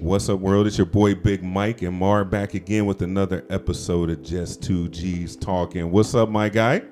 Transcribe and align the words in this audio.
What's 0.00 0.28
up, 0.28 0.40
world? 0.40 0.66
It's 0.66 0.78
your 0.78 0.86
boy 0.86 1.14
Big 1.14 1.42
Mike 1.42 1.82
and 1.82 1.94
Mar 1.96 2.24
back 2.24 2.54
again 2.54 2.86
with 2.86 3.02
another 3.02 3.44
episode 3.50 4.10
of 4.10 4.22
Just 4.22 4.62
Two 4.62 4.88
G's 4.88 5.34
Talking. 5.36 5.90
What's 5.90 6.14
up, 6.14 6.28
my 6.28 6.48
guy? 6.48 6.82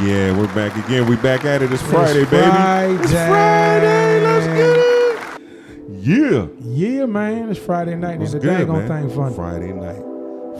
Yeah, 0.00 0.36
we're 0.36 0.52
back 0.54 0.76
again. 0.84 1.06
We 1.08 1.16
back 1.16 1.44
at 1.44 1.62
it. 1.62 1.72
It's 1.72 1.82
Friday, 1.82 2.24
baby. 2.24 3.02
It's 3.02 3.12
Friday. 3.12 4.20
Let's 4.22 4.46
get 4.46 4.76
it. 4.78 6.02
Yeah. 6.04 6.46
Yeah, 6.60 7.06
man. 7.06 7.50
It's 7.50 7.58
Friday 7.60 7.94
night 7.94 8.20
It's 8.20 8.34
a 8.34 8.38
good, 8.38 8.58
dang 8.58 8.70
on 8.70 8.86
man? 8.88 9.08
thing 9.08 9.16
fun. 9.16 9.34
Friday 9.34 9.72
night. 9.72 10.11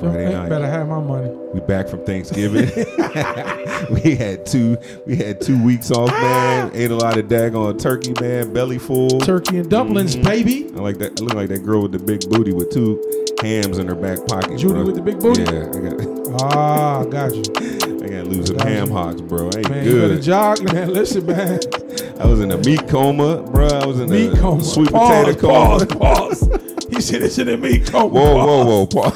Friday 0.03 0.32
night. 0.32 0.48
better 0.48 0.66
have 0.66 0.89
my 0.89 1.00
money. 1.00 1.30
We 1.55 1.61
back 1.61 1.89
from 1.89 2.05
Thanksgiving. 2.05 2.66
we 4.05 4.14
had 4.17 4.45
two. 4.46 4.77
We 5.07 5.17
had 5.17 5.41
two 5.41 5.62
weeks 5.62 5.91
off, 5.91 6.11
man. 6.11 6.71
Ate 6.75 6.91
a 6.91 6.96
lot 6.96 7.18
of 7.18 7.27
daggone 7.27 7.79
turkey, 7.80 8.14
man. 8.21 8.53
Belly 8.53 8.79
full. 8.79 9.21
Turkey 9.21 9.59
and 9.59 9.71
dumplings, 9.71 10.17
Mhm. 10.17 10.25
baby. 10.25 10.67
I 10.77 10.80
like 10.80 10.99
that. 10.99 11.21
I 11.21 11.25
look 11.25 11.35
like 11.35 11.49
that 11.50 11.64
girl 11.64 11.82
with 11.82 11.93
the 11.93 11.99
big 11.99 12.29
booty 12.29 12.53
with 12.53 12.71
two 12.71 13.00
hams 13.40 13.79
in 13.79 13.86
her 13.89 13.95
back 13.95 14.26
pocket. 14.26 14.59
Judy 14.59 14.75
bro. 14.75 14.85
with 14.86 14.95
the 14.96 15.03
big 15.03 15.21
booty? 15.21 15.43
Yeah, 15.43 15.68
I 15.75 15.79
got. 15.79 16.23
Ah, 16.34 17.04
got 17.04 17.34
you. 17.34 17.43
I 17.43 18.09
got 18.09 18.09
to 18.09 18.25
lose 18.25 18.46
some 18.48 18.59
ham 18.61 18.89
you. 18.89 18.95
hocks, 18.95 19.21
bro. 19.21 19.50
I 19.54 19.59
ain't 19.59 19.68
Man, 19.68 19.84
you 19.84 19.93
better 19.96 20.09
good. 20.14 20.23
jog, 20.23 20.64
man. 20.73 20.90
Listen, 20.90 21.26
man. 21.26 21.61
I 22.18 22.26
was 22.26 22.40
in 22.40 22.50
a 22.53 22.57
meat 22.57 22.89
coma, 22.89 23.43
bro. 23.43 23.67
I 23.68 23.84
was 23.84 24.00
in 24.00 24.09
a 24.09 24.12
Meat 24.14 24.32
a 24.32 24.37
coma. 24.40 24.64
sweet 24.64 24.90
pause, 24.90 25.26
potato 25.26 25.39
coma. 25.40 25.87
pause, 25.87 26.39
pause. 26.48 26.87
He 26.89 27.03
said 27.03 27.23
it's 27.23 27.37
in 27.39 27.50
a 27.50 27.59
meat 27.59 27.84
coma. 27.84 28.07
Whoa, 28.09 28.34
whoa, 28.46 28.64
whoa, 28.64 28.87
pause. 28.87 29.12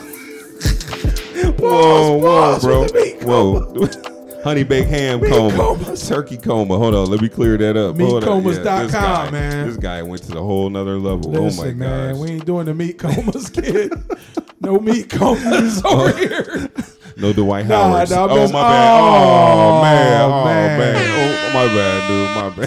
Whoa, 1.71 2.17
whoa, 2.19 2.23
pause 2.53 2.63
bro. 2.65 2.85
the 2.87 2.95
meat 2.95 3.23
Whoa. 3.25 4.13
Honey 4.45 4.63
baked 4.63 4.89
ham 4.89 5.21
Meat 5.23 5.33
coma. 5.33 5.57
comas. 5.57 6.09
Turkey 6.09 6.37
coma. 6.37 6.79
Hold 6.79 6.95
on, 6.95 7.11
let 7.11 7.21
me 7.21 7.29
clear 7.29 7.57
that 7.59 7.77
up. 7.77 7.97
Meatcomas.com, 7.97 8.91
guy- 8.93 9.31
man. 9.33 9.67
This 9.67 9.77
guy 9.77 10.03
went 10.03 10.23
to 10.25 10.31
the 10.31 10.43
whole 10.43 10.71
nother 10.71 10.99
level. 10.99 11.37
Oh 11.37 11.43
Listen, 11.43 11.65
oh 11.65 11.67
my 11.69 11.75
man, 11.75 12.15
gosh. 12.15 12.21
we 12.23 12.31
ain't 12.31 12.47
doing 12.47 12.67
the 12.67 12.75
meat 12.75 12.97
comas, 12.99 13.51
kid. 13.51 13.93
no 14.61 14.79
meat 14.79 15.11
comas 15.11 15.83
oh. 15.85 16.01
over 16.07 16.17
here. 16.17 16.69
No 17.19 17.33
Dwight 17.33 17.65
Howard. 17.65 18.11
nah, 18.11 18.25
oh 18.25 18.29
my 18.29 18.53
bad. 18.53 19.01
Oh, 19.01 19.79
Oh, 19.79 19.83
man. 19.83 20.21
Oh 20.23 20.45
man. 20.45 20.79
man. 20.79 20.97
Oh 21.17 21.55
my 21.55 21.67
bad, 21.75 22.09
dude. 22.09 22.37
My 22.37 22.67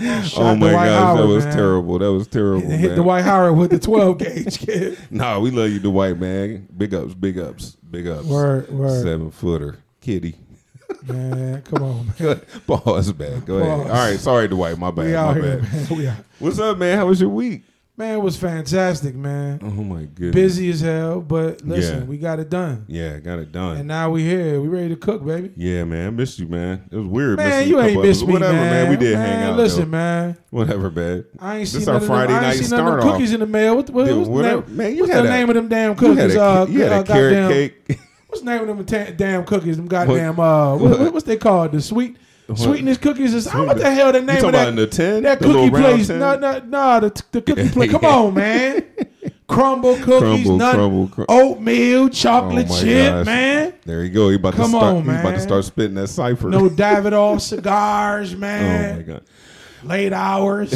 Dang. 0.00 0.34
Oh 0.38 0.54
my 0.56 0.70
Dwight 0.70 0.72
gosh, 0.72 0.88
Howard, 0.88 1.20
that 1.20 1.26
was 1.26 1.44
man. 1.44 1.54
terrible. 1.54 1.98
That 1.98 2.12
was 2.14 2.28
terrible. 2.28 2.70
Hit 2.70 2.88
the 2.88 2.94
Dwight 2.96 3.24
Howard 3.24 3.58
with 3.58 3.72
the 3.72 3.78
12 3.78 4.16
gauge, 4.18 4.58
kid. 4.60 4.98
Nah, 5.10 5.38
we 5.38 5.50
love 5.50 5.68
you, 5.68 5.80
Dwight, 5.80 6.18
man. 6.18 6.66
Big 6.78 6.94
ups, 6.94 7.12
big 7.12 7.38
ups, 7.38 7.76
big 7.96 8.06
ups. 8.08 8.26
Word, 8.26 8.70
word. 8.70 9.02
Seven 9.02 9.30
footer, 9.30 9.78
kitty. 10.00 10.36
Man, 11.06 11.62
come 11.62 11.82
on, 11.82 12.06
man. 12.20 12.40
Pause 12.66 13.12
back. 13.12 13.44
Go 13.44 13.58
ahead. 13.58 13.70
All 13.70 13.86
right, 13.88 14.18
sorry, 14.18 14.48
Dwight. 14.48 14.78
My 14.78 14.90
bad. 14.90 15.06
We 15.06 15.12
my 15.12 15.18
out 15.18 15.34
here, 15.36 15.58
bad. 15.60 15.72
man. 15.72 15.98
We 15.98 16.08
out. 16.08 16.16
What's 16.38 16.58
up, 16.58 16.78
man? 16.78 16.98
How 16.98 17.06
was 17.06 17.20
your 17.20 17.30
week? 17.30 17.62
Man, 17.98 18.16
it 18.18 18.22
was 18.22 18.36
fantastic, 18.36 19.14
man. 19.14 19.58
Oh 19.62 19.70
my 19.70 20.02
goodness. 20.04 20.34
Busy 20.34 20.68
as 20.68 20.82
hell, 20.82 21.22
but 21.22 21.62
listen, 21.64 22.00
Yeah. 22.00 22.04
we 22.04 22.18
got 22.18 22.38
it 22.38 22.50
done. 22.50 22.84
Yeah, 22.88 23.18
got 23.20 23.38
it 23.38 23.52
done. 23.52 23.78
And 23.78 23.88
now 23.88 24.10
we 24.10 24.22
here. 24.22 24.60
We 24.60 24.68
ready 24.68 24.90
to 24.90 24.96
cook, 24.96 25.24
baby. 25.24 25.50
yeah, 25.56 25.82
man. 25.84 26.08
I 26.08 26.10
missed 26.10 26.38
you, 26.38 26.46
man. 26.46 26.82
It 26.92 26.96
was 26.96 27.06
weird. 27.06 27.38
Man, 27.38 27.66
you 27.66 27.80
ain't 27.80 27.88
couple 27.94 28.02
miss 28.02 28.18
episodes. 28.18 28.28
me, 28.28 28.32
Whatever, 28.34 28.52
man. 28.52 28.90
We 28.90 28.96
did 28.98 29.14
Man, 29.16 29.26
hang 29.38 29.48
out. 29.50 29.56
Listen, 29.56 29.80
though. 29.84 29.96
man. 29.96 30.36
Whatever, 30.50 30.90
man. 30.90 31.24
I 31.40 31.56
ain't 31.56 31.70
This 31.72 31.84
seen 31.84 31.94
our 31.94 31.98
them, 32.00 32.06
Friday 32.08 32.32
I 32.34 32.40
night 32.42 32.54
ain't 32.56 32.64
seen 32.66 32.70
none 32.76 32.80
of 32.80 32.86
them 32.86 33.00
start-off. 33.00 33.12
cookies 33.16 33.32
in 33.32 33.40
the 33.40 33.46
mail. 33.46 33.76
What, 33.76 33.88
what, 33.90 34.04
Dude, 34.06 34.16
what's, 34.18 34.28
whatever- 34.28 34.60
the 34.60 34.68
name, 34.68 34.76
man, 34.76 34.94
you 34.94 35.00
what's 35.00 35.12
had 35.14 35.24
the 35.24 35.28
a- 35.28 35.32
name 35.32 35.48
of 35.48 35.54
them 35.54 35.68
damn 35.68 35.98
You 35.98 36.06
had 36.12 36.16
cookies? 36.18 36.34
a, 36.36 36.42
uh, 36.42 36.66
you 36.68 36.80
had 36.82 36.92
uh, 36.92 37.00
a 37.00 37.04
carrot 37.04 37.32
goddamn- 37.34 37.50
cake. 37.50 38.00
What's 38.28 38.42
the 38.44 38.50
name 38.50 38.68
of 38.68 38.76
them 38.76 38.84
ta- 38.84 39.12
damn 39.16 39.44
cookies? 39.46 39.76
Them 39.78 39.86
goddamn 39.86 40.38
uh, 40.38 40.76
what, 40.76 41.00
what- 41.00 41.12
what's 41.14 41.24
they 41.24 41.38
called? 41.38 41.72
The 41.72 41.80
sweet 41.80 42.18
sweetness 42.54 42.98
cookies. 42.98 43.34
Is, 43.34 43.46
I 43.48 43.60
what 43.60 43.78
the 43.78 43.90
hell 43.90 44.12
the 44.12 44.20
You 44.20 44.26
name 44.26 44.36
talking 44.36 44.48
of 44.48 44.54
about 44.54 44.64
that? 44.64 44.68
in 44.68 44.76
the 44.76 44.86
tin? 44.86 45.22
That 45.24 45.38
The 45.40 45.46
cookie 45.46 45.70
place, 45.70 46.08
no, 46.08 46.36
no, 46.38 46.58
no, 46.60 47.00
the, 47.00 47.22
the 47.32 47.42
cookie 47.42 47.68
place. 47.72 47.90
Come 47.90 48.04
on, 48.04 48.34
man. 48.34 48.84
Crumbl 49.48 50.02
cookies, 50.02 50.44
Crumbl, 50.46 50.58
nut, 50.58 50.74
crumble, 50.74 51.06
crum- 51.08 51.26
oatmeal, 51.28 52.08
chocolate 52.08 52.66
Oh 52.68 52.80
chip, 52.80 53.12
gosh. 53.12 53.26
man. 53.26 53.74
There 53.84 54.02
you 54.02 54.10
go. 54.10 54.28
He 54.30 54.34
about 54.36 54.54
Come 54.54 54.72
to 54.72 54.76
start. 54.76 54.96
on, 54.96 55.04
He's 55.04 55.20
about 55.20 55.30
to 55.32 55.40
start 55.40 55.64
spitting 55.64 55.94
that 55.94 56.08
cipher. 56.08 56.48
No 56.48 56.68
Davidoff 56.68 57.40
cigars, 57.40 58.34
oh 58.34 58.38
man. 58.38 58.92
oh 58.92 58.96
my 58.96 59.02
god, 59.02 59.22
Late 59.84 60.12
hours. 60.12 60.72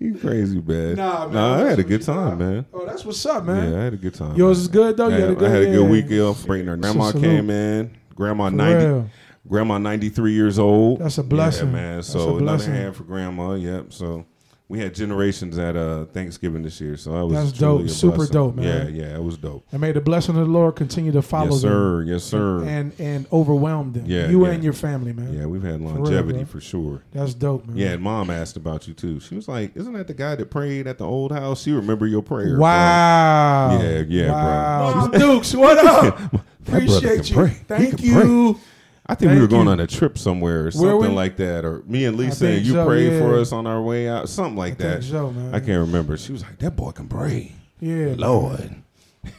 you 0.00 0.18
crazy, 0.20 0.60
man. 0.60 0.96
Nah, 0.96 1.24
man, 1.26 1.32
Nah, 1.34 1.64
I 1.64 1.68
had 1.70 1.78
a 1.78 1.84
good 1.84 2.02
time, 2.02 2.38
man. 2.38 2.66
oh, 2.74 2.84
that's 2.84 3.04
what's 3.04 3.24
up, 3.24 3.44
man. 3.44 3.72
Yeah, 3.72 3.78
I 3.80 3.84
had 3.84 3.94
a 3.94 3.98
good 3.98 4.14
time. 4.14 4.34
Yours 4.36 4.58
man. 4.58 4.62
is 4.62 4.68
good 4.68 4.96
though. 4.96 5.06
I 5.06 5.08
You 5.10 5.14
had, 5.14 5.20
had 5.22 5.30
a 5.30 5.34
good, 5.36 5.48
I 5.48 5.52
had 5.52 5.62
a 5.62 5.66
good 5.66 5.82
yeah. 5.84 5.88
week 5.88 6.10
off. 6.20 6.44
Bringing 6.46 6.66
her 6.66 6.76
grandma 6.76 7.12
came 7.12 7.50
in. 7.50 7.96
Grandma 8.18 8.50
For 8.50 8.56
ninety. 8.56 8.84
real. 8.84 9.10
Grandma 9.48 9.78
ninety 9.78 10.08
three 10.08 10.32
years 10.32 10.58
old. 10.58 10.98
That's 10.98 11.18
a 11.18 11.22
blessing. 11.22 11.68
Yeah, 11.68 11.72
man. 11.72 12.02
So 12.02 12.34
a 12.34 12.36
another 12.38 12.64
hand 12.64 12.96
for 12.96 13.04
grandma. 13.04 13.54
Yep. 13.54 13.92
So 13.92 14.26
we 14.70 14.78
had 14.78 14.94
generations 14.94 15.56
at 15.58 15.76
uh 15.76 16.04
Thanksgiving 16.06 16.62
this 16.62 16.78
year. 16.80 16.96
So 16.98 17.12
that 17.12 17.24
was 17.24 17.34
That's 17.34 17.58
dope. 17.58 17.82
a 17.82 17.88
Super 17.88 18.16
blessing. 18.16 18.32
dope, 18.34 18.54
man. 18.56 18.94
Yeah, 18.94 19.06
yeah, 19.06 19.16
it 19.16 19.22
was 19.22 19.38
dope. 19.38 19.66
And 19.72 19.80
may 19.80 19.92
the 19.92 20.00
blessing 20.02 20.36
of 20.36 20.46
the 20.46 20.52
Lord 20.52 20.76
continue 20.76 21.10
to 21.12 21.22
follow 21.22 21.46
you. 21.46 21.52
Yes, 21.52 21.62
them 21.62 21.70
sir. 21.70 22.02
Yes, 22.02 22.24
sir. 22.24 22.64
and 22.64 22.92
and 23.00 23.26
overwhelm 23.32 23.92
them. 23.94 24.04
Yeah, 24.06 24.28
you 24.28 24.44
yeah. 24.46 24.52
and 24.52 24.62
your 24.62 24.74
family, 24.74 25.12
man. 25.14 25.32
yeah, 25.32 25.46
we've 25.46 25.62
had 25.62 25.80
real, 25.80 25.90
longevity 25.94 26.40
bro. 26.40 26.46
for 26.46 26.60
sure. 26.60 27.02
That's 27.12 27.32
dope, 27.32 27.66
man. 27.66 27.76
Yeah, 27.78 27.88
and 27.92 28.02
mom 28.02 28.28
asked 28.28 28.56
about 28.58 28.86
you 28.86 28.92
too. 28.94 29.20
She 29.20 29.34
was 29.34 29.48
like, 29.48 29.74
"Isn't 29.74 29.94
that 29.94 30.06
the 30.06 30.14
guy 30.14 30.34
that 30.36 30.50
prayed 30.50 30.86
at 30.86 30.98
the 30.98 31.06
old 31.06 31.32
house? 31.32 31.66
You 31.66 31.76
remember 31.76 32.06
your 32.06 32.22
prayer." 32.22 32.50
bro." 32.56 32.60
Wow. 32.60 33.78
Yeah, 33.80 34.02
yeah, 34.06 34.26
bro. 34.28 35.00
Mom 35.00 35.10
Dukes, 35.12 35.54
what 35.54 35.78
up? 35.78 36.34
Appreciate 36.66 37.30
you. 37.30 37.36
pray. 37.36 37.48
He 37.48 37.54
Thank 37.64 37.96
can 37.98 38.04
you. 38.06 38.60
I 39.08 39.14
think 39.14 39.32
we 39.32 39.40
were 39.40 39.46
going 39.46 39.66
you. 39.66 39.72
on 39.72 39.80
a 39.80 39.86
trip 39.86 40.18
somewhere 40.18 40.66
or 40.66 40.70
something 40.70 40.98
we? 40.98 41.08
like 41.08 41.36
that, 41.38 41.64
or 41.64 41.82
me 41.86 42.04
and 42.04 42.16
Lisa 42.16 42.46
and 42.46 42.66
you 42.66 42.72
so, 42.74 42.86
prayed 42.86 43.12
yeah. 43.12 43.20
for 43.20 43.38
us 43.38 43.52
on 43.52 43.66
our 43.66 43.80
way 43.80 44.06
out, 44.08 44.28
something 44.28 44.56
like 44.56 44.74
I 44.74 44.84
that. 44.84 45.04
so. 45.04 45.34
I 45.52 45.60
can't 45.60 45.80
remember. 45.80 46.18
She 46.18 46.32
was 46.32 46.42
like, 46.42 46.58
"That 46.58 46.76
boy 46.76 46.90
can 46.90 47.08
pray." 47.08 47.52
Yeah. 47.80 48.14
Lord, 48.18 48.82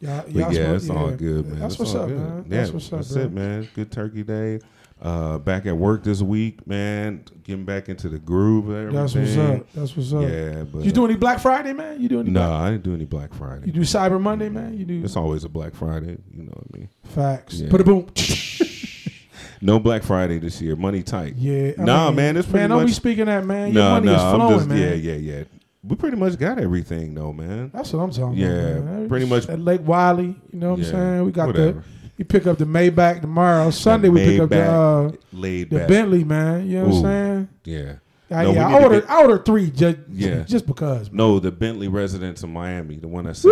Y'all, 0.00 0.22
but 0.22 0.32
y'all 0.32 0.52
yeah, 0.52 0.72
it's 0.72 0.90
all 0.90 1.10
good, 1.12 1.46
man. 1.46 1.60
That's 1.60 1.78
what's 1.78 1.94
up, 1.94 2.08
good. 2.08 2.18
man. 2.18 2.44
Yeah, 2.48 2.56
That's 2.58 2.70
what's 2.72 2.92
up, 2.92 2.98
that's 2.98 3.12
bro. 3.12 3.22
it, 3.22 3.32
man. 3.32 3.68
Good 3.74 3.92
Turkey 3.92 4.24
Day. 4.24 4.60
Uh, 5.00 5.38
back 5.38 5.66
at 5.66 5.76
work 5.76 6.04
this 6.04 6.22
week, 6.22 6.64
man. 6.66 7.24
Getting 7.42 7.64
back 7.64 7.88
into 7.88 8.08
the 8.08 8.18
groove. 8.18 8.70
Everything. 8.70 8.94
That's 8.94 9.14
what's 9.14 9.36
up. 9.36 9.72
That's 9.74 9.96
what's 9.96 10.12
up. 10.12 10.22
Yeah, 10.22 10.62
but 10.62 10.84
You 10.84 10.92
do 10.92 11.04
any 11.04 11.16
Black 11.16 11.40
Friday, 11.40 11.72
man? 11.72 12.00
You 12.00 12.08
do 12.08 12.20
any? 12.20 12.30
No, 12.30 12.52
I 12.52 12.70
didn't 12.70 12.84
do 12.84 12.94
any 12.94 13.04
Black 13.04 13.32
Friday. 13.34 13.66
You 13.66 13.72
do 13.72 13.80
Cyber 13.80 14.20
Monday, 14.20 14.48
man? 14.48 14.76
You 14.76 14.84
do 14.84 15.02
It's 15.04 15.16
always 15.16 15.44
a 15.44 15.48
Black 15.48 15.74
Friday. 15.74 16.18
You 16.32 16.44
know 16.44 16.52
what 16.52 16.64
I 16.72 16.78
mean? 16.78 16.88
facts. 17.04 17.54
Yeah. 17.54 17.70
Put 17.70 17.80
a 17.80 17.84
boom. 17.84 18.08
No 19.62 19.78
Black 19.78 20.02
Friday 20.02 20.38
this 20.38 20.60
year. 20.60 20.74
Money 20.76 21.02
tight. 21.02 21.36
Yeah. 21.36 21.72
I 21.78 21.82
Nah, 21.84 22.06
mean, 22.08 22.16
man, 22.16 22.36
it's 22.36 22.46
pretty 22.48 22.62
man. 22.68 22.70
Don't 22.70 22.86
be 22.86 22.92
speaking 22.92 23.26
that, 23.26 23.46
man. 23.46 23.72
Your 23.72 23.82
No, 23.84 23.90
money 23.92 24.06
no, 24.06 24.14
is 24.14 24.20
flowing, 24.34 24.56
just 24.56 24.68
man. 24.68 24.78
yeah, 24.78 24.94
yeah, 24.94 25.14
yeah. 25.38 25.44
We 25.84 25.96
pretty 25.96 26.16
much 26.16 26.38
got 26.38 26.58
everything 26.58 27.14
though, 27.14 27.32
man. 27.32 27.70
That's 27.72 27.92
what 27.92 28.02
I'm 28.02 28.10
talking 28.10 28.38
Yeah, 28.38 28.48
about. 28.48 28.84
man. 28.84 29.08
pretty 29.08 29.26
much- 29.26 29.48
At 29.48 29.60
Lake 29.60 29.80
Wylie, 29.86 30.36
you 30.52 30.58
know 30.58 30.70
what 30.70 30.80
Yeah, 30.80 30.86
I'm 30.86 30.90
saying? 30.92 31.24
We 31.24 31.32
got 31.32 31.46
whatever. 31.46 31.72
the. 31.80 31.82
You 32.18 32.24
pick 32.24 32.46
up 32.46 32.58
the 32.58 32.66
Maybach 32.66 33.20
tomorrow. 33.22 33.70
Sunday 33.70 34.08
we 34.08 34.20
pick 34.24 34.40
up 34.40 34.50
the 34.50 34.62
uh, 34.62 35.12
Laid 35.32 35.70
the 35.70 35.78
back. 35.78 35.88
Bentley, 35.88 36.24
man. 36.24 36.68
You 36.68 36.78
know 36.80 36.84
what 36.86 36.92
Ooh. 36.94 36.96
I'm 36.98 37.02
saying? 37.02 37.48
Yeah. 37.64 37.92
I, 38.30 38.44
No, 38.44 38.52
yeah, 38.52 38.68
I 38.68 38.82
ordered, 38.82 39.06
I 39.08 39.20
ordered 39.22 39.44
three 39.44 39.70
just, 39.70 39.98
Yeah. 40.10 40.42
just 40.44 40.66
because. 40.66 41.10
man. 41.10 41.16
No, 41.16 41.38
the 41.38 41.50
Bentley 41.50 41.88
residence 41.88 42.42
in 42.42 42.52
Miami, 42.52 42.96
the 42.96 43.08
one 43.08 43.26
you. 43.26 43.44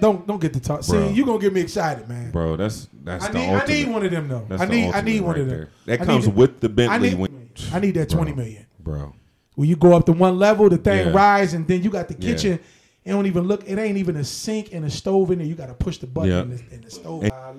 Don't 0.00 0.26
don't 0.26 0.40
get 0.40 0.52
the 0.52 0.60
talk. 0.60 0.86
Bro. 0.86 1.08
See, 1.08 1.14
you 1.14 1.24
gonna 1.26 1.38
get 1.38 1.52
me 1.52 1.60
excited, 1.60 2.08
man. 2.08 2.30
Bro, 2.30 2.56
that's 2.56 2.88
that's 3.04 3.24
I 3.24 3.28
the 3.32 3.38
need 3.38 3.48
I 3.50 3.66
need 3.66 3.88
one 3.88 4.04
of 4.04 4.10
them 4.10 4.28
though. 4.28 4.46
That's 4.48 4.62
I 4.62 4.66
need 4.66 4.92
I 4.92 5.00
need 5.00 5.20
one 5.20 5.32
right 5.34 5.40
of 5.42 5.48
them. 5.48 5.58
there. 5.86 5.96
That 5.98 6.06
comes 6.06 6.28
with 6.28 6.60
the 6.60 6.68
Bentley. 6.68 6.94
I 6.94 6.98
need 7.10 7.18
when, 7.18 7.50
I 7.72 7.80
need 7.80 7.94
that 7.94 8.08
Bro. 8.08 8.16
twenty 8.16 8.32
million. 8.34 8.66
bro. 8.80 9.14
When 9.54 9.68
you 9.68 9.74
go 9.76 9.94
up 9.96 10.06
to 10.06 10.12
one 10.12 10.38
level, 10.38 10.68
the 10.68 10.78
thing 10.78 11.08
Yeah. 11.08 11.12
rise, 11.12 11.52
and 11.54 11.66
then 11.66 11.82
you 11.82 11.90
got 11.90 12.06
the 12.08 12.14
Yeah. 12.14 12.32
kitchen. 12.32 12.60
It 13.04 13.10
don't 13.12 13.26
even 13.26 13.44
look. 13.44 13.64
It 13.68 13.78
ain't 13.78 13.96
even 13.96 14.16
a 14.16 14.24
sink 14.24 14.72
and 14.72 14.84
a 14.84 14.90
stove 14.90 15.30
in 15.30 15.38
there. 15.38 15.46
You 15.46 15.54
got 15.54 15.66
to 15.66 15.74
push 15.74 15.98
the 15.98 16.06
button 16.06 16.30
Yeah. 16.30 16.42
in, 16.42 16.50
the, 16.50 16.74
in 16.74 16.80
the 16.82 16.90
stove. 16.90 17.24
La 17.24 17.50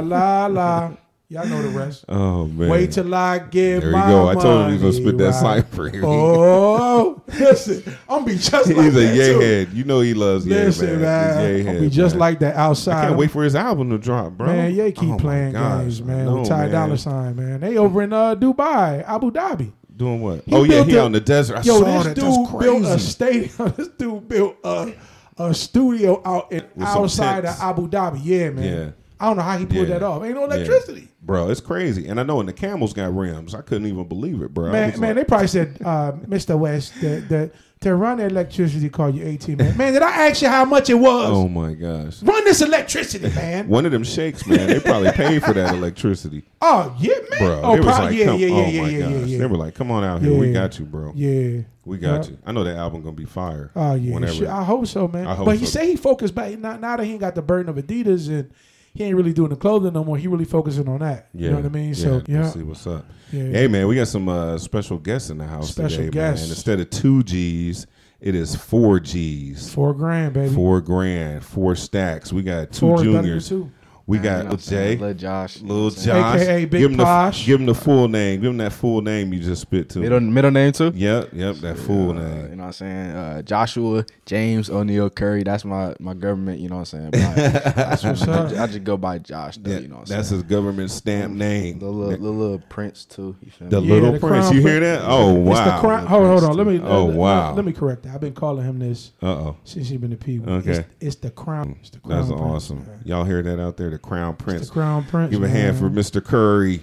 la 0.00 0.46
la. 0.46 0.90
Y'all 1.30 1.46
know 1.46 1.60
the 1.60 1.68
rest. 1.68 2.06
Oh 2.08 2.46
man. 2.46 2.70
Wait 2.70 2.90
till 2.92 3.14
I 3.14 3.38
get 3.38 3.80
There 3.80 3.90
you 3.90 3.96
my 3.96 4.08
go. 4.08 4.28
I 4.28 4.34
told 4.34 4.62
him 4.70 4.78
he 4.78 4.84
was 4.84 4.98
gonna 4.98 5.06
spit 5.08 5.18
that 5.18 5.42
right. 5.42 5.62
cipher. 5.70 5.90
Oh, 6.02 7.22
listen, 7.38 7.82
I'm 8.08 8.20
gonna 8.20 8.24
be 8.26 8.32
just 8.38 8.52
like 8.52 8.64
He's 8.66 8.78
a 8.78 8.90
that 9.00 9.14
yay 9.14 9.32
too. 9.34 9.40
head. 9.40 9.72
You 9.74 9.84
know 9.84 10.00
he 10.00 10.14
loves 10.14 10.46
yay, 10.46 10.64
Listen, 10.66 10.86
man. 10.86 11.00
man, 11.02 11.38
Yay 11.44 11.60
I'm 11.60 11.66
head, 11.66 11.66
gonna 11.66 11.80
be 11.80 11.90
just 11.90 12.14
man. 12.14 12.20
like 12.20 12.38
that 12.40 12.56
outside. 12.56 13.04
I 13.04 13.06
can't 13.08 13.18
wait 13.18 13.30
for 13.30 13.44
his 13.44 13.54
album 13.54 13.90
to 13.90 13.98
drop, 13.98 14.32
bro. 14.32 14.46
Man, 14.46 14.74
Ye 14.74 14.90
keep 14.92 15.10
Oh, 15.10 15.16
playing 15.18 15.52
gosh. 15.52 15.82
games, 15.82 16.02
man. 16.02 16.24
Know, 16.24 16.38
with 16.38 16.48
Ty 16.48 16.62
man. 16.62 16.70
Dollar 16.72 16.96
Sign, 16.96 17.36
man. 17.36 17.60
They 17.60 17.76
over 17.76 18.02
in 18.02 18.12
uh, 18.12 18.34
Dubai, 18.34 19.04
Abu 19.06 19.30
Dhabi. 19.30 19.72
Doing 19.94 20.22
what? 20.22 20.44
He 20.46 20.54
oh 20.54 20.62
yeah, 20.64 20.82
he 20.84 20.96
a- 20.96 21.02
out 21.02 21.06
in 21.06 21.12
the 21.12 21.20
desert. 21.20 21.58
I 21.58 21.62
Yo, 21.62 21.80
saw 21.80 22.02
this 22.02 22.04
that. 22.04 22.14
dude 22.16 22.58
built 22.60 22.84
a 22.84 22.98
stadium. 22.98 23.72
this 23.76 23.88
dude 23.88 24.28
built 24.28 24.56
a, 24.64 24.94
a 25.36 25.52
studio 25.54 26.22
out 26.24 26.50
in 26.52 26.64
With 26.74 26.86
outside 26.88 27.44
of. 27.44 27.54
Abu 27.60 27.86
Dhabi. 27.88 28.20
Yeah, 28.22 28.50
man. 28.50 28.64
Yeah. 28.64 28.90
I 29.20 29.26
don't 29.26 29.36
know 29.36 29.42
how 29.42 29.58
he 29.58 29.66
pulled 29.66 29.88
Yeah. 29.88 29.98
that 29.98 30.02
off. 30.04 30.22
Ain't 30.24 30.34
no 30.34 30.40
Yeah. 30.42 30.54
electricity. 30.54 31.08
bro. 31.20 31.50
It's 31.50 31.60
crazy. 31.60 32.06
And 32.08 32.18
I 32.18 32.22
know, 32.22 32.40
and 32.40 32.48
the 32.48 32.52
camels 32.54 32.92
got 32.94 33.14
rims. 33.14 33.54
I 33.54 33.60
couldn't 33.60 33.86
even 33.86 34.04
believe 34.08 34.40
it, 34.40 34.54
bro. 34.54 34.72
Man, 34.72 34.90
man, 34.98 35.00
like, 35.00 35.14
they 35.16 35.24
probably 35.24 35.48
said, 35.48 35.76
uh, 35.84 36.12
Mr. 36.26 36.58
West, 36.58 36.94
the, 37.02 37.20
the, 37.28 37.50
to 37.80 37.94
run 37.94 38.16
the 38.18 38.24
electricity 38.26 38.88
call 38.88 39.10
you 39.10 39.24
18 39.26 39.56
man. 39.58 39.76
Man, 39.76 39.92
did 39.92 40.00
I 40.02 40.28
ask 40.28 40.40
you 40.40 40.48
how 40.48 40.64
much 40.64 40.88
it 40.88 40.94
was? 40.94 41.30
oh 41.30 41.46
my 41.48 41.74
gosh. 41.74 42.22
Run 42.22 42.44
this 42.44 42.62
electricity, 42.62 43.28
man. 43.34 43.68
One 43.68 43.84
of 43.84 43.92
them 43.92 44.04
shakes, 44.04 44.46
man. 44.46 44.68
They 44.68 44.80
probably 44.80 45.10
paid 45.12 45.42
for 45.44 45.52
that 45.52 45.74
electricity, 45.74 46.44
oh, 46.62 46.96
yeah, 46.98 47.14
man. 47.30 47.38
bro. 47.40 47.60
oh, 47.62 47.72
they 47.74 47.80
was 47.80 47.86
probably, 47.94 48.06
like, 48.06 48.16
yeah, 48.16 48.24
come, 48.24 48.38
yeah, 48.40 48.46
yeah, 48.46 48.54
oh 48.54 48.66
yeah, 48.68 48.82
my 48.82 48.88
yeah, 48.88 48.98
gosh. 49.00 49.10
yeah, 49.10 49.18
yeah. 49.26 49.38
They 49.38 49.46
were 49.46 49.56
like, 49.58 49.74
come 49.74 49.90
on 49.90 50.04
out 50.04 50.22
here. 50.22 50.34
We 50.38 50.52
got 50.52 50.78
you, 50.78 50.86
bro. 50.86 51.12
Yeah. 51.14 51.60
We 51.84 51.98
got 51.98 52.24
Yeah. 52.24 52.30
you. 52.30 52.38
I 52.46 52.52
know 52.52 52.64
that 52.64 52.76
album 52.76 53.02
gonna 53.02 53.12
be 53.16 53.24
fire. 53.26 53.70
Oh 53.76 53.94
yeah, 53.94 54.14
Whenever. 54.14 54.48
I 54.48 54.64
hope 54.64 54.86
so, 54.86 55.08
man. 55.08 55.26
I 55.26 55.34
hope 55.34 55.44
but 55.46 55.56
he 55.58 55.66
so. 55.66 55.78
say 55.80 55.88
he 55.90 55.96
focused 55.96 56.34
back 56.34 56.56
now, 56.58 56.76
now 56.76 56.96
that 56.96 57.04
he 57.04 57.12
ain't 57.12 57.20
got 57.20 57.34
the 57.34 57.42
burden 57.42 57.68
of 57.68 57.76
Adidas 57.84 58.28
and 58.28 58.50
he 58.98 59.04
ain't 59.04 59.16
really 59.16 59.32
doing 59.32 59.50
the 59.50 59.56
clothing 59.56 59.92
no 59.92 60.02
more. 60.02 60.18
He 60.18 60.26
really 60.26 60.44
focusing 60.44 60.88
on 60.88 60.98
that. 60.98 61.28
Yeah. 61.32 61.42
You 61.44 61.50
know 61.50 61.56
what 61.58 61.66
I 61.66 61.68
mean? 61.68 61.88
Yeah. 61.90 61.94
So 61.94 62.22
yeah, 62.26 62.40
Let's 62.42 62.54
see 62.54 62.62
what's 62.64 62.86
up. 62.86 63.06
yeah. 63.32 63.44
Hey 63.44 63.68
man, 63.68 63.86
we 63.86 63.94
got 63.94 64.08
some 64.08 64.28
uh, 64.28 64.58
special 64.58 64.98
guests 64.98 65.30
in 65.30 65.38
the 65.38 65.46
house 65.46 65.70
Special 65.70 65.98
today, 65.98 66.10
guests. 66.10 66.46
man. 66.46 66.50
Instead 66.50 66.80
of 66.80 66.90
two 66.90 67.22
G's, 67.22 67.86
it 68.20 68.34
is 68.34 68.56
four 68.56 68.98
G's. 68.98 69.72
four 69.72 69.94
grand, 69.94 70.34
baby. 70.34 70.52
Four 70.52 70.80
grand, 70.80 71.44
four 71.44 71.76
stacks. 71.76 72.32
We 72.32 72.42
got 72.42 72.72
two 72.72 72.80
Four 72.80 72.94
is 72.96 73.00
better 73.02 73.12
than 73.12 73.22
juniors. 73.22 73.48
two. 73.48 73.70
We 74.08 74.16
You 74.16 74.22
got 74.22 74.44
what 74.46 74.52
I'm? 74.54 74.58
Jay, 74.58 74.96
Lil 74.96 75.12
Josh. 75.12 75.60
Lil 75.60 75.84
what 75.84 75.92
I'm 75.92 75.98
saying? 75.98 76.22
Josh. 76.22 76.40
AKA 76.40 76.64
Big 76.64 76.80
give 76.80 76.90
him 76.92 76.96
the 76.96 77.04
Posh. 77.04 77.44
give 77.44 77.60
him 77.60 77.66
the 77.66 77.74
full 77.74 78.08
name. 78.08 78.40
Give 78.40 78.48
him 78.50 78.56
that 78.56 78.72
full 78.72 79.02
name 79.02 79.34
you 79.34 79.40
just 79.40 79.60
spit 79.60 79.90
to. 79.90 79.98
Middle, 79.98 80.20
middle 80.20 80.50
name 80.50 80.72
too? 80.72 80.92
Yep, 80.94 81.28
yep, 81.34 81.56
that 81.56 81.76
full 81.78 82.12
Uh, 82.12 82.14
you 82.14 82.56
know 82.56 82.56
what 82.56 82.64
I'm 82.68 82.72
saying? 82.72 83.10
Uh, 83.10 83.42
Joshua 83.42 84.06
James 84.24 84.70
O'Neal 84.70 85.10
Curry. 85.10 85.42
That's 85.42 85.62
my, 85.66 85.94
my 86.00 86.14
government, 86.14 86.58
you 86.58 86.70
know 86.70 86.76
what 86.76 86.92
I'm 86.94 87.10
saying? 87.10 87.10
But 87.10 87.20
I, 87.20 87.34
That's 87.70 88.02
what's 88.04 88.22
I, 88.26 88.32
up. 88.32 88.48
ju- 88.50 88.56
I 88.56 88.66
just 88.66 88.84
go 88.84 88.96
by 88.96 89.18
Josh, 89.18 89.58
though, 89.58 89.72
Yeah, 89.72 89.78
you 89.80 89.88
know 89.88 89.96
what 89.96 90.10
I'm 90.10 90.16
that's 90.16 90.28
saying? 90.30 90.40
his 90.40 90.50
government 90.50 90.90
stamp 90.90 91.34
name. 91.34 91.78
The 91.78 91.86
little, 91.90 92.16
the 92.18 92.30
little 92.30 92.58
prince, 92.70 93.04
too. 93.04 93.36
You 93.42 93.50
feel 93.50 93.68
The 93.68 93.80
me? 93.82 93.88
Yeah, 93.88 93.94
little 93.94 94.12
the 94.12 94.20
prince. 94.20 94.46
crown 94.46 94.54
You 94.54 94.60
hear 94.66 94.80
that? 94.80 95.02
Oh 95.04 95.36
It's 95.36 95.44
the 95.44 95.50
wow. 95.66 95.80
crown. 95.80 96.06
Hold, 96.06 96.26
hold 96.26 96.44
on. 96.44 96.56
Let 96.56 96.66
me. 96.66 96.80
Oh, 96.82 97.04
let, 97.04 97.14
wow. 97.14 97.52
Let, 97.54 97.64
me 97.66 97.72
correct 97.74 98.04
that. 98.04 98.14
I've 98.14 98.20
been 98.22 98.32
calling 98.32 98.64
him 98.64 98.78
this 98.78 99.12
Uh 99.22 99.26
oh. 99.26 99.56
since 99.64 99.90
he 99.90 99.98
been 99.98 100.14
a 100.14 100.16
P. 100.16 100.40
Okay. 100.40 100.70
It's, 100.70 100.88
it's 100.98 101.16
the 101.16 101.30
crown. 101.30 101.76
It's 101.80 101.90
the 101.90 101.98
crown. 101.98 102.20
That's 102.20 102.30
prince. 102.32 102.42
awesome. 102.42 102.86
Y'all 103.04 103.24
hear 103.24 103.42
that 103.42 103.60
out 103.60 103.76
there? 103.76 103.97
The 104.02 104.06
crown 104.08 104.34
It's 104.34 104.42
prince. 104.44 104.66
the 104.68 104.72
crown 104.72 105.04
prince. 105.04 105.30
Give 105.32 105.42
a 105.42 105.48
hand 105.48 105.78
for. 105.78 105.90
Mr. 105.90 106.24
Curry. 106.24 106.82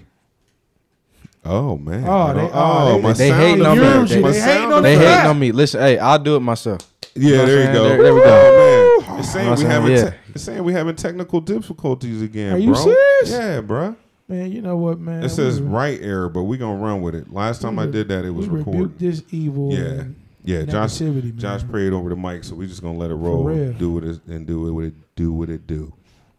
Oh 1.43 1.77
man. 1.77 2.03
Oh, 2.07 2.33
they- 2.33 2.41
oh, 2.41 2.51
oh, 2.53 2.95
they- 2.95 3.01
my 3.01 3.13
they 3.13 3.29
sound 3.29 3.41
hating 3.41 3.65
on 3.65 3.77
me. 3.77 3.83
effect. 3.85 4.09
They- 4.09 4.21
My 4.21 4.31
they 4.31 4.41
hating 4.41 4.71
on 4.73 4.83
They 4.83 4.97
hating 4.97 5.29
on 5.29 5.39
me. 5.39 5.51
Listen, 5.51 5.79
hey, 5.81 5.97
I'll 5.99 6.19
do 6.19 6.35
it 6.35 6.39
myself. 6.39 6.79
Yeah, 7.15 7.37
know 7.37 7.45
there 7.45 7.67
you 7.67 7.73
go. 7.73 7.83
There- 7.89 8.03
there 8.03 8.13
we 8.15 8.21
Oh, 8.25 9.01
man. 9.07 9.19
It's 9.19 9.31
saying 9.31 9.45
You 9.45 9.51
know 9.51 9.57
we 9.57 9.63
having 9.65 9.97
saying? 9.97 10.09
te- 10.11 10.17
it's 10.33 10.43
saying 10.43 10.63
we 10.63 10.73
having 10.73 10.95
technical 10.95 11.39
difficulties 11.41 12.21
again. 12.21 12.53
Are 12.55 12.57
you 12.57 12.73
bro. 12.73 12.81
serious? 12.83 13.29
Yeah, 13.29 13.61
bro. 13.61 13.95
Man, 14.27 14.51
you 14.51 14.61
know 14.61 14.75
what, 14.75 14.99
man? 14.99 15.23
It 15.23 15.29
says 15.29 15.61
We- 15.61 15.67
right 15.67 15.99
error, 16.01 16.29
but 16.29 16.43
we 16.43 16.57
gonna 16.57 16.81
run 16.83 17.01
with 17.01 17.13
it. 17.15 17.31
Last 17.31 17.61
time 17.61 17.77
I 17.79 17.85
did 17.85 18.07
that, 18.09 18.25
it 18.25 18.31
was 18.31 18.47
recorded. 18.47 18.97
this 18.97 19.21
evil. 19.31 19.71
Yeah, 19.71 20.03
yeah. 20.43 20.63
Josh, 20.63 20.99
man. 20.99 21.33
Josh 21.37 21.61
prayed 21.69 21.93
over 21.93 22.09
the 22.09 22.15
mic, 22.15 22.43
so 22.43 22.55
we 22.55 22.65
just 22.65 22.81
gonna 22.81 22.97
let 22.97 23.11
it 23.11 23.15
roll. 23.15 23.43
real. 23.43 23.71
Do 23.73 23.91
what 23.91 24.03
it 24.03 24.19
and 24.27 24.47
do 24.47 24.67
it 24.67 24.71
what 24.71 24.83
it 24.85 24.93
do 25.15 25.31
what 25.31 25.49
it 25.49 25.67
do. 25.67 25.93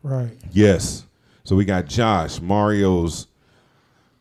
Right. 0.07 0.31
Yes. 0.53 1.05
So 1.43 1.57
we 1.57 1.65
got 1.65 1.87
Josh, 1.87 2.41
Mario's 2.41 3.27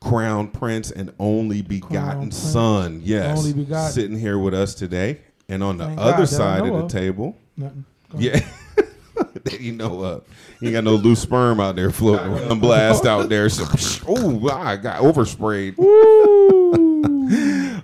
crown 0.02 0.48
prince 0.48 0.90
and 0.90 1.14
only 1.20 1.62
begotten 1.62 2.22
prince, 2.22 2.38
son. 2.38 3.02
Yes. 3.04 3.38
only 3.38 3.54
begotten. 3.54 3.92
Sitting 3.92 4.18
here 4.18 4.40
with 4.40 4.56
us 4.56 4.74
today. 4.74 5.22
And 5.48 5.62
on 5.62 5.78
the 5.78 5.86
Thank 5.86 6.00
other 6.00 6.18
God 6.18 6.30
side 6.30 6.66
of 6.66 6.74
the 6.74 6.88
table, 6.88 7.38
Nothing. 7.56 7.86
Yeah. 8.18 8.44
that 9.44 9.62
you 9.62 9.74
know 9.74 10.04
of. 10.04 10.24
You 10.60 10.70
ain't 10.70 10.74
got 10.74 10.84
no 10.86 10.96
loose 10.96 11.22
sperm 11.22 11.60
out 11.60 11.76
there 11.76 11.92
floating 11.92 12.34
around. 12.34 12.60
Blast 12.62 13.06
out 13.06 13.30
there. 13.30 13.48
So, 13.50 13.66
oh, 14.08 14.50
I 14.50 14.78
got 14.78 15.02
oversprayed. 15.02 15.76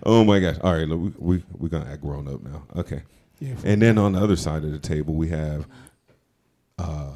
oh 0.04 0.24
my 0.26 0.40
gosh. 0.40 0.58
All 0.64 0.74
right, 0.74 0.88
look, 0.88 1.00
we 1.20 1.36
we 1.38 1.44
we 1.56 1.70
gonna 1.70 1.88
act 1.90 2.02
grown 2.02 2.28
up 2.28 2.42
now. 2.42 2.64
Okay. 2.78 3.04
Yeah. 3.40 3.54
And 3.64 3.80
then 3.80 4.00
on 4.00 4.14
the 4.14 4.20
other 4.20 4.36
side 4.36 4.64
of 4.64 4.72
the 4.72 4.80
table, 4.80 5.14
we 5.14 5.30
have 5.30 5.68
uh, 6.80 7.12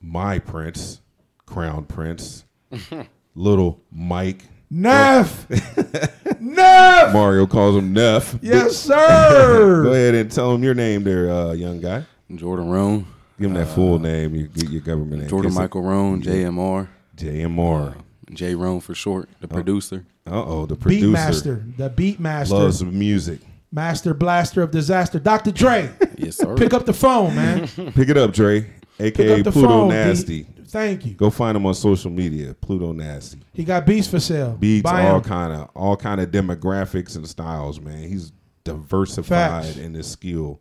my 0.00 0.38
prince, 0.38 1.00
crown 1.46 1.84
prince, 1.84 2.44
little 3.34 3.80
Mike. 3.90 4.42
Neff. 4.70 5.48
Neff. 6.40 7.12
Mario 7.14 7.46
calls 7.46 7.76
him 7.76 7.92
Neff. 7.94 8.38
Yes, 8.42 8.76
sir. 8.76 9.82
Go 9.84 9.92
ahead 9.92 10.14
and 10.14 10.30
tell 10.30 10.54
him 10.54 10.62
your 10.62 10.74
name 10.74 11.04
there, 11.04 11.30
uh, 11.30 11.52
young 11.52 11.80
guy. 11.80 12.04
Jordan 12.34 12.68
Roan, 12.68 13.06
Give 13.38 13.50
him 13.50 13.54
that 13.54 13.68
full 13.68 13.98
name, 13.98 14.34
your, 14.34 14.48
your 14.68 14.80
government 14.82 15.22
name. 15.22 15.30
Jordan 15.30 15.50
Kiss 15.50 15.56
it. 15.58 15.60
Michael 15.62 15.82
Roan, 15.82 16.22
JMR, 16.22 16.88
JMR. 17.16 17.94
J 18.30 18.54
Roan 18.54 18.80
for 18.80 18.94
short, 18.94 19.28
the 19.40 19.48
producer. 19.48 20.04
Uh 20.26 20.44
oh, 20.44 20.66
the 20.66 20.74
Beat 20.74 20.82
producer 20.82 21.08
master. 21.08 21.64
The 21.78 21.88
beat 21.88 22.20
master. 22.20 22.54
loves 22.54 22.84
music. 22.84 23.40
Master 23.72 24.12
blaster 24.12 24.60
of 24.62 24.70
disaster. 24.70 25.18
Dr. 25.18 25.50
Dre. 25.52 25.90
Yes, 26.16 26.36
sir. 26.36 26.54
Pick 26.56 26.74
up 26.74 26.84
the 26.84 26.92
phone, 26.92 27.34
man. 27.34 27.66
Pick 27.92 28.08
it 28.10 28.16
up, 28.18 28.32
Dre, 28.32 28.60
Pick 28.62 28.77
aka 29.00 29.42
Pluto 29.42 29.68
phone. 29.68 29.88
Nasty. 29.88 30.42
D. 30.44 30.48
Thank 30.66 31.06
you. 31.06 31.14
Go 31.14 31.30
find 31.30 31.56
him 31.56 31.64
on 31.64 31.74
social 31.74 32.10
media, 32.10 32.54
Pluto 32.54 32.92
Nasty. 32.92 33.38
He 33.54 33.64
got 33.64 33.86
beats 33.86 34.06
for 34.08 34.20
sale. 34.20 34.56
Beats 34.58 34.82
Buy 34.82 35.08
all 35.08 35.16
'em. 35.16 35.22
kind 35.22 35.52
of 35.52 35.70
all 35.74 35.96
kind 35.96 36.20
of 36.20 36.30
demographics 36.30 37.16
and 37.16 37.26
styles, 37.26 37.80
man. 37.80 38.06
He's 38.08 38.32
diversified 38.64 39.64
Facts. 39.64 39.76
in 39.78 39.94
his 39.94 40.06
skill, 40.06 40.60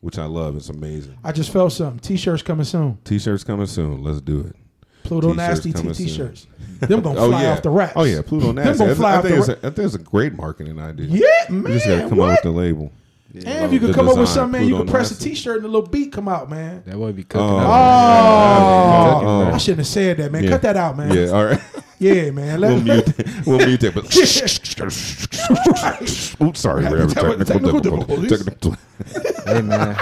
which 0.00 0.18
I 0.18 0.24
love. 0.24 0.56
It's 0.56 0.70
amazing. 0.70 1.18
I 1.22 1.32
just 1.32 1.50
felt 1.52 1.72
something. 1.72 1.98
T-shirts 2.00 2.42
coming 2.42 2.64
soon. 2.64 2.98
T-shirts 3.04 3.44
coming 3.44 3.66
soon. 3.66 4.02
Let's 4.02 4.20
do 4.22 4.40
it. 4.40 4.56
Pluto 5.04 5.32
T-shirts 5.34 5.64
Nasty 5.66 5.72
T. 5.72 5.92
T-shirts. 6.06 6.46
Them 6.80 7.02
gonna 7.02 7.18
Oh 7.20 7.28
fly 7.28 7.42
yeah, 7.42 7.52
off 7.52 7.62
the 7.62 7.70
racks. 7.70 7.92
Oh 7.96 8.04
yeah, 8.04 8.22
Pluto 8.22 8.52
Nasty. 8.52 8.70
Them 8.70 8.78
gonna 8.78 8.92
I, 8.92 8.94
fly 8.94 9.12
I 9.12 9.16
off 9.18 9.24
think 9.24 9.44
the 9.46 9.52
a, 9.52 9.56
I 9.56 9.70
think 9.74 9.78
it's 9.86 9.94
a 9.94 9.98
great 9.98 10.32
marketing 10.32 10.78
idea. 10.80 11.06
Yeah, 11.08 11.52
You 11.52 11.66
just 11.68 11.84
gotta 11.86 11.98
man. 11.98 12.08
come 12.08 12.20
up 12.20 12.30
with 12.30 12.42
the 12.42 12.50
label. 12.52 12.90
And 13.34 13.64
if 13.64 13.72
you 13.72 13.80
could 13.80 13.88
The 13.90 13.94
come 13.94 14.08
up 14.08 14.16
with 14.16 14.26
design, 14.26 14.34
something, 14.44 14.60
man, 14.60 14.68
you 14.68 14.76
could 14.76 14.88
press 14.88 15.10
a 15.10 15.14
Nasty. 15.14 15.30
T-shirt 15.30 15.56
and 15.56 15.64
a 15.64 15.68
little 15.68 15.88
beat 15.88 16.12
come 16.12 16.28
out, 16.28 16.50
man. 16.50 16.82
That 16.86 16.98
would 16.98 17.16
be 17.16 17.24
cooking 17.24 17.46
Oh. 17.48 17.56
up. 17.58 17.66
Oh, 17.66 19.20
Oh. 19.26 19.50
I 19.54 19.58
shouldn't 19.58 19.78
have 19.78 19.86
said 19.86 20.18
that, 20.18 20.30
man. 20.30 20.44
Yeah. 20.44 20.50
Cut 20.50 20.62
that 20.62 20.76
out, 20.76 20.96
man. 20.98 21.14
Yeah, 21.14 21.26
all 21.28 21.44
right. 21.46 21.60
Yeah, 21.98 22.30
man. 22.32 22.60
we'll 22.60 22.78
Let, 22.78 22.84
mute. 22.84 23.12
We'll 23.46 23.58
mute 23.64 23.80
that. 23.82 23.94
But 23.94 24.04
Oops, 26.42 26.58
sorry, 26.60 26.82
we're 26.84 26.98
having 26.98 27.14
Technical 27.14 27.44
technical 27.44 27.78
difficulties. 27.80 28.28
difficulties. 28.28 28.78
Technical- 29.14 29.44
hey, 29.54 29.62
man. 29.62 29.96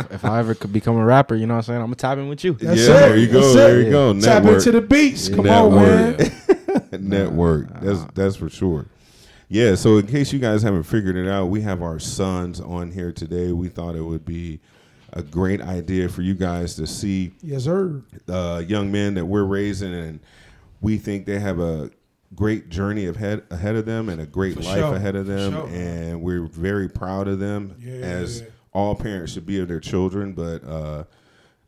if, 0.00 0.12
if 0.12 0.24
I 0.24 0.38
ever 0.38 0.54
could 0.54 0.72
become 0.72 0.96
a 0.96 1.04
rapper, 1.04 1.34
you 1.34 1.46
know 1.46 1.52
what 1.54 1.58
I'm 1.58 1.62
saying? 1.64 1.80
I'm 1.80 1.86
going 1.88 1.96
to 1.96 2.00
tap 2.00 2.16
in 2.16 2.28
with 2.30 2.42
you. 2.44 2.54
That's 2.54 2.80
yeah, 2.80 2.86
it. 2.86 2.88
there 2.88 3.16
you 3.18 3.26
go. 3.26 3.40
That's 3.42 3.54
There 3.56 3.78
it. 3.80 3.84
you 3.84 3.90
go. 3.90 4.14
tap 4.20 4.42
Network. 4.42 4.54
into 4.66 4.72
the 4.72 4.80
beats. 4.80 5.28
Come 5.28 5.44
Network. 5.44 5.82
on, 5.82 6.16
man. 6.16 6.30
Network. 7.10 7.80
That's 7.82 8.04
that's 8.14 8.36
for 8.36 8.48
sure. 8.48 8.86
Yeah. 9.48 9.74
So 9.74 9.98
in 9.98 10.06
case 10.06 10.32
you 10.32 10.38
guys 10.38 10.62
haven't 10.62 10.84
figured 10.84 11.16
it 11.16 11.28
out, 11.28 11.46
we 11.46 11.60
have 11.62 11.82
our 11.82 11.98
sons 11.98 12.60
on 12.60 12.90
here 12.90 13.12
today. 13.12 13.52
We 13.52 13.68
thought 13.68 13.94
it 13.94 14.02
would 14.02 14.24
be 14.24 14.60
a 15.12 15.22
great 15.22 15.60
idea 15.60 16.08
for 16.08 16.22
you 16.22 16.34
guys 16.34 16.74
to 16.76 16.86
see 16.86 17.32
Yes, 17.42 17.64
sir. 17.64 18.02
uh, 18.28 18.62
young 18.66 18.90
men 18.90 19.14
that 19.14 19.24
we're 19.26 19.44
raising, 19.44 19.94
and 19.94 20.20
we 20.80 20.98
think 20.98 21.24
they 21.26 21.38
have 21.38 21.60
a 21.60 21.90
great 22.34 22.68
journey 22.68 23.06
ahead 23.06 23.44
ahead 23.50 23.76
of 23.76 23.86
them 23.86 24.08
and 24.08 24.20
a 24.20 24.26
great 24.26 24.54
For 24.56 24.62
life 24.62 24.78
sure. 24.78 24.94
ahead 24.96 25.14
of 25.14 25.26
them, 25.26 25.52
sure. 25.52 25.68
and 25.68 26.20
we're 26.20 26.46
very 26.46 26.88
proud 26.88 27.28
of 27.28 27.38
them 27.38 27.76
Yeah, 27.78 27.92
as 27.92 28.40
yeah. 28.40 28.46
all 28.72 28.96
parents 28.96 29.32
should 29.32 29.46
be 29.46 29.60
of 29.60 29.68
their 29.68 29.80
children, 29.80 30.32
but. 30.32 30.64
Uh, 30.64 31.04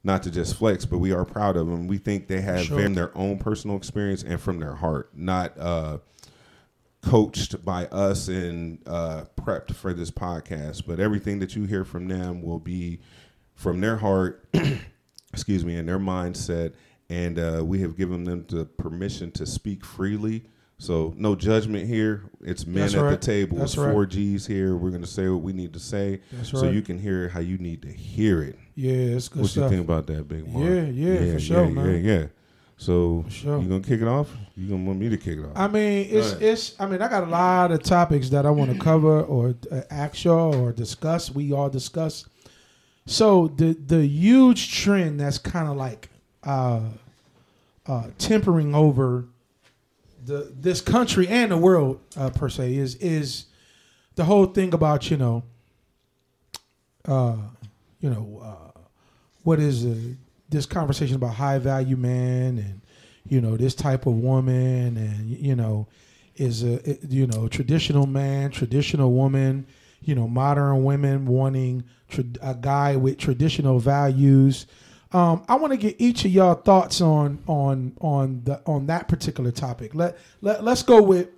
not 0.04 0.22
to 0.22 0.30
just 0.30 0.54
flex, 0.54 0.84
but 0.84 0.98
we 0.98 1.10
are 1.10 1.24
proud 1.24 1.56
of 1.56 1.66
them. 1.66 1.88
We 1.88 1.98
think 1.98 2.28
they 2.28 2.40
have 2.40 2.60
Sure. 2.66 2.80
from 2.80 2.94
their 2.94 3.16
own 3.18 3.38
personal 3.38 3.76
experience 3.76 4.22
and 4.22 4.38
from 4.40 4.60
their 4.60 4.76
heart, 4.76 5.10
not 5.16 5.58
uh, 5.58 5.98
coached 7.06 7.64
by 7.64 7.86
us 7.86 8.28
and 8.28 8.78
uh, 8.86 9.24
prepped 9.40 9.74
for 9.74 9.94
this 9.94 10.10
podcast. 10.10 10.86
But 10.86 11.00
everything 11.00 11.38
that 11.38 11.54
you 11.54 11.64
hear 11.64 11.84
from 11.84 12.08
them 12.08 12.42
will 12.42 12.58
be 12.58 13.00
from 13.54 13.80
their 13.80 13.96
heart, 13.96 14.48
excuse 15.32 15.64
me, 15.64 15.76
and 15.76 15.88
their 15.88 15.98
mindset. 15.98 16.74
And 17.08 17.38
uh, 17.38 17.62
we 17.64 17.80
have 17.80 17.96
given 17.96 18.24
them 18.24 18.44
the 18.48 18.64
permission 18.64 19.30
to 19.32 19.46
speak 19.46 19.84
freely. 19.84 20.44
So 20.78 21.14
no 21.16 21.34
judgment 21.36 21.86
here. 21.86 22.24
It's 22.42 22.66
men 22.66 22.82
That's 22.82 22.94
at 22.94 23.08
the 23.10 23.16
table. 23.16 23.56
That's 23.58 23.72
it's 23.72 23.78
right. 23.78 23.92
four 23.92 24.04
G's 24.04 24.46
here. 24.46 24.76
We're 24.76 24.90
gonna 24.90 25.06
say 25.06 25.28
what 25.28 25.40
we 25.42 25.52
need 25.54 25.72
to 25.72 25.78
say, 25.78 26.20
That's 26.32 26.50
so 26.50 26.62
right. 26.64 26.74
you 26.74 26.82
can 26.82 26.98
hear 26.98 27.28
how 27.28 27.40
you 27.40 27.56
need 27.56 27.80
to 27.82 27.88
hear 27.88 28.42
it. 28.42 28.58
Yeah, 28.74 28.92
it's 28.92 29.28
good 29.28 29.42
What 29.42 29.50
stuff. 29.52 29.70
you 29.70 29.78
think 29.78 29.88
about 29.88 30.06
that, 30.08 30.28
Big 30.28 30.46
Mark? 30.46 30.66
Yeah, 30.66 30.82
yeah, 30.82 31.32
for 31.32 31.40
sure, 31.40 31.64
yeah, 31.64 31.70
man. 31.70 32.04
Yeah, 32.04 32.12
yeah. 32.12 32.26
So 32.78 33.22
For 33.24 33.30
sure. 33.30 33.58
you 33.62 33.68
gonna 33.68 33.80
kick 33.80 34.02
it 34.02 34.08
off? 34.08 34.30
You 34.54 34.68
gonna 34.68 34.84
want 34.84 34.98
me 34.98 35.08
to 35.08 35.16
kick 35.16 35.38
it 35.38 35.44
off? 35.44 35.52
I 35.56 35.66
mean, 35.68 36.08
it's 36.10 36.32
it's. 36.32 36.74
I 36.78 36.86
mean, 36.86 37.00
I 37.00 37.08
got 37.08 37.24
a 37.24 37.26
lot 37.26 37.72
of 37.72 37.82
topics 37.82 38.28
that 38.30 38.44
I 38.44 38.50
want 38.50 38.70
to 38.74 38.78
cover 38.78 39.22
or 39.22 39.54
uh, 39.72 39.80
ask 39.90 40.24
y'all 40.24 40.54
or 40.54 40.72
discuss. 40.72 41.30
We 41.30 41.52
all 41.52 41.70
discuss. 41.70 42.26
So 43.06 43.48
the 43.48 43.72
the 43.74 44.06
huge 44.06 44.74
trend 44.74 45.20
that's 45.20 45.38
kind 45.38 45.68
of 45.68 45.76
like 45.76 46.10
uh, 46.44 46.80
uh, 47.86 48.08
tempering 48.18 48.74
over 48.74 49.24
the 50.24 50.52
this 50.54 50.80
country 50.80 51.28
and 51.28 51.52
the 51.52 51.56
world 51.56 52.00
uh, 52.16 52.30
per 52.30 52.48
se 52.48 52.74
is 52.74 52.96
is 52.96 53.46
the 54.16 54.24
whole 54.24 54.46
thing 54.46 54.74
about 54.74 55.10
you 55.10 55.16
know, 55.16 55.44
uh, 57.06 57.36
you 58.00 58.10
know, 58.10 58.40
uh, 58.42 58.80
what 59.44 59.60
is 59.60 59.84
it? 59.84 60.16
This 60.48 60.66
conversation 60.66 61.16
about 61.16 61.34
high 61.34 61.58
value 61.58 61.96
man 61.96 62.58
and 62.58 62.80
you 63.28 63.40
know 63.40 63.56
this 63.56 63.74
type 63.74 64.06
of 64.06 64.14
woman 64.14 64.96
and 64.96 65.30
you 65.30 65.56
know 65.56 65.88
is 66.36 66.62
a 66.62 66.98
you 67.08 67.26
know 67.26 67.48
traditional 67.48 68.06
man, 68.06 68.50
traditional 68.50 69.12
woman, 69.12 69.66
you 70.02 70.14
know 70.14 70.28
modern 70.28 70.84
women 70.84 71.26
wanting 71.26 71.84
tra- 72.08 72.24
a 72.42 72.54
guy 72.54 72.96
with 72.96 73.18
traditional 73.18 73.78
values. 73.78 74.66
Um, 75.12 75.44
I 75.48 75.54
want 75.54 75.72
to 75.72 75.76
get 75.76 75.96
each 75.98 76.24
of 76.24 76.30
y'all 76.30 76.54
thoughts 76.54 77.00
on 77.00 77.42
on 77.46 77.96
on 78.00 78.42
the 78.44 78.60
on 78.66 78.86
that 78.86 79.08
particular 79.08 79.50
topic. 79.50 79.94
Let 79.94 80.18
let 80.40 80.62
let's 80.62 80.82
go 80.82 81.02
with 81.02 81.28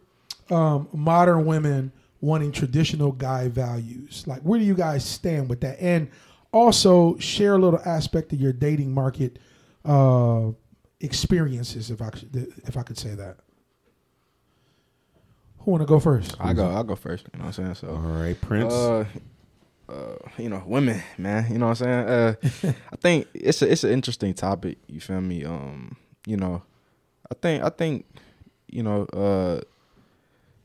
um, 0.50 0.88
modern 0.92 1.44
women 1.46 1.92
wanting 2.20 2.50
traditional 2.50 3.12
guy 3.12 3.48
values. 3.48 4.24
Like, 4.26 4.40
where 4.42 4.58
do 4.58 4.64
you 4.64 4.74
guys 4.74 5.04
stand 5.04 5.48
with 5.48 5.60
that? 5.60 5.80
And 5.80 6.10
also 6.52 7.16
share 7.18 7.54
a 7.54 7.58
little 7.58 7.80
aspect 7.84 8.32
of 8.32 8.40
your 8.40 8.52
dating 8.52 8.92
market 8.92 9.38
uh, 9.84 10.50
experiences, 11.00 11.90
if 11.90 12.00
I 12.02 12.10
could, 12.10 12.52
if 12.66 12.76
I 12.76 12.82
could 12.82 12.98
say 12.98 13.14
that. 13.14 13.36
Who 15.60 15.72
want 15.72 15.82
to 15.82 15.86
go 15.86 16.00
first? 16.00 16.36
I 16.40 16.52
go. 16.52 16.66
I'll 16.68 16.84
go 16.84 16.96
first. 16.96 17.26
You 17.32 17.38
know 17.38 17.46
what 17.46 17.58
I'm 17.58 17.64
saying? 17.64 17.74
So, 17.74 17.88
All 17.88 17.96
right, 17.98 18.40
Prince. 18.40 18.72
uh, 18.72 19.04
uh, 19.88 19.94
you 20.38 20.48
know, 20.48 20.62
women, 20.66 21.02
man. 21.18 21.50
You 21.52 21.58
know 21.58 21.68
what 21.68 21.80
I'm 21.82 22.36
saying? 22.42 22.72
Uh, 22.72 22.72
I 22.92 22.96
think 22.96 23.26
it's 23.34 23.60
a 23.62 23.70
it's 23.70 23.84
an 23.84 23.90
interesting 23.90 24.34
topic. 24.34 24.78
You 24.86 25.00
feel 25.00 25.20
me? 25.20 25.44
Um, 25.44 25.96
you 26.26 26.36
know, 26.36 26.62
I 27.30 27.34
think 27.34 27.62
I 27.64 27.68
think, 27.70 28.06
you 28.68 28.82
know, 28.82 29.02
uh, 29.12 29.60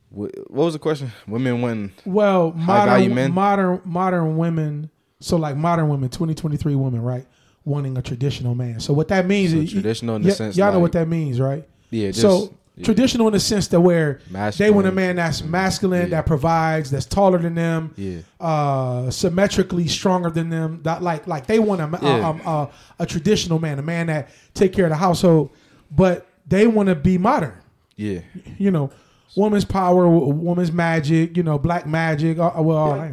wh- 0.10 0.32
what 0.52 0.66
was 0.66 0.74
the 0.74 0.80
question? 0.80 1.12
Women 1.28 1.62
when 1.62 1.94
Well, 2.06 2.52
High 2.52 2.86
value 2.86 3.10
modern 3.10 3.16
men? 3.16 3.32
modern 3.34 3.82
modern 3.86 4.38
women. 4.38 4.90
So 5.24 5.38
like 5.38 5.56
modern 5.56 5.88
women, 5.90 6.10
2023 6.10 6.76
women, 6.76 7.02
right? 7.02 7.26
Wanting 7.66 7.98
a 7.98 8.02
traditional 8.02 8.56
man. 8.56 8.80
So 8.80 8.94
what 8.94 9.08
that 9.08 9.26
means 9.26 9.52
So 9.52 9.58
is 9.60 9.72
traditional 9.72 10.16
in 10.18 10.22
the 10.24 10.30
y- 10.30 10.34
sense 10.36 10.58
y'all 10.58 10.72
know 10.74 10.80
what 10.80 10.92
that 10.94 11.08
means, 11.08 11.40
right? 11.40 11.66
yeah, 11.92 12.08
just, 12.10 12.22
so 12.22 12.54
yeah, 12.76 12.84
traditional 12.86 13.28
in 13.28 13.34
the 13.34 13.40
sense 13.40 13.68
that 13.70 13.80
where 13.80 14.20
they 14.28 14.34
masculine. 14.34 14.76
want 14.76 14.88
a 14.88 14.92
man 14.92 15.16
that's 15.16 15.44
masculine, 15.44 16.02
Yeah. 16.04 16.08
that 16.18 16.26
provides, 16.26 16.92
that's 16.92 17.06
taller 17.06 17.38
than 17.38 17.56
them, 17.56 17.94
Yeah, 17.96 18.18
uh, 18.42 19.10
symmetrically 19.12 19.88
stronger 19.88 20.30
than 20.30 20.50
them. 20.50 20.82
That 20.84 21.02
like 21.04 21.26
like 21.28 21.46
they 21.48 21.60
want 21.60 21.80
a, 21.82 21.86
a, 21.86 22.18
Yeah. 22.20 22.30
um, 22.30 22.42
a, 22.46 22.70
a 23.00 23.06
traditional 23.06 23.60
man, 23.60 23.80
a 23.80 23.84
man 23.84 24.08
that 24.08 24.30
take 24.54 24.74
care 24.74 24.86
of 24.86 24.90
the 24.92 24.98
household, 24.98 25.52
but 25.90 26.26
they 26.48 26.68
want 26.68 26.90
to 26.90 26.96
be 26.96 27.18
modern. 27.18 27.54
yeah, 27.96 28.20
You 28.58 28.72
know, 28.72 28.90
woman's 29.38 29.64
power, 29.66 30.06
woman's 30.10 30.72
magic. 30.74 31.38
You 31.38 31.44
know, 31.44 31.58
black 31.58 31.88
magic. 31.88 32.38
Uh, 32.40 32.52
well, 32.58 32.78
all 32.78 32.96
that. 32.96 33.12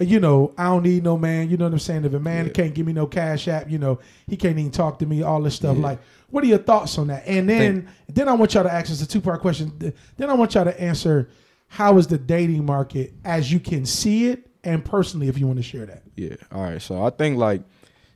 You 0.00 0.18
know, 0.18 0.54
I 0.56 0.64
don't 0.64 0.82
need 0.82 1.04
no 1.04 1.18
man. 1.18 1.50
You 1.50 1.56
know 1.58 1.66
what 1.66 1.72
I'm 1.74 1.78
saying? 1.78 2.04
If 2.06 2.14
a 2.14 2.20
man 2.20 2.46
Yeah. 2.46 2.52
can't 2.52 2.74
give 2.74 2.86
me 2.86 2.92
no 2.94 3.06
cash 3.06 3.46
app, 3.48 3.70
you 3.70 3.78
know, 3.78 3.98
he 4.26 4.36
can't 4.36 4.58
even 4.58 4.70
talk 4.70 4.98
to 5.00 5.06
me. 5.06 5.22
All 5.22 5.42
this 5.42 5.54
stuff. 5.56 5.76
Yeah. 5.76 5.82
Like, 5.82 5.98
what 6.30 6.42
are 6.42 6.46
your 6.46 6.58
thoughts 6.58 6.96
on 6.98 7.08
that? 7.08 7.24
And 7.26 7.48
then, 7.48 7.86
then 8.08 8.28
I 8.28 8.32
want 8.32 8.54
y'all 8.54 8.62
to 8.64 8.72
ask 8.72 8.90
us 8.90 9.02
a 9.02 9.06
two 9.06 9.20
part 9.20 9.40
question. 9.40 9.72
Then 10.16 10.30
I 10.30 10.34
want 10.34 10.54
y'all 10.54 10.64
to 10.64 10.80
answer: 10.80 11.28
How 11.68 11.98
is 11.98 12.06
the 12.06 12.16
dating 12.18 12.64
market 12.64 13.12
as 13.24 13.52
you 13.52 13.60
can 13.60 13.84
see 13.84 14.28
it, 14.28 14.48
and 14.64 14.84
personally, 14.84 15.28
if 15.28 15.38
you 15.38 15.46
want 15.46 15.58
to 15.58 15.62
share 15.62 15.84
that? 15.86 16.02
yeah. 16.16 16.36
All 16.50 16.62
right. 16.62 16.80
So 16.80 17.04
I 17.04 17.10
think 17.10 17.36
like, 17.36 17.62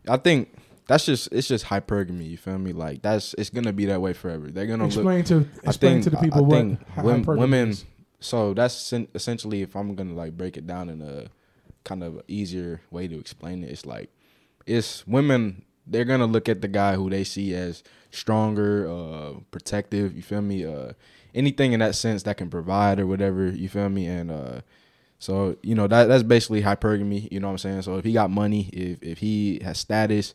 I 0.09 0.17
think 0.17 0.49
that's 0.87 1.05
just 1.05 1.29
it's 1.33 1.49
just 1.49 1.67
hypergamy. 1.67 2.31
You 2.31 2.37
feel 2.39 2.59
me? 2.59 2.73
Like 2.73 3.03
that's 3.03 3.35
it's 3.37 3.51
gonna 3.51 3.73
be 3.75 3.85
that 3.87 4.01
way 4.01 4.13
forever. 4.15 4.51
They're 4.51 4.67
gonna 4.67 4.85
look. 4.85 4.93
Explain 4.95 5.25
to 5.25 5.47
I 5.67 5.69
explain 5.69 5.93
think 6.03 6.05
to 6.05 6.11
the 6.11 6.17
people 6.17 6.39
I 6.39 6.43
what 6.43 6.57
think 6.57 6.89
hypergamy 6.95 7.39
women. 7.39 7.69
is. 7.71 7.85
So 8.21 8.55
that's 8.55 8.75
sen- 8.75 9.09
essentially 9.15 9.61
if 9.61 9.77
I'm 9.77 9.95
gonna 9.95 10.15
like 10.15 10.35
break 10.37 10.57
it 10.57 10.67
down 10.67 10.89
in 10.89 11.03
a 11.03 11.27
kind 11.85 12.03
of 12.03 12.21
easier 12.29 12.81
way 12.91 13.07
to 13.09 13.19
explain 13.19 13.63
it, 13.65 13.71
it's 13.71 13.87
like 13.87 14.11
it's 14.67 15.07
women. 15.07 15.65
They're 15.87 16.05
gonna 16.07 16.27
look 16.27 16.49
at 16.49 16.61
the 16.63 16.69
guy 16.69 16.95
who 16.97 17.11
they 17.11 17.25
see 17.25 17.55
as 17.55 17.83
stronger, 18.11 18.89
uh, 18.89 19.41
protective. 19.51 20.17
You 20.17 20.23
feel 20.23 20.41
me? 20.43 20.65
Uh, 20.65 20.93
anything 21.35 21.73
in 21.73 21.81
that 21.81 21.95
sense 21.95 22.23
that 22.23 22.37
can 22.37 22.49
provide 22.49 22.99
or 23.01 23.07
whatever. 23.07 23.49
You 23.49 23.69
feel 23.69 23.89
me? 23.89 24.07
And 24.07 24.31
uh, 24.31 24.61
so 25.19 25.57
you 25.63 25.75
know 25.75 25.87
that 25.87 26.07
that's 26.07 26.23
basically 26.23 26.63
hypergamy. 26.63 27.29
You 27.31 27.41
know 27.41 27.49
what 27.49 27.53
I'm 27.53 27.59
saying? 27.59 27.83
So 27.83 27.99
if 27.99 28.05
he 28.05 28.13
got 28.15 28.31
money, 28.31 28.71
if 28.73 29.03
if 29.03 29.19
he 29.19 29.61
has 29.63 29.79
status, 29.79 30.33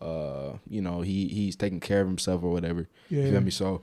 uh, 0.00 0.52
you 0.68 0.82
know 0.82 1.00
he 1.00 1.28
he's 1.28 1.56
taking 1.56 1.80
care 1.80 2.02
of 2.02 2.06
himself 2.08 2.42
or 2.42 2.50
whatever. 2.52 2.88
Yeah, 3.08 3.18
You 3.20 3.24
yeah. 3.24 3.30
feel 3.32 3.40
me? 3.40 3.50
So 3.50 3.82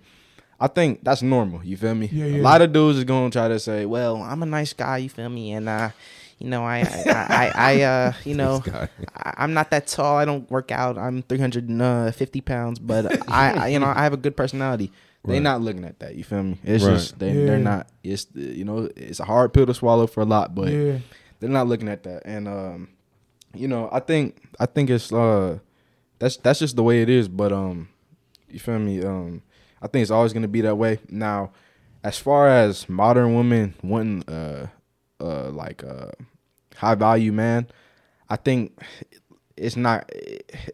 I 0.59 0.67
think 0.67 1.03
that's 1.03 1.21
normal. 1.21 1.63
You 1.63 1.77
feel 1.77 1.95
me? 1.95 2.09
Yeah, 2.11 2.25
A 2.25 2.27
yeah. 2.37 2.43
lot 2.43 2.61
of 2.61 2.73
dudes 2.73 2.97
is 2.99 3.03
gonna 3.05 3.31
try 3.31 3.47
to 3.47 3.59
say, 3.59 3.85
"Well, 3.85 4.17
I'm 4.21 4.43
a 4.43 4.45
nice 4.45 4.73
guy, 4.73 4.97
you 4.99 5.09
feel 5.09 5.29
me? 5.29 5.53
And 5.53 5.67
uh, 5.69 5.89
you 6.39 6.49
know, 6.49 6.63
I, 6.63 6.79
I, 7.07 7.25
I, 7.29 7.51
I 7.55 7.81
uh, 7.81 8.13
you 8.25 8.35
know, 8.35 8.63
I, 9.15 9.33
I'm 9.37 9.53
not 9.53 9.71
that 9.71 9.87
tall. 9.87 10.17
I 10.17 10.25
don't 10.25 10.49
work 10.51 10.71
out. 10.71 10.97
I'm 10.97 11.21
350 11.23 12.41
pounds, 12.41 12.79
but 12.79 13.29
I, 13.29 13.51
I, 13.53 13.67
you 13.69 13.79
know, 13.79 13.87
I 13.87 14.03
have 14.03 14.13
a 14.13 14.17
good 14.17 14.35
personality. 14.37 14.91
they 15.25 15.33
Right. 15.33 15.41
not 15.41 15.61
looking 15.61 15.83
at 15.83 15.99
that." 15.99 16.15
You 16.15 16.23
feel 16.23 16.43
me? 16.43 16.59
It's 16.63 16.83
Right. 16.83 16.93
just 16.93 17.19
they 17.19 17.31
Yeah. 17.33 17.45
they're 17.45 17.59
not. 17.59 17.87
It's 18.03 18.27
you 18.33 18.63
know 18.65 18.89
it's 18.95 19.19
a 19.19 19.25
hard 19.25 19.53
pill 19.53 19.65
to 19.65 19.73
swallow 19.73 20.07
for 20.07 20.21
a 20.21 20.25
lot, 20.25 20.53
but 20.55 20.71
yeah, 20.71 20.99
they're 21.39 21.49
not 21.49 21.67
looking 21.67 21.89
at 21.89 22.03
that. 22.03 22.23
And 22.25 22.47
um, 22.47 22.89
you 23.53 23.67
know, 23.67 23.89
I 23.91 23.99
think 23.99 24.37
I 24.59 24.65
think 24.67 24.89
it's 24.89 25.11
uh, 25.11 25.59
that's 26.19 26.37
that's 26.37 26.59
just 26.59 26.75
the 26.75 26.83
way 26.83 27.01
it 27.01 27.09
is. 27.09 27.27
But 27.27 27.51
um, 27.51 27.89
you 28.49 28.59
feel 28.59 28.79
me? 28.79 29.03
Um, 29.03 29.41
I 29.81 29.87
think 29.87 30.01
it's 30.03 30.11
always 30.11 30.33
gonna 30.33 30.47
be 30.47 30.61
that 30.61 30.75
way. 30.77 30.99
Now, 31.09 31.51
as 32.03 32.17
far 32.19 32.47
as 32.47 32.87
modern 32.87 33.35
women 33.35 33.73
wanting 33.83 34.23
uh, 34.29 34.67
uh, 35.19 35.49
like 35.49 35.83
uh, 35.83 36.11
high 36.75 36.95
value 36.95 37.31
man, 37.31 37.67
I 38.29 38.35
think 38.35 38.79
it's 39.55 39.75
not. 39.75 40.09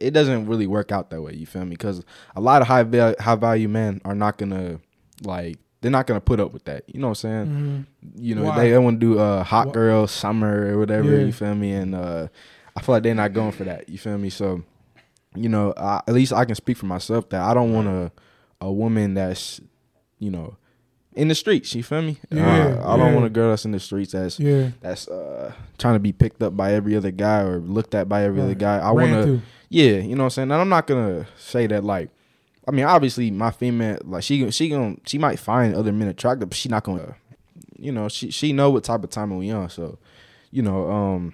It 0.02 0.12
doesn't 0.12 0.48
really 0.48 0.68
work 0.68 0.92
out 0.92 1.10
that 1.12 1.22
way. 1.22 1.34
You 1.34 1.46
feel 1.46 1.64
me? 1.66 1.72
Because 1.72 2.04
a 2.36 2.42
lot 2.42 2.62
of 2.62 2.68
high 2.68 2.84
val- 2.84 3.16
high 3.20 3.36
value 3.36 3.70
men 3.70 4.02
are 4.06 4.16
not 4.16 4.38
gonna 4.38 4.80
like. 5.24 5.58
They're 5.82 5.92
not 5.92 6.08
gonna 6.08 6.22
put 6.22 6.40
up 6.40 6.54
with 6.54 6.64
that. 6.66 6.84
You 6.88 7.00
know 7.02 7.08
what 7.10 7.24
I'm 7.26 7.46
saying? 7.46 7.86
Mhm. 8.06 8.22
you 8.24 8.36
know 8.36 8.44
Why? 8.46 8.60
they, 8.60 8.70
they 8.72 8.78
want 8.78 9.00
to 9.02 9.06
do 9.16 9.20
uh 9.20 9.44
hot 9.44 9.68
Why? 9.68 9.74
girl 9.74 10.08
summer 10.08 10.74
or 10.74 10.78
whatever 10.80 11.12
Yeah. 11.12 11.26
you 11.26 11.34
feel 11.34 11.56
me 11.56 11.72
and 11.74 11.94
uh 11.96 12.28
i 12.76 12.82
feel 12.82 12.94
like 12.96 13.04
they're 13.04 13.14
not 13.16 13.34
going 13.34 13.52
for 13.52 13.64
that 13.66 13.88
you 13.90 13.98
feel 13.98 14.18
me 14.18 14.30
so 14.30 14.64
you 15.36 15.48
know 15.50 15.74
I, 15.78 16.02
at 16.08 16.14
least 16.14 16.32
i 16.34 16.44
can 16.46 16.56
speak 16.56 16.78
for 16.78 16.86
myself 16.86 17.30
that 17.30 17.42
i 17.42 17.54
don't 17.54 17.72
want 17.74 17.88
a 17.88 18.12
a 18.62 18.72
woman 18.72 19.14
that's 19.14 19.60
you 20.20 20.32
know 20.32 20.56
in 21.16 21.28
the 21.28 21.36
streets 21.36 21.76
you 21.76 21.84
feel 21.84 22.02
me 22.02 22.18
Yeah, 22.32 22.80
uh, 22.84 22.94
i 22.94 22.98
don't 22.98 23.08
yeah. 23.08 23.14
want 23.14 23.26
a 23.26 23.30
girl 23.30 23.50
that's 23.52 23.66
in 23.66 23.72
the 23.72 23.80
streets 23.80 24.14
that's 24.14 24.40
yeah. 24.40 24.70
that's 24.82 25.08
uh 25.08 25.54
trying 25.78 25.94
to 25.96 26.00
be 26.00 26.12
picked 26.12 26.42
up 26.42 26.58
by 26.58 26.74
every 26.74 26.96
other 26.96 27.12
guy 27.12 27.42
or 27.42 27.60
looked 27.60 27.94
at 27.96 28.10
by 28.10 28.24
every 28.24 28.42
other 28.42 28.56
guy 28.56 28.80
i 28.80 28.92
want 28.92 29.12
to 29.12 29.42
yeah, 29.74 29.94
you 29.94 30.16
know 30.16 30.22
what 30.22 30.26
I'm 30.26 30.30
saying. 30.30 30.52
And 30.52 30.62
I'm 30.62 30.70
not 30.70 30.86
gonna 30.86 31.26
say 31.36 31.66
that 31.66 31.84
like, 31.84 32.10
I 32.68 32.72
mean, 32.72 32.86
obviously 32.86 33.32
my 33.32 33.50
female 33.50 33.98
like 34.04 34.22
she 34.22 34.52
she 34.52 34.70
gonna 34.70 34.98
she 35.08 35.18
might 35.18 35.40
find 35.40 35.74
other 35.74 35.92
men 35.92 36.10
attractive, 36.10 36.50
but 36.50 36.56
she 36.56 36.70
not 36.70 36.84
gonna, 36.84 37.16
you 37.80 37.92
know, 37.92 38.08
she 38.08 38.30
she 38.30 38.54
know 38.54 38.70
what 38.70 38.84
type 38.84 39.04
of 39.04 39.10
time 39.10 39.36
we 39.36 39.50
on. 39.50 39.72
So, 39.72 39.98
you 40.52 40.62
know, 40.62 40.92
um, 40.92 41.34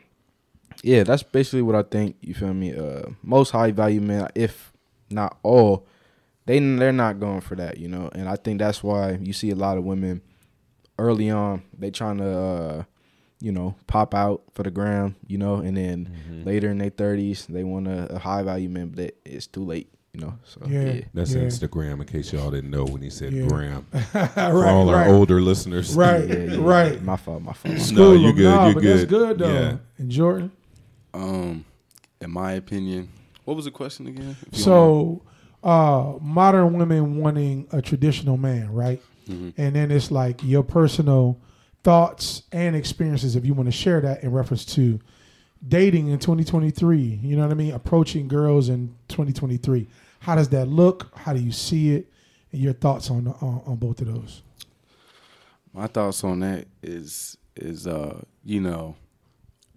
yeah, 0.84 1.04
that's 1.04 1.22
basically 1.22 1.64
what 1.64 1.76
I 1.76 1.84
think. 1.84 2.16
You 2.22 2.34
feel 2.34 2.54
me? 2.54 2.74
Uh, 2.74 3.10
most 3.24 3.50
high 3.50 3.72
value 3.72 4.00
men, 4.00 4.30
if 4.36 4.72
not 5.10 5.38
all, 5.44 5.86
they 6.50 6.60
they're 6.60 6.92
not 6.92 7.20
going 7.20 7.42
for 7.42 7.56
that, 7.56 7.78
you 7.78 7.88
know. 7.88 8.10
And 8.14 8.28
I 8.28 8.36
think 8.36 8.60
that's 8.60 8.82
why 8.84 9.12
you 9.22 9.34
see 9.34 9.52
a 9.52 9.56
lot 9.56 9.78
of 9.78 9.84
women 9.84 10.22
early 10.98 11.30
on 11.30 11.62
they 11.78 11.92
trying 11.92 12.18
to. 12.18 12.30
uh 12.38 12.84
you 13.42 13.54
know, 13.54 13.74
pop 13.88 14.14
out 14.14 14.42
for 14.54 14.64
the 14.64 14.70
gram, 14.70 15.16
you 15.26 15.38
know, 15.38 15.56
and 15.64 15.78
then 15.78 16.10
Mm-hmm. 16.30 16.44
later 16.44 16.70
in 16.72 16.78
their 16.78 16.90
thirties 16.90 17.46
they 17.48 17.64
want 17.64 17.88
a, 17.88 18.16
a 18.16 18.20
high 18.20 18.44
value 18.44 18.68
man, 18.68 18.90
but 18.90 19.16
it's 19.24 19.48
too 19.48 19.64
late, 19.64 19.88
you 20.14 20.20
know. 20.20 20.34
So 20.44 20.60
Yeah. 20.68 20.84
yeah, 20.84 21.02
That's 21.14 21.34
Yeah. 21.34 21.44
Instagram, 21.44 22.02
in 22.02 22.06
case 22.06 22.34
y'all 22.34 22.52
didn't 22.52 22.70
know 22.70 22.84
when 22.84 23.02
he 23.02 23.10
said 23.10 23.32
Yeah. 23.32 23.48
gram. 23.48 23.86
right, 24.14 24.30
For 24.34 24.66
all 24.68 24.90
our 24.90 24.96
right. 24.96 25.08
older 25.10 25.40
listeners. 25.40 25.96
Right. 25.96 26.28
Yeah, 26.28 26.36
yeah, 26.36 26.58
right. 26.60 27.02
My 27.02 27.16
fault, 27.16 27.42
my 27.42 27.54
fault. 27.54 27.76
My 27.76 27.80
fault. 27.80 27.94
No, 27.94 28.12
you 28.12 28.28
them. 28.28 28.36
good, 28.36 28.56
Nah, 28.56 28.68
you 28.68 28.74
but 28.74 28.84
that's 28.84 29.06
good. 29.06 29.10
good 29.10 29.38
though. 29.40 29.54
Yeah. 29.54 29.78
And 30.00 30.12
Jordan. 30.12 30.52
Um, 31.14 31.64
in 32.20 32.32
my 32.32 32.52
opinion, 32.64 33.08
what 33.46 33.56
was 33.56 33.64
the 33.64 33.72
question 33.72 34.06
again? 34.08 34.36
If 34.52 34.60
you 34.60 34.66
don't 34.66 34.66
So, 34.66 35.22
uh, 35.64 36.14
modern 36.22 36.74
women 36.78 37.18
wanting 37.18 37.68
a 37.72 37.82
traditional 37.82 38.38
man, 38.38 38.72
right? 38.72 39.02
mind. 39.28 39.52
And 39.58 39.76
then 39.76 39.92
it's 39.92 40.12
like 40.12 40.44
your 40.44 40.64
personal 40.64 41.40
thoughts 41.84 42.44
and 42.52 42.76
experiences, 42.76 43.36
if 43.36 43.46
you 43.46 43.54
want 43.54 43.68
to 43.68 43.72
share 43.72 44.02
that 44.02 44.24
in 44.24 44.32
reference 44.32 44.66
to 44.66 45.00
dating 45.68 46.08
in 46.08 46.20
2023. 46.20 47.20
You 47.22 47.36
know 47.36 47.44
what 47.44 47.52
I 47.52 47.56
mean? 47.56 47.74
Approaching 47.74 48.28
girls 48.28 48.70
in 48.70 48.96
2023. 49.10 49.88
How 50.20 50.36
does 50.36 50.50
that 50.50 50.68
look? 50.68 51.12
How 51.16 51.34
do 51.34 51.40
you 51.40 51.52
see 51.52 51.96
it? 51.96 52.12
And 52.52 52.62
your 52.62 52.74
thoughts 52.74 53.10
on 53.12 53.28
on, 53.28 53.62
on 53.66 53.76
both 53.76 54.02
of 54.02 54.08
those? 54.08 54.42
My 55.74 55.88
thoughts 55.88 56.24
on 56.24 56.40
that 56.40 56.66
is 56.82 57.38
is 57.56 57.86
uh 57.86 58.22
you 58.44 58.60
know 58.60 58.96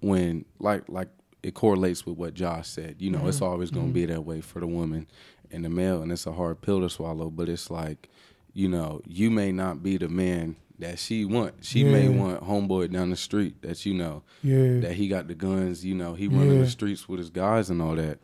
when 0.00 0.44
like 0.58 0.88
like 0.88 1.08
it 1.42 1.54
correlates 1.54 2.06
with 2.06 2.16
what 2.16 2.34
Josh 2.34 2.68
said. 2.68 2.96
You 2.98 3.10
know, 3.10 3.26
it's 3.26 3.42
always 3.42 3.70
going 3.70 3.88
to 3.88 3.92
be 3.92 4.06
that 4.06 4.24
way 4.24 4.40
for 4.40 4.60
the 4.60 4.66
woman 4.66 5.08
and 5.52 5.64
the 5.64 5.68
male, 5.68 6.02
and 6.02 6.10
it's 6.10 6.26
a 6.26 6.32
hard 6.32 6.60
pill 6.62 6.80
to 6.80 6.90
swallow. 6.90 7.30
But 7.30 7.48
it's 7.48 7.70
like, 7.70 8.08
you 8.54 8.68
know, 8.68 9.00
you 9.06 9.30
may 9.30 9.52
not 9.52 9.82
be 9.82 9.96
the 9.98 10.08
man 10.08 10.56
that 10.78 10.98
she 10.98 11.24
want. 11.24 11.54
She 11.64 11.84
may 11.84 12.08
want 12.08 12.42
homeboy 12.42 12.90
down 12.92 13.10
the 13.10 13.16
street 13.16 13.62
that 13.62 13.86
you 13.86 13.94
know 13.94 14.22
Yeah. 14.42 14.80
that 14.80 14.94
he 14.94 15.06
got 15.08 15.28
the 15.28 15.34
guns. 15.34 15.84
You 15.84 15.94
know, 15.94 16.14
he 16.14 16.26
running 16.28 16.54
Yeah. 16.56 16.62
the 16.64 16.70
streets 16.70 17.08
with 17.08 17.18
his 17.20 17.30
guys 17.30 17.70
and 17.70 17.80
all 17.82 17.94
that. 17.96 18.18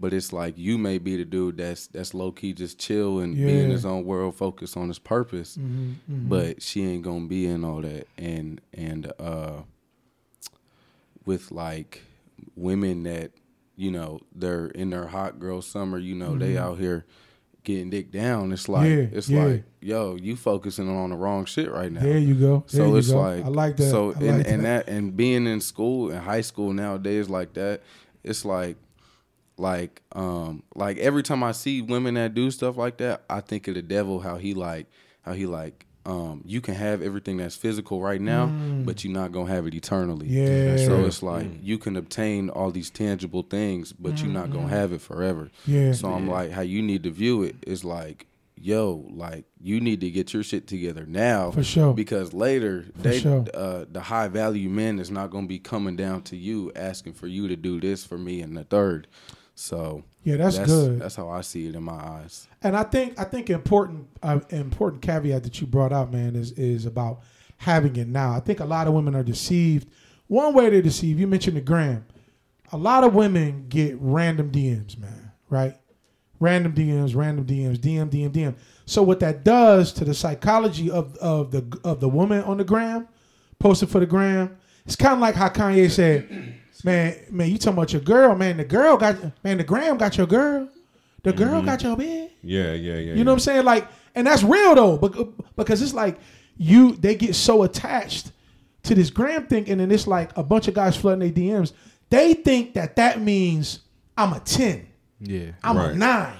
but 0.00 0.12
it's 0.12 0.32
like 0.32 0.56
you 0.56 0.78
may 0.78 0.96
be 0.96 1.16
the 1.16 1.24
dude 1.24 1.56
that's 1.56 1.88
that's 1.88 2.14
low 2.14 2.30
key 2.30 2.52
just 2.52 2.78
chill 2.78 3.18
and 3.18 3.34
be 3.34 3.58
in 3.58 3.68
his 3.68 3.84
own 3.84 4.04
world, 4.04 4.32
focus 4.36 4.76
on 4.76 4.86
his 4.86 5.00
purpose. 5.00 5.56
Mhm, 5.56 5.94
mhm. 6.08 6.28
But 6.28 6.62
she 6.62 6.84
ain't 6.84 7.02
gonna 7.02 7.26
be 7.26 7.46
in 7.46 7.64
all 7.64 7.80
that, 7.82 8.06
and 8.16 8.60
and 8.72 9.12
uh, 9.18 9.62
with 11.24 11.50
like 11.50 12.02
women 12.54 13.02
that 13.04 13.32
you 13.78 13.90
know 13.90 14.20
they're 14.34 14.66
in 14.66 14.90
their 14.90 15.06
hot 15.06 15.38
girl 15.38 15.62
summer, 15.62 15.96
you 15.98 16.14
know 16.14 16.36
they 16.36 16.58
out 16.58 16.78
here 16.78 17.06
getting 17.64 17.90
dick 17.90 18.10
down. 18.10 18.52
It's 18.52 18.68
like 18.68 18.88
Mm-hmm. 18.88 19.12
Yeah, 19.14 19.18
it's 19.18 19.28
yeah. 19.28 19.44
like 19.44 19.64
yo, 19.80 20.16
you 20.16 20.34
focusing 20.36 20.88
on 20.94 21.10
the 21.10 21.16
wrong 21.16 21.44
shit 21.44 21.70
right 21.70 21.90
now. 21.92 22.00
there 22.00 22.18
you 22.18 22.34
go. 22.34 22.64
There 22.70 22.80
So 22.80 22.86
you 22.88 22.96
it's 22.96 23.10
go. 23.10 23.20
like 23.20 23.44
I 23.44 23.48
like 23.48 23.76
that. 23.76 23.90
So 23.90 24.10
I 24.10 24.18
and, 24.18 24.38
like 24.38 24.48
and 24.48 24.64
that 24.64 24.88
and 24.88 25.16
being 25.16 25.46
in 25.46 25.60
school 25.60 26.10
and 26.10 26.18
high 26.20 26.40
school 26.42 26.72
nowadays 26.72 27.30
like 27.30 27.54
that, 27.54 27.82
it's 28.24 28.44
like 28.44 28.76
like 29.56 30.02
um 30.12 30.62
like 30.74 30.98
every 30.98 31.22
time 31.22 31.42
I 31.42 31.52
see 31.52 31.82
women 31.82 32.14
that 32.14 32.34
do 32.34 32.50
stuff 32.50 32.76
like 32.76 32.98
that, 32.98 33.22
I 33.30 33.40
think 33.40 33.68
of 33.68 33.74
the 33.74 33.82
devil 33.82 34.20
how 34.20 34.36
he 34.36 34.54
like 34.54 34.86
how 35.22 35.32
he 35.34 35.46
like 35.46 35.84
um 36.08 36.42
you 36.44 36.60
can 36.60 36.74
have 36.74 37.02
everything 37.02 37.36
that's 37.36 37.54
physical 37.56 38.00
right 38.00 38.20
now, 38.20 38.46
but 38.86 39.04
you're 39.04 39.12
not 39.12 39.30
gonna 39.32 39.50
have 39.50 39.66
it 39.66 39.74
eternally. 39.74 40.26
Mm. 40.28 40.78
Yeah. 40.78 40.86
So 40.86 41.04
it's 41.04 41.22
like 41.22 41.46
you 41.62 41.76
can 41.78 41.96
obtain 41.96 42.48
all 42.50 42.70
these 42.70 42.90
tangible 42.90 43.42
things, 43.42 43.92
but 43.92 44.18
you're 44.20 44.32
not 44.32 44.50
gonna 44.50 44.68
have 44.68 44.92
it 44.92 45.00
forever. 45.02 45.50
Mm-hmm. 45.62 45.72
Yeah. 45.72 45.92
So 45.92 46.08
I'm 46.12 46.26
like, 46.28 46.50
how 46.50 46.62
you 46.62 46.82
need 46.82 47.02
to 47.04 47.10
view 47.10 47.42
it 47.42 47.56
is 47.66 47.84
like, 47.84 48.26
yo, 48.56 49.04
like 49.10 49.44
you 49.60 49.80
need 49.80 50.00
to 50.00 50.10
get 50.10 50.32
your 50.32 50.42
shit 50.42 50.66
together 50.66 51.04
now 51.06 51.50
For 51.50 51.62
sure. 51.62 51.92
because 51.94 52.32
later 52.32 52.86
they 52.96 53.20
sure. 53.20 53.44
uh, 53.54 53.84
the 53.90 54.00
high 54.00 54.28
value 54.28 54.68
men 54.68 54.98
is 54.98 55.10
not 55.10 55.30
going 55.30 55.44
to 55.44 55.48
be 55.48 55.58
coming 55.58 55.96
down 55.96 56.22
to 56.22 56.36
you 56.36 56.72
asking 56.74 57.12
for 57.14 57.26
you 57.26 57.48
to 57.48 57.56
do 57.56 57.80
this 57.80 58.04
for 58.04 58.16
me 58.18 58.40
and 58.40 58.56
the 58.56 58.64
third. 58.64 59.06
So 59.58 60.04
Yeah, 60.22 60.36
that's 60.36 60.56
that's 60.56 60.70
good. 60.70 61.00
That's 61.00 61.16
how 61.16 61.28
I 61.28 61.40
see 61.40 61.66
it 61.66 61.74
in 61.74 61.82
my 61.82 61.92
eyes. 61.92 62.46
And 62.62 62.76
I 62.76 62.84
think 62.84 63.18
I 63.18 63.24
think 63.24 63.50
important 63.50 64.06
uh, 64.22 64.38
important 64.50 65.02
caveat 65.02 65.42
that 65.42 65.60
you 65.60 65.66
brought 65.66 65.92
out, 65.92 66.12
man, 66.12 66.36
is 66.36 66.52
is 66.52 66.86
about 66.86 67.22
having 67.56 67.96
it 67.96 68.06
now. 68.06 68.32
I 68.32 68.40
think 68.40 68.60
a 68.60 68.64
lot 68.64 68.86
of 68.86 68.94
women 68.94 69.16
are 69.16 69.24
deceived. 69.24 69.88
One 70.28 70.54
way 70.54 70.70
they're 70.70 70.80
deceived, 70.80 71.18
you 71.18 71.26
mentioned 71.26 71.56
the 71.56 71.60
gram. 71.60 72.06
A 72.70 72.76
lot 72.76 73.02
of 73.02 73.14
women 73.14 73.66
get 73.68 73.96
random 73.98 74.52
DMs, 74.52 74.96
man, 74.96 75.32
right? 75.50 75.74
Random 76.38 76.72
DMs, 76.72 77.16
random 77.16 77.44
DMs, 77.44 77.78
DM, 77.78 78.10
DM, 78.10 78.30
DM. 78.30 78.54
So 78.86 79.02
what 79.02 79.18
that 79.20 79.42
does 79.42 79.92
to 79.94 80.04
the 80.04 80.14
psychology 80.14 80.88
of 80.88 81.16
of 81.16 81.50
the 81.50 81.80
of 81.82 81.98
the 81.98 82.08
woman 82.08 82.44
on 82.44 82.58
the 82.58 82.64
gram, 82.64 83.08
posted 83.58 83.88
for 83.88 83.98
the 83.98 84.06
gram, 84.06 84.56
it's 84.86 84.94
kind 84.94 85.14
of 85.14 85.20
like 85.20 85.34
how 85.34 85.48
Kanye 85.48 85.90
said, 85.90 86.54
"Man, 86.84 87.16
man, 87.30 87.50
you 87.50 87.58
talking 87.58 87.78
about 87.78 87.92
your 87.92 88.02
girl, 88.02 88.34
man? 88.34 88.56
The 88.56 88.64
girl 88.64 88.96
got, 88.96 89.16
man, 89.44 89.58
the 89.58 89.64
gram 89.64 89.96
got 89.98 90.16
your 90.16 90.26
girl, 90.26 90.68
the 91.22 91.32
girl 91.32 91.58
mm-hmm. 91.58 91.66
got 91.66 91.82
your 91.82 91.96
bitch." 91.96 92.30
Yeah, 92.42 92.72
yeah, 92.72 92.94
yeah. 92.94 93.14
You 93.14 93.24
know 93.24 93.32
what 93.32 93.36
I'm 93.36 93.40
saying? 93.40 93.64
Like, 93.64 93.88
and 94.14 94.26
that's 94.26 94.42
real 94.42 94.74
though, 94.74 94.96
bec- 94.96 95.26
because 95.56 95.82
it's 95.82 95.94
like 95.94 96.18
you 96.56 96.96
they 96.96 97.14
get 97.14 97.34
so 97.34 97.62
attached 97.62 98.32
to 98.84 98.94
this 98.94 99.10
gram 99.10 99.46
thing, 99.46 99.68
and 99.68 99.80
then 99.80 99.90
it's 99.90 100.06
like 100.06 100.36
a 100.36 100.42
bunch 100.42 100.68
of 100.68 100.74
guys 100.74 100.96
flooding 100.96 101.32
their 101.32 101.44
DMs. 101.44 101.72
They 102.10 102.34
think 102.34 102.74
that 102.74 102.96
that 102.96 103.20
means 103.20 103.80
I'm 104.16 104.32
a 104.32 104.40
ten, 104.40 104.88
Yeah. 105.20 105.52
I'm 105.62 105.76
a 105.76 105.94
nine, 105.94 106.36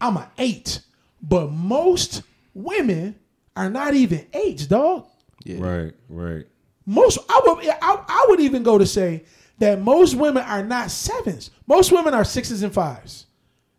I'm 0.00 0.16
a 0.16 0.30
eight, 0.38 0.80
but 1.22 1.50
most 1.50 2.22
women 2.54 3.16
are 3.56 3.70
not 3.70 3.94
even 3.94 4.26
eights, 4.32 4.66
dog. 4.66 5.06
Yeah. 5.44 5.58
Right, 5.60 5.92
right. 6.08 6.46
Most 6.86 7.18
I 7.28 7.40
would 7.46 7.68
I, 7.68 7.76
I 7.80 8.26
would 8.28 8.40
even 8.40 8.62
go 8.62 8.78
to 8.78 8.86
say 8.86 9.24
that 9.58 9.80
most 9.80 10.14
women 10.14 10.42
are 10.42 10.64
not 10.64 10.90
sevens. 10.90 11.50
Most 11.66 11.92
women 11.92 12.14
are 12.14 12.24
sixes 12.24 12.62
and 12.62 12.72
fives. 12.72 13.26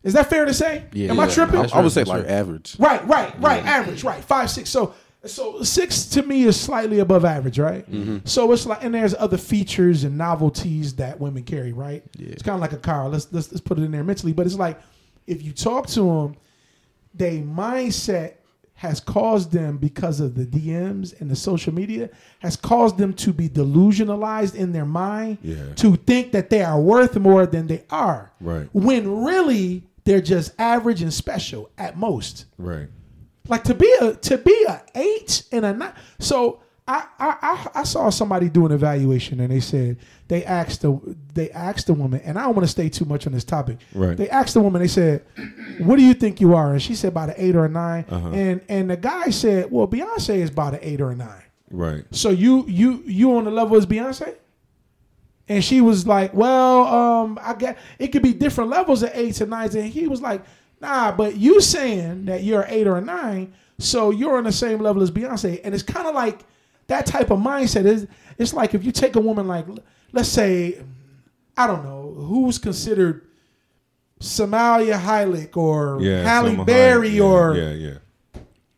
Is 0.02 0.14
that 0.14 0.30
fair 0.30 0.44
to 0.44 0.54
say? 0.54 0.84
Yeah. 0.92 1.10
Am 1.10 1.18
I 1.18 1.28
tripping? 1.28 1.56
I, 1.56 1.68
I 1.72 1.80
would 1.80 1.92
say 1.92 2.04
like 2.04 2.22
right. 2.22 2.30
average. 2.30 2.76
Right, 2.78 3.04
right, 3.08 3.40
right. 3.40 3.64
Average, 3.64 4.04
right. 4.04 4.22
Five, 4.22 4.50
six. 4.50 4.70
So, 4.70 4.94
so 5.24 5.62
six 5.62 6.06
to 6.06 6.22
me 6.22 6.44
is 6.44 6.58
slightly 6.58 7.00
above 7.00 7.24
average, 7.24 7.58
right? 7.58 7.90
Mm-hmm. 7.90 8.18
So 8.24 8.52
it's 8.52 8.66
like, 8.66 8.84
and 8.84 8.94
there's 8.94 9.14
other 9.14 9.36
features 9.36 10.04
and 10.04 10.16
novelties 10.16 10.94
that 10.96 11.18
women 11.18 11.42
carry, 11.42 11.72
right? 11.72 12.04
Yeah. 12.16 12.28
It's 12.28 12.42
kind 12.42 12.54
of 12.54 12.60
like 12.60 12.72
a 12.72 12.78
car. 12.78 13.08
Let's, 13.08 13.32
let's 13.32 13.50
let's 13.50 13.60
put 13.60 13.78
it 13.78 13.82
in 13.82 13.90
there 13.90 14.04
mentally, 14.04 14.32
but 14.32 14.46
it's 14.46 14.54
like 14.54 14.80
if 15.26 15.42
you 15.42 15.52
talk 15.52 15.88
to 15.88 16.00
them, 16.02 16.36
their 17.12 17.32
mindset 17.42 18.34
has 18.76 19.00
caused 19.00 19.52
them 19.52 19.78
because 19.78 20.20
of 20.20 20.34
the 20.34 20.44
DMs 20.44 21.18
and 21.20 21.30
the 21.30 21.36
social 21.36 21.72
media 21.72 22.10
has 22.40 22.56
caused 22.56 22.98
them 22.98 23.12
to 23.14 23.32
be 23.32 23.48
delusionalized 23.48 24.54
in 24.54 24.72
their 24.72 24.84
mind 24.84 25.38
Yeah. 25.42 25.72
to 25.76 25.96
think 25.96 26.32
that 26.32 26.50
they 26.50 26.62
are 26.62 26.78
worth 26.80 27.16
more 27.18 27.46
than 27.46 27.66
they 27.66 27.84
are. 27.90 28.32
Right. 28.40 28.68
When 28.72 29.24
really 29.24 29.84
they're 30.04 30.20
just 30.20 30.52
average 30.58 31.00
and 31.02 31.12
special 31.12 31.70
at 31.78 31.96
most. 31.96 32.44
Right. 32.58 32.88
Like 33.48 33.64
to 33.64 33.74
be 33.74 33.92
a 34.00 34.14
to 34.14 34.38
be 34.38 34.64
a 34.68 34.82
eight 34.94 35.44
and 35.52 35.64
a 35.64 35.72
nine. 35.72 35.92
So 36.18 36.60
I 36.88 37.04
I 37.18 37.68
I, 37.74 37.82
saw 37.82 38.10
somebody 38.10 38.48
do 38.48 38.64
an 38.64 38.70
evaluation 38.70 39.40
and 39.40 39.50
they 39.50 39.58
said 39.58 39.96
they 40.28 40.44
asked 40.44 40.82
the 40.82 41.16
they 41.34 41.50
asked 41.50 41.88
the 41.88 41.94
woman 41.94 42.20
and 42.24 42.38
I 42.38 42.44
don't 42.44 42.54
want 42.54 42.64
to 42.64 42.70
stay 42.70 42.88
too 42.88 43.04
much 43.04 43.26
on 43.26 43.32
this 43.32 43.42
topic. 43.42 43.78
Right. 43.92 44.16
They 44.16 44.28
asked 44.30 44.54
the 44.54 44.60
woman. 44.60 44.80
They 44.80 44.88
said, 44.88 45.24
"What 45.78 45.96
do 45.96 46.04
you 46.04 46.14
think 46.14 46.40
you 46.40 46.54
are?" 46.54 46.72
And 46.72 46.80
she 46.80 46.94
said 46.94 47.08
about 47.08 47.30
an 47.30 47.34
eight 47.38 47.56
or 47.56 47.64
a 47.64 47.68
9 47.68 48.04
Uh-huh. 48.08 48.28
And 48.28 48.60
and 48.68 48.88
the 48.90 48.96
guy 48.96 49.30
said, 49.30 49.70
"Well, 49.70 49.88
Beyonce 49.88 50.36
is 50.36 50.50
about 50.50 50.74
an 50.74 50.80
eight 50.82 51.00
or 51.00 51.10
a 51.10 51.16
nine. 51.16 51.42
Right. 51.70 52.04
So 52.12 52.30
you 52.30 52.64
you 52.68 53.02
you 53.04 53.36
on 53.36 53.44
the 53.44 53.50
level 53.50 53.76
as 53.76 53.84
Beyonce?" 53.86 54.34
And 55.48 55.64
she 55.64 55.80
was 55.80 56.06
like, 56.06 56.34
"Well, 56.34 56.84
um, 56.86 57.38
I 57.42 57.54
get 57.54 57.78
it 57.98 58.08
could 58.08 58.22
be 58.22 58.32
different 58.32 58.70
levels 58.70 59.02
of 59.02 59.10
eights 59.12 59.40
and 59.40 59.50
nines." 59.50 59.74
And 59.74 59.84
he 59.88 60.06
was 60.06 60.20
like, 60.22 60.42
"Nah, 60.80 61.10
but 61.12 61.36
you 61.36 61.60
saying 61.60 62.26
that 62.26 62.44
you're 62.44 62.62
an 62.62 62.70
eight 62.70 62.86
or 62.86 62.96
a 62.96 63.00
nine, 63.00 63.54
so 63.78 64.10
you're 64.10 64.38
on 64.38 64.44
the 64.44 64.52
same 64.52 64.78
level 64.78 65.02
as 65.02 65.10
Beyonce." 65.10 65.60
And 65.64 65.74
it's 65.74 65.82
kind 65.82 66.06
of 66.06 66.14
like 66.14 66.44
that 66.88 67.06
type 67.06 67.30
of 67.30 67.38
mindset. 67.38 67.84
Is 67.86 68.06
it's 68.38 68.54
like 68.54 68.74
if 68.74 68.84
you 68.84 68.92
take 68.92 69.16
a 69.16 69.20
woman 69.20 69.46
like, 69.48 69.66
let's 70.12 70.28
say, 70.28 70.82
I 71.56 71.66
don't 71.66 71.84
know, 71.84 72.12
who's 72.16 72.58
considered 72.58 73.22
Salma 74.20 74.84
Hayek 74.98 75.56
or 75.56 75.98
Yeah. 76.00 76.22
Halle 76.22 76.48
Selma 76.50 76.64
Berry 76.64 77.10
Yeah, 77.10 77.22
or 77.22 77.54
yeah, 77.56 77.70
yeah. 77.72 77.94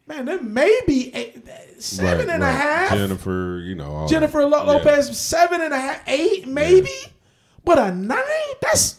man, 0.07 0.25
there 0.25 0.43
may 0.43 0.81
be 0.87 1.15
eight, 1.15 1.45
seven 1.79 2.27
Right, 2.27 2.35
and 2.35 2.43
a 2.43 2.51
half. 2.51 2.91
Jennifer, 2.97 3.63
you 3.65 3.75
know. 3.75 3.91
all 3.93 4.09
Jennifer 4.09 4.41
that. 4.41 4.49
Lo- 4.49 4.65
Yeah. 4.65 4.73
Lopez, 4.73 5.17
seven 5.19 5.61
and 5.61 5.73
a 5.73 5.79
half, 5.81 6.03
eight 6.09 6.47
maybe, 6.49 6.91
but 7.65 7.79
a 7.79 7.93
nine. 7.95 8.19
That's 8.61 8.97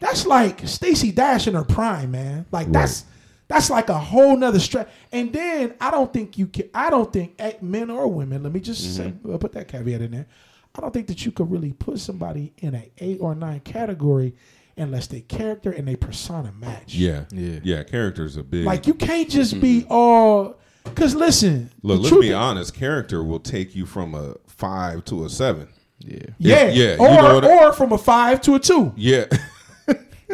that's 0.00 0.26
like 0.26 0.66
Stacey 0.66 1.12
Dash 1.12 1.46
in 1.46 1.54
her 1.54 1.64
prime, 1.64 2.10
man. 2.12 2.46
Like 2.52 2.70
that's 2.70 3.04
that's 3.52 3.68
like 3.70 3.88
a 3.90 3.98
whole 3.98 4.36
nother 4.36 4.58
strap. 4.58 4.88
And 5.12 5.32
then 5.32 5.74
I 5.80 5.90
don't 5.90 6.12
think 6.12 6.38
you 6.38 6.46
can. 6.46 6.70
I 6.74 6.88
don't 6.90 7.12
think 7.12 7.38
men 7.62 7.90
or 7.90 8.08
women. 8.08 8.42
Let 8.42 8.52
me 8.52 8.60
just 8.60 8.96
say, 8.96 9.12
uh, 9.30 9.36
put 9.36 9.52
that 9.52 9.68
caveat 9.68 10.00
in 10.00 10.10
there. 10.12 10.26
I 10.74 10.80
don't 10.80 10.92
think 10.92 11.06
that 11.08 11.26
you 11.26 11.32
could 11.32 11.50
really 11.50 11.72
put 11.72 11.98
somebody 12.00 12.54
in 12.58 12.74
an 12.74 12.84
eight 12.98 13.18
or 13.20 13.34
nine 13.34 13.60
category 13.60 14.34
unless 14.78 15.06
their 15.06 15.20
character 15.20 15.70
and 15.70 15.86
their 15.86 15.98
persona 15.98 16.50
match. 16.58 16.94
Yeah. 16.94 17.24
Yeah. 17.30 17.60
Yeah. 17.62 17.82
Character's 17.84 18.38
a 18.38 18.42
big. 18.42 18.64
Like 18.64 18.86
you 18.86 18.94
can't 18.94 19.28
just 19.28 19.60
be 19.60 19.84
all. 19.90 20.58
Cause 20.96 21.14
listen, 21.14 21.70
Look, 21.82 22.02
let's 22.02 22.16
be 22.16 22.28
is- 22.30 22.34
honest. 22.34 22.74
Character 22.74 23.22
will 23.22 23.38
take 23.38 23.76
you 23.76 23.84
from 23.86 24.14
a 24.14 24.34
five 24.46 25.04
to 25.06 25.24
a 25.24 25.28
seven. 25.28 25.68
Yeah. 25.98 26.18
Yeah, 26.38 26.64
yeah, 26.68 26.94
you 26.94 26.98
or 26.98 27.08
know 27.10 27.34
what 27.36 27.44
I- 27.44 27.64
or 27.66 27.72
from 27.72 27.92
a 27.92 27.98
five 27.98 28.40
to 28.42 28.54
a 28.56 28.58
two. 28.58 28.92
Yeah. 28.96 29.26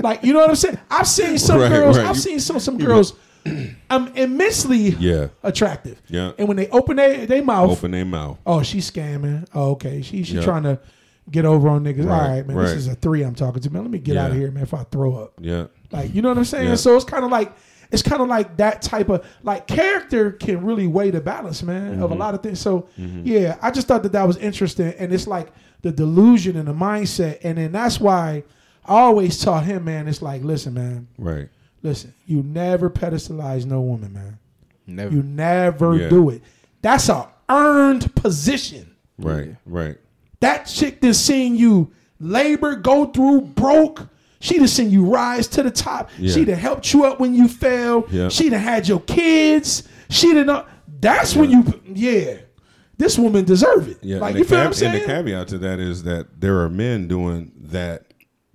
Like 0.02 0.22
you 0.24 0.32
know 0.32 0.40
what 0.40 0.50
I'm 0.50 0.56
saying? 0.56 0.78
I've 0.90 1.06
seen 1.08 1.38
some 1.38 1.60
Right, 1.60 1.68
girls. 1.70 1.98
right. 1.98 2.06
I've 2.06 2.18
seen 2.18 2.40
some 2.40 2.58
some 2.60 2.78
girls. 2.78 3.14
I'm 3.90 4.08
immensely 4.16 4.90
yeah. 4.98 5.28
attractive. 5.42 6.00
Yeah. 6.08 6.32
And 6.38 6.48
when 6.48 6.56
they 6.56 6.68
open 6.68 6.96
their 6.96 7.24
their 7.26 7.42
mouth, 7.42 7.70
Open 7.70 7.90
their 7.92 8.04
mouth. 8.04 8.38
oh, 8.46 8.62
she's 8.62 8.90
scamming. 8.90 9.46
Oh, 9.54 9.70
okay, 9.72 10.02
she 10.02 10.22
she's 10.22 10.34
Yeah. 10.36 10.42
trying 10.42 10.64
to 10.64 10.78
get 11.30 11.44
over 11.44 11.68
on 11.68 11.84
niggas. 11.84 12.02
All 12.04 12.08
Right, 12.10 12.28
right, 12.36 12.46
man, 12.46 12.56
right. 12.56 12.64
this 12.64 12.74
is 12.74 12.88
a 12.88 12.94
three 12.94 13.22
I'm 13.22 13.34
talking 13.34 13.60
to. 13.62 13.70
Man, 13.70 13.82
let 13.82 13.90
me 13.90 13.98
get 13.98 14.16
out 14.16 14.30
of 14.30 14.36
here, 14.36 14.50
man. 14.50 14.62
If 14.62 14.74
I 14.74 14.82
throw 14.84 15.14
up, 15.16 15.32
Yeah. 15.40 15.66
like 15.92 16.14
you 16.14 16.20
know 16.22 16.28
what 16.28 16.38
I'm 16.38 16.44
saying. 16.44 16.68
Yeah. 16.68 16.74
So 16.74 16.94
it's 16.96 17.04
kind 17.04 17.24
of 17.24 17.30
like 17.30 17.52
it's 17.90 18.02
kind 18.02 18.20
of 18.20 18.28
like 18.28 18.58
that 18.58 18.82
type 18.82 19.08
of 19.08 19.24
like 19.42 19.66
character 19.66 20.32
can 20.32 20.62
really 20.62 20.86
weigh 20.86 21.10
the 21.10 21.22
balance, 21.22 21.62
man, 21.62 21.94
of 21.94 21.98
a 22.02 22.08
Mm-hmm. 22.08 22.18
lot 22.20 22.34
of 22.34 22.42
things. 22.42 22.60
So 22.60 22.86
yeah, 22.96 23.56
I 23.62 23.70
just 23.70 23.88
thought 23.88 24.02
that 24.02 24.12
that 24.12 24.26
was 24.26 24.36
interesting, 24.36 24.92
and 24.98 25.10
it's 25.12 25.26
like 25.26 25.48
the 25.82 25.90
delusion 25.92 26.56
and 26.56 26.68
the 26.68 26.74
mindset, 26.74 27.38
and 27.42 27.56
then 27.56 27.72
that's 27.72 27.98
why 27.98 28.42
I 28.88 29.00
always 29.00 29.38
taught 29.40 29.64
him, 29.64 29.84
man. 29.84 30.08
It's 30.08 30.22
like, 30.22 30.42
listen, 30.42 30.74
man, 30.74 31.08
Right. 31.18 31.48
listen, 31.82 32.14
you 32.26 32.42
never 32.42 32.88
pedestalize 32.90 33.66
no 33.66 33.80
woman, 33.80 34.12
man. 34.12 34.38
Never. 34.86 35.14
You 35.14 35.22
never 35.22 35.96
Yeah. 35.96 36.08
do 36.08 36.30
it. 36.30 36.42
That's 36.82 37.08
a 37.08 37.28
earned 37.48 38.14
position. 38.14 38.86
Right. 39.18 39.56
Right. 39.66 39.96
That 40.40 40.64
chick 40.66 41.00
that 41.00 41.14
seen 41.14 41.56
you 41.56 41.90
labor, 42.20 42.76
go 42.76 43.06
through, 43.06 43.42
broke. 43.42 44.08
She 44.40 44.56
done 44.58 44.68
seen 44.68 44.90
you 44.90 45.04
rise 45.04 45.48
to 45.48 45.62
the 45.64 45.70
top. 45.70 46.10
Yeah. 46.18 46.32
She 46.32 46.44
done 46.44 46.56
helped 46.58 46.92
you 46.94 47.04
up 47.04 47.18
when 47.20 47.34
you 47.34 47.48
fell. 47.48 48.06
Yeah. 48.10 48.28
She 48.28 48.48
done 48.48 48.60
had 48.60 48.86
your 48.88 49.00
kids. 49.00 49.82
She 50.08 50.32
done. 50.32 50.46
know- 50.46 50.64
That's 51.00 51.34
when 51.36 51.50
you. 51.50 51.64
Yeah. 51.92 52.34
This 52.96 53.18
woman 53.18 53.44
deserve 53.44 53.88
it. 53.88 53.98
Yeah. 54.02 54.18
Like 54.18 54.30
and, 54.30 54.38
you 54.38 54.44
the 54.44 54.48
feel 54.50 54.58
what 54.58 54.66
I'm 54.68 54.72
saying? 54.72 54.92
and 54.94 55.02
the 55.02 55.06
caveat 55.06 55.48
to 55.48 55.58
that 55.58 55.78
is 55.80 56.02
that 56.04 56.40
there 56.40 56.60
are 56.60 56.68
men 56.68 57.06
doing 57.08 57.52
that 57.70 58.07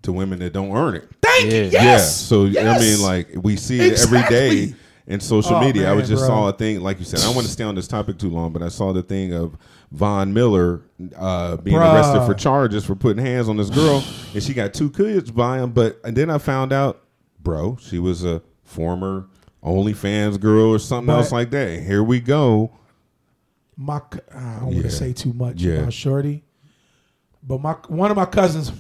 to 0.04 0.14
women 0.14 0.40
that 0.40 0.54
don't 0.54 0.72
earn 0.76 0.96
it. 0.96 1.10
Thank 1.22 1.46
you. 1.52 1.62
Yeah. 1.64 1.64
Yeah. 1.72 1.84
Yes. 1.84 2.16
So 2.16 2.46
Yes. 2.46 2.78
I 2.80 2.84
mean, 2.84 3.02
like 3.02 3.44
we 3.44 3.56
see 3.56 3.80
it 3.80 4.00
every 4.02 4.20
Exactly. 4.20 4.66
day 4.68 4.76
in 5.08 5.20
social 5.20 5.56
Oh, 5.56 5.60
media. 5.62 5.90
I 5.90 5.94
was 5.94 6.08
just 6.08 6.22
bro. 6.22 6.28
saw 6.28 6.48
a 6.50 6.54
thing, 6.54 6.82
like 6.82 7.00
you 7.00 7.06
said. 7.06 7.20
I 7.20 7.24
don't 7.24 7.36
want 7.36 7.48
to 7.48 7.52
stay 7.54 7.64
on 7.64 7.76
this 7.76 7.88
topic 7.88 8.18
too 8.18 8.30
long, 8.30 8.54
but 8.54 8.62
I 8.62 8.70
saw 8.70 8.94
the 8.94 9.04
thing 9.04 9.34
of 9.34 9.58
Von 9.92 10.34
Miller 10.34 10.82
uh, 11.18 11.58
being 11.58 11.78
Bruh. 11.78 11.94
arrested 11.94 12.26
for 12.26 12.34
charges 12.34 12.86
for 12.86 12.96
putting 12.96 13.24
hands 13.24 13.50
on 13.50 13.58
this 13.58 13.70
girl, 13.70 14.04
and 14.34 14.42
she 14.42 14.54
got 14.54 14.74
two 14.74 14.90
kids 14.90 15.30
by 15.32 15.60
him. 15.60 15.72
But 15.72 16.00
and 16.06 16.16
then 16.16 16.30
I 16.30 16.38
found 16.38 16.72
out, 16.72 17.02
bro, 17.42 17.78
she 17.82 18.00
was 18.00 18.24
a 18.24 18.42
former 18.64 19.28
OnlyFans 19.64 20.40
girl 20.40 20.74
or 20.74 20.80
something 20.80 21.08
But- 21.08 21.18
else 21.20 21.32
like 21.32 21.50
that. 21.52 21.82
Here 21.84 22.04
we 22.04 22.20
go. 22.20 22.72
my 23.78 24.02
I 24.36 24.60
don't 24.60 24.66
want 24.68 24.82
to 24.84 24.90
say 24.92 25.14
too 25.14 25.34
much 25.34 25.62
Yeah. 25.62 25.80
about 25.80 25.94
Shorty, 25.94 26.44
but 27.42 27.60
my 27.62 27.74
one 27.88 28.12
of 28.12 28.18
my 28.18 28.26
cousins, 28.26 28.72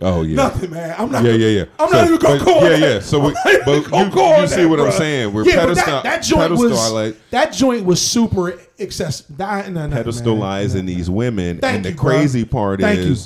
Oh 0.00 0.22
yeah. 0.22 0.36
nothing, 0.36 0.70
man. 0.70 0.94
I'm 0.96 1.10
not. 1.10 1.24
Yeah, 1.24 1.32
yeah, 1.32 1.48
yeah. 1.48 1.64
I'm 1.78 1.88
So- 1.88 1.96
not 1.96 2.06
even 2.06 2.18
gonna 2.18 2.38
but- 2.38 2.44
go. 2.44 2.62
Yeah, 2.62 2.68
that. 2.68 2.80
yeah. 2.80 3.00
So, 3.00 3.18
we, 3.18 3.32
but 3.64 3.66
you, 3.66 4.10
go 4.10 4.40
you 4.40 4.46
see 4.46 4.62
that, 4.62 4.68
what 4.68 4.80
I'm 4.80 4.92
saying? 4.92 5.32
We're 5.32 5.44
yeah, 5.44 5.56
but 5.56 5.60
pedestal, 5.68 5.92
that, 5.94 6.02
that 6.04 6.22
joint 6.22 6.50
was 6.52 6.60
pedestal, 6.62 7.12
that 7.30 7.52
joint 7.52 7.84
was 7.84 8.00
super 8.00 8.60
excessive. 8.78 9.36
That, 9.38 9.72
no, 9.72 9.86
no, 9.86 9.88
man. 9.88 10.04
pedestalizing 10.04 10.86
these 10.86 11.10
women. 11.10 11.58
Thank 11.58 11.76
and 11.76 11.84
the 11.84 11.90
you, 11.90 12.44
bro. 12.44 12.44
part 12.60 12.80
Thank 12.80 13.00
you. 13.00 13.16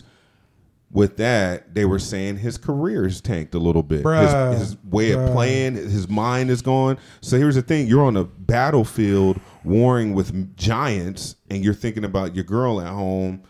with 0.90 1.18
that, 1.18 1.74
they 1.74 1.84
were 1.84 1.98
saying 1.98 2.38
his 2.38 2.56
career 2.56 3.04
is 3.04 3.20
tanked 3.20 3.54
a 3.54 3.58
little 3.58 3.82
bit. 3.82 4.02
Bruh. 4.02 4.52
His, 4.54 4.60
his 4.70 4.76
way 4.84 5.10
Bruh. 5.10 5.26
of 5.26 5.32
playing, 5.34 5.74
his 5.74 6.08
mind 6.08 6.48
is 6.50 6.62
gone. 6.62 6.96
So 7.20 7.36
here's 7.36 7.54
the 7.54 7.62
thing: 7.62 7.86
you're 7.86 8.04
on 8.04 8.16
a 8.16 8.24
battlefield 8.24 9.38
warring 9.62 10.14
with 10.14 10.56
giants, 10.56 11.36
and 11.50 11.62
you're 11.62 11.74
thinking 11.74 12.04
about 12.06 12.34
your 12.34 12.44
girl 12.44 12.80
at 12.80 12.88
home. 12.88 13.42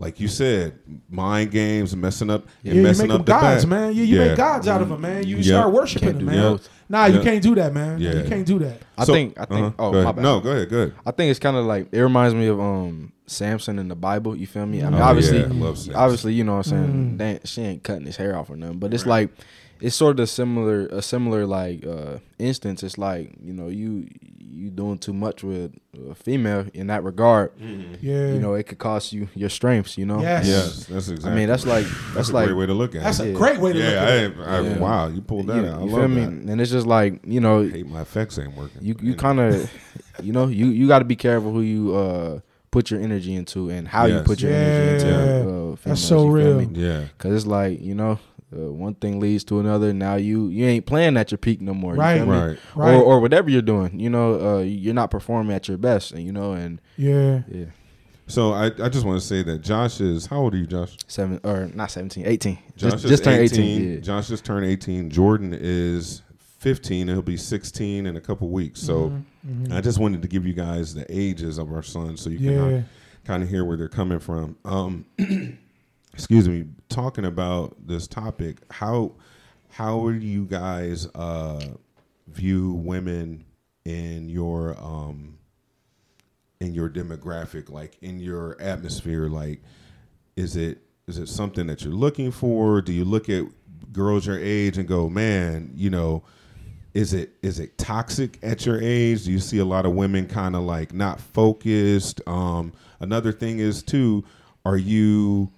Like 0.00 0.18
you 0.18 0.28
said, 0.28 0.78
mind 1.10 1.50
games, 1.50 1.94
messing 1.94 2.30
up, 2.30 2.46
Yeah, 2.62 2.70
and 2.70 2.76
you 2.78 2.82
messing 2.82 3.08
make 3.08 3.12
them 3.12 3.20
up 3.20 3.26
the 3.26 3.32
gods, 3.32 3.64
back. 3.66 3.70
man. 3.70 3.94
You, 3.94 4.04
you 4.04 4.18
Yeah. 4.18 4.28
make 4.28 4.36
gods 4.38 4.66
out 4.66 4.80
of 4.80 4.88
them, 4.88 5.00
man. 5.02 5.26
You 5.26 5.36
Yeah. 5.36 5.42
start 5.60 5.72
worshiping 5.74 6.08
Can't 6.08 6.18
them, 6.20 6.28
do 6.28 6.32
man. 6.34 6.52
both. 6.52 6.68
Nah, 6.88 7.04
you 7.06 7.20
can't 7.20 7.42
do 7.42 7.54
that, 7.56 7.74
man. 7.74 8.00
Yeah. 8.00 8.14
You 8.14 8.24
can't 8.28 8.46
do 8.46 8.58
that. 8.60 8.80
I 8.96 9.04
So- 9.04 9.12
think 9.12 9.38
I 9.38 9.44
think 9.44 9.60
uh-huh. 9.60 9.72
oh 9.78 9.92
Go 9.92 10.02
my 10.04 10.12
bad. 10.12 10.22
no, 10.22 10.40
go 10.40 10.50
ahead, 10.52 10.70
go 10.70 10.76
ahead. 10.78 10.92
I 11.04 11.10
think 11.10 11.30
it's 11.30 11.38
kind 11.38 11.56
of 11.56 11.66
like 11.66 11.88
it 11.92 12.00
reminds 12.00 12.34
me 12.34 12.46
of 12.46 12.58
um 12.58 13.12
Samson 13.26 13.78
in 13.78 13.88
the 13.88 13.94
Bible. 13.94 14.34
You 14.34 14.46
feel 14.46 14.64
me? 14.66 14.82
I 14.82 14.88
mean, 14.90 15.00
Oh, 15.00 15.04
obviously, 15.04 15.38
yeah, 15.40 15.44
I 15.44 15.48
love 15.48 15.88
obviously, 15.94 16.32
you 16.32 16.44
know 16.44 16.56
what 16.56 16.66
I'm 16.66 16.70
saying. 16.70 16.92
Mm. 17.14 17.18
They 17.18 17.38
she 17.44 17.60
ain't 17.62 17.82
cutting 17.82 18.06
his 18.06 18.16
hair 18.16 18.36
off 18.36 18.48
or 18.50 18.56
nothing, 18.56 18.78
but 18.78 18.92
it's 18.94 19.04
like 19.06 19.28
it's 19.82 19.94
sort 19.96 20.18
of 20.18 20.28
similar, 20.30 20.86
a 20.86 21.02
similar 21.02 21.44
like 21.46 21.86
uh 21.86 22.18
instance. 22.38 22.82
It's 22.82 22.96
like 22.98 23.34
you 23.44 23.52
know 23.52 23.68
you 23.68 24.06
you 24.52 24.70
doing 24.70 24.98
too 24.98 25.12
much 25.12 25.42
with 25.42 25.74
a 26.10 26.14
female 26.14 26.66
in 26.74 26.88
that 26.88 27.04
regard. 27.04 27.52
Yeah. 28.00 28.32
You 28.32 28.38
know, 28.40 28.54
it 28.54 28.64
could 28.64 28.78
cost 28.78 29.12
you 29.12 29.28
your 29.34 29.48
strengths. 29.48 29.96
You 29.96 30.06
know. 30.06 30.20
Yes. 30.20 30.46
Yes, 30.46 30.86
that's 30.86 31.08
exactly. 31.08 31.30
I 31.30 31.34
mean, 31.34 31.48
that's 31.48 31.66
like 31.66 31.84
that's, 31.86 32.14
that's 32.14 32.28
a 32.30 32.32
like 32.34 32.46
great 32.48 32.56
way 32.56 32.66
to 32.66 32.74
look 32.74 32.94
at 32.94 33.00
it. 33.00 33.04
that's 33.04 33.20
it. 33.20 33.30
a 33.30 33.38
great 33.38 33.58
way 33.58 33.72
to 33.72 33.78
look 33.78 33.92
yeah, 33.92 34.02
at 34.02 34.18
it. 34.18 34.34
I, 34.38 34.56
I, 34.56 34.60
Yeah. 34.60 34.78
wow, 34.78 35.08
you 35.08 35.20
pulled 35.20 35.46
that 35.48 35.62
you, 35.62 35.68
out. 35.68 35.80
I 35.80 35.84
you 35.84 35.90
love 35.90 36.00
feel 36.00 36.08
me? 36.08 36.24
that. 36.24 36.50
And 36.52 36.60
it's 36.60 36.70
just 36.70 36.86
like 36.86 37.20
you 37.24 37.40
know, 37.40 37.62
hate 37.62 37.86
my 37.86 38.02
effects 38.02 38.38
ain't 38.38 38.56
working. 38.56 38.82
you 38.82 38.96
you 39.00 39.14
kind 39.14 39.40
of 39.40 39.70
you 40.22 40.32
know 40.32 40.48
you 40.48 40.66
you 40.66 40.88
got 40.88 41.00
to 41.00 41.04
be 41.04 41.16
careful 41.16 41.52
who 41.52 41.60
you 41.62 41.94
uh 41.94 42.40
put 42.70 42.90
your 42.90 43.00
energy 43.00 43.34
into 43.34 43.68
and 43.68 43.88
how 43.88 44.06
you 44.06 44.20
put 44.20 44.40
your 44.40 44.52
energy 44.52 45.06
into. 45.06 45.18
Uh, 45.72 45.76
females, 45.76 46.04
so 46.04 46.16
you 46.16 46.42
feel 46.42 46.58
real. 46.58 46.60
me? 46.60 46.68
yeah. 46.72 47.04
Cause 47.18 47.32
it's 47.32 47.46
like 47.46 47.80
you 47.80 47.94
know, 47.94 48.18
uh, 48.56 48.72
one 48.72 48.94
thing 48.94 49.20
leads 49.20 49.44
to 49.44 49.60
another. 49.60 49.92
Now 49.92 50.16
you 50.16 50.48
you 50.48 50.66
ain't 50.66 50.86
playing 50.86 51.16
at 51.16 51.30
your 51.30 51.38
peak 51.38 51.60
no 51.60 51.72
more. 51.74 51.94
Right. 51.94 52.18
feel? 52.18 52.26
Right. 52.26 52.58
Right. 52.74 52.94
Or 52.94 53.02
or 53.02 53.20
whatever 53.20 53.48
you're 53.50 53.62
doing. 53.62 53.98
You 53.98 54.10
know, 54.10 54.56
uh, 54.56 54.58
you're 54.62 54.94
not 54.94 55.10
performing 55.10 55.54
at 55.54 55.68
your 55.68 55.78
best, 55.78 56.12
and 56.12 56.24
you 56.24 56.32
know, 56.32 56.52
and 56.52 56.80
yeah. 56.96 57.42
yeah, 57.48 57.66
So 58.26 58.52
I, 58.52 58.66
I 58.82 58.88
just 58.88 59.04
want 59.04 59.20
to 59.20 59.26
say 59.26 59.42
that 59.44 59.58
Josh 59.62 60.00
is 60.00 60.26
how 60.26 60.38
old 60.40 60.54
are 60.54 60.58
you, 60.58 60.66
Josh? 60.66 60.96
seven 61.06 61.40
or 61.44 61.66
not 61.74 61.90
17, 61.90 62.26
18. 62.26 62.58
Josh 62.76 62.90
just 62.92 63.04
is 63.04 63.10
just 63.10 63.24
turned 63.24 63.40
18. 63.40 63.94
yeah. 63.94 64.00
Josh 64.00 64.28
just 64.28 64.44
turned 64.44 64.66
18. 64.66 65.10
Jordan 65.10 65.56
is 65.58 66.22
15 66.58 67.08
and 67.08 67.10
he'll 67.16 67.22
be 67.22 67.36
16 67.38 68.04
in 68.06 68.16
a 68.16 68.20
couple 68.20 68.48
weeks. 68.50 68.80
So 68.82 69.12
Mhm. 69.48 69.72
I 69.72 69.80
just 69.80 69.98
wanted 69.98 70.20
to 70.22 70.28
give 70.28 70.46
you 70.46 70.52
guys 70.52 70.92
the 70.94 71.06
ages 71.08 71.56
of 71.56 71.72
our 71.72 71.82
sons 71.82 72.20
so 72.20 72.28
you 72.28 72.38
can 72.38 72.86
kind 73.24 73.42
of 73.42 73.48
hear 73.48 73.64
where 73.64 73.76
they're 73.78 73.88
coming 73.88 74.18
from. 74.18 74.56
Um, 74.66 75.06
excuse 76.12 76.48
me, 76.48 76.66
talking 76.88 77.24
about 77.24 77.76
this 77.86 78.06
topic, 78.06 78.58
how 78.70 79.12
how 79.70 80.10
do 80.10 80.16
you 80.16 80.44
guys 80.44 81.06
uh, 81.14 81.64
view 82.28 82.72
women 82.72 83.44
in 83.84 84.28
your 84.28 84.76
um, 84.78 85.38
in 86.60 86.74
your 86.74 86.88
demographic, 86.88 87.70
like 87.70 87.96
in 88.02 88.20
your 88.20 88.60
atmosphere? 88.60 89.28
Like, 89.28 89.60
is 90.36 90.56
it 90.56 90.78
is 91.06 91.18
it 91.18 91.28
something 91.28 91.66
that 91.68 91.82
you're 91.82 91.94
looking 91.94 92.30
for? 92.30 92.80
Do 92.82 92.92
you 92.92 93.04
look 93.04 93.28
at 93.28 93.44
girls 93.92 94.26
your 94.26 94.38
age 94.38 94.78
and 94.78 94.86
go, 94.86 95.08
man, 95.08 95.72
you 95.74 95.90
know? 95.90 96.22
is 96.92 97.14
it 97.14 97.30
is 97.42 97.60
it 97.60 97.78
toxic 97.78 98.36
at 98.42 98.66
your 98.66 98.80
age 98.82 99.24
do 99.24 99.30
you 99.30 99.38
see 99.38 99.58
a 99.58 99.64
lot 99.64 99.86
of 99.86 99.92
women 99.92 100.26
kind 100.26 100.56
of 100.56 100.62
like 100.62 100.92
not 100.92 101.20
focused 101.20 102.20
um 102.26 102.72
another 102.98 103.30
thing 103.30 103.60
is 103.60 103.80
too 103.80 104.24
are 104.64 104.76
you 104.76 105.48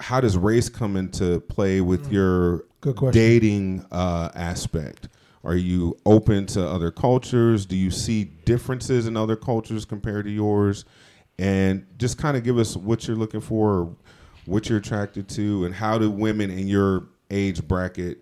how 0.00 0.20
does 0.20 0.36
race 0.36 0.68
come 0.68 0.96
into 0.96 1.40
play 1.40 1.80
with 1.80 2.12
your 2.12 2.64
Good 2.80 3.12
dating 3.12 3.84
uh 3.90 4.30
aspect? 4.34 5.08
Are 5.44 5.56
you 5.56 5.96
open 6.04 6.46
to 6.46 6.66
other 6.66 6.90
cultures? 6.90 7.64
Do 7.64 7.76
you 7.76 7.90
see 7.90 8.24
differences 8.24 9.06
in 9.06 9.16
other 9.16 9.36
cultures 9.36 9.84
compared 9.84 10.24
to 10.26 10.30
yours? 10.30 10.84
And 11.38 11.86
just 11.98 12.18
kind 12.18 12.36
of 12.36 12.42
give 12.42 12.58
us 12.58 12.76
what 12.76 13.06
you're 13.06 13.16
looking 13.16 13.40
for 13.40 13.78
or 13.78 13.96
what 14.46 14.68
you're 14.68 14.78
attracted 14.78 15.28
to 15.30 15.64
and 15.64 15.74
how 15.74 15.98
do 15.98 16.10
women 16.10 16.50
in 16.50 16.66
your 16.66 17.06
age 17.30 17.66
bracket 17.66 18.18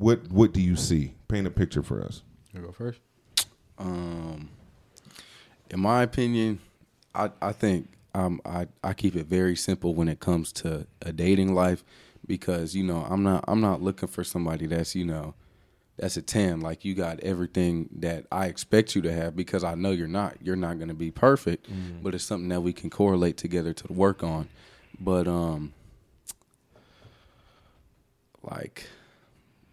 what 0.00 0.30
what 0.30 0.52
do 0.52 0.60
you 0.60 0.76
see? 0.76 1.14
Paint 1.28 1.46
a 1.46 1.50
picture 1.50 1.82
for 1.82 2.02
us. 2.02 2.22
You 2.54 2.62
go 2.62 2.72
first. 2.72 3.00
Um, 3.78 4.48
in 5.70 5.80
my 5.80 6.02
opinion, 6.02 6.58
I 7.14 7.30
I 7.40 7.52
think 7.52 7.88
um 8.14 8.40
I 8.44 8.66
I 8.82 8.92
keep 8.94 9.16
it 9.16 9.26
very 9.26 9.56
simple 9.56 9.94
when 9.94 10.08
it 10.08 10.20
comes 10.20 10.52
to 10.54 10.86
a 11.02 11.12
dating 11.12 11.54
life 11.54 11.84
because 12.26 12.74
you 12.74 12.84
know 12.84 13.06
I'm 13.08 13.22
not 13.22 13.44
I'm 13.48 13.60
not 13.60 13.82
looking 13.82 14.08
for 14.08 14.24
somebody 14.24 14.66
that's 14.66 14.94
you 14.94 15.04
know 15.04 15.34
that's 15.96 16.16
a 16.16 16.22
10 16.22 16.60
like 16.60 16.84
you 16.84 16.94
got 16.94 17.20
everything 17.20 17.88
that 17.98 18.24
I 18.32 18.46
expect 18.46 18.94
you 18.94 19.02
to 19.02 19.12
have 19.12 19.36
because 19.36 19.62
I 19.64 19.74
know 19.74 19.90
you're 19.90 20.08
not. 20.08 20.36
You're 20.40 20.56
not 20.56 20.78
going 20.78 20.88
to 20.88 20.94
be 20.94 21.10
perfect 21.10 21.68
but 22.02 22.14
it's 22.14 22.24
something 22.24 22.48
that 22.48 22.62
we 22.62 22.72
can 22.72 22.88
correlate 22.88 23.36
together 23.36 23.74
to 23.74 23.92
work 23.92 24.22
on. 24.22 24.48
But 24.98 25.28
um 25.28 25.72
like 28.42 28.86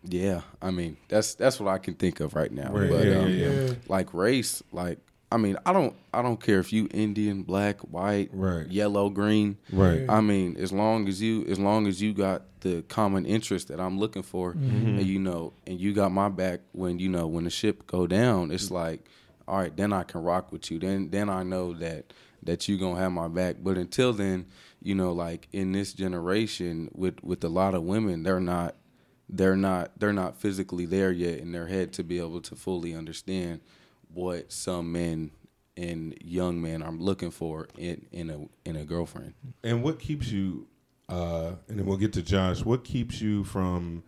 yeah 0.04 0.42
I 0.62 0.72
mean 0.72 0.98
that's 1.08 1.36
that's 1.36 1.60
what 1.60 1.70
I 1.72 1.78
can 1.78 1.94
think 1.94 2.20
of 2.20 2.36
right 2.36 2.52
now. 2.52 2.72
Right, 2.72 2.90
but 2.90 3.06
yeah, 3.06 3.20
um, 3.20 3.30
yeah, 3.30 3.50
yeah. 3.50 3.74
like 3.88 4.14
race 4.14 4.62
like 4.72 5.00
I 5.32 5.38
mean 5.38 5.58
I 5.66 5.74
don't 5.74 5.94
I 6.14 6.22
don't 6.22 6.42
care 6.42 6.60
if 6.60 6.72
you 6.72 6.88
Indian 6.92 7.44
black 7.44 7.80
white 7.82 8.30
Right. 8.32 8.68
yellow 8.68 9.10
green 9.10 9.58
right 9.72 10.06
I 10.10 10.22
mean, 10.22 10.58
as 10.58 10.72
long 10.72 11.08
as 11.08 11.22
you, 11.22 11.46
as 11.46 11.60
long 11.60 11.88
as 11.88 12.02
you 12.02 12.14
got 12.14 12.44
the 12.62 12.82
common 12.84 13.26
interest 13.26 13.68
that 13.68 13.80
I'm 13.80 14.00
looking 14.00 14.24
for, 14.24 14.54
mm-hmm. 14.54 14.98
and 14.98 15.06
you 15.06 15.20
know, 15.20 15.54
and 15.66 15.80
you 15.80 15.94
got 15.94 16.12
my 16.12 16.30
back 16.30 16.62
when 16.72 17.00
you 17.00 17.10
know 17.10 17.28
when 17.28 17.44
the 17.44 17.50
ship 17.50 17.88
go 17.88 18.08
down, 18.08 18.52
it's 18.52 18.72
like, 18.72 19.06
all 19.48 19.60
right, 19.60 19.76
then 19.76 19.94
I 19.94 20.04
can 20.04 20.24
rock 20.24 20.52
with 20.52 20.72
you. 20.72 20.80
Then, 20.80 21.10
then 21.10 21.30
I 21.30 21.44
know 21.44 21.74
that 21.74 22.14
that 22.44 22.68
you 22.68 22.78
gonna 22.78 23.00
have 23.00 23.12
my 23.12 23.28
back. 23.28 23.58
But 23.62 23.78
until 23.78 24.14
then, 24.14 24.46
you 24.82 24.96
know, 24.96 25.12
like 25.12 25.48
in 25.52 25.72
this 25.72 25.94
generation, 25.94 26.90
with 26.94 27.24
with 27.24 27.44
a 27.44 27.50
lot 27.50 27.76
of 27.76 27.84
women, 27.84 28.24
they're 28.24 28.40
not, 28.40 28.76
they're 29.30 29.56
not, 29.58 29.92
they're 30.00 30.14
not 30.14 30.40
physically 30.40 30.86
there 30.86 31.12
yet 31.12 31.40
in 31.40 31.52
their 31.52 31.68
head 31.68 31.94
to 31.94 32.04
be 32.04 32.18
able 32.20 32.42
to 32.42 32.56
fully 32.56 32.96
understand 32.96 33.62
what 34.14 34.52
some 34.52 34.92
men 34.92 35.32
and 35.76 36.16
young 36.24 36.62
men 36.62 36.82
are 36.82 36.92
looking 36.92 37.32
for 37.32 37.68
in 37.78 38.06
in 38.12 38.30
a 38.30 38.70
in 38.70 38.76
a 38.76 38.84
girlfriend. 38.84 39.34
and 39.64 39.84
what 39.84 40.00
keeps 40.00 40.32
you 40.32 40.68
uh 41.10 41.52
and 41.68 41.78
then 41.80 41.86
we'll 41.86 41.98
get 41.98 42.14
to 42.14 42.22
josh 42.22 42.66
what 42.66 42.84
keeps 42.84 43.22
you 43.22 43.44
from 43.44 44.04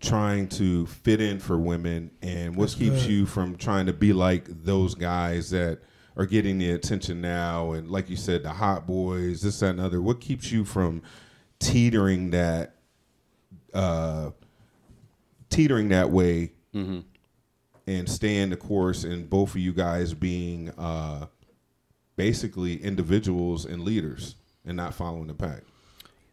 trying 0.00 0.46
to 0.48 0.86
fit 0.86 1.20
in 1.20 1.38
for 1.38 1.58
women 1.58 2.10
and 2.22 2.54
what 2.56 2.64
That's 2.68 2.74
keeps 2.74 3.02
good. 3.02 3.10
you 3.10 3.26
from 3.26 3.56
trying 3.56 3.86
to 3.86 3.92
be 3.92 4.12
like 4.12 4.44
those 4.64 4.94
guys 4.94 5.50
that 5.50 5.80
are 6.16 6.26
getting 6.26 6.58
the 6.58 6.70
attention 6.70 7.20
now 7.20 7.72
and 7.72 7.90
like 7.90 8.08
you 8.08 8.16
said 8.16 8.42
the 8.44 8.50
hot 8.52 8.86
boys 8.86 9.42
this 9.42 9.58
that 9.60 9.70
and 9.70 9.80
other 9.80 10.00
what 10.00 10.20
keeps 10.20 10.52
you 10.52 10.64
from 10.64 11.02
teetering 11.58 12.30
that 12.30 12.76
uh 13.72 14.30
teetering 15.50 15.88
that 15.88 16.10
way 16.10 16.52
and 17.86 18.08
staying 18.08 18.50
the 18.50 18.56
course 18.56 19.04
and 19.04 19.28
both 19.28 19.50
of 19.50 19.56
you 19.58 19.72
guys 19.72 20.14
being 20.14 20.70
uh 20.78 21.26
basically 22.16 22.82
individuals 22.82 23.64
and 23.64 23.82
leaders 23.82 24.36
and 24.64 24.76
not 24.76 24.94
following 24.94 25.26
the 25.26 25.34
pack 25.34 25.62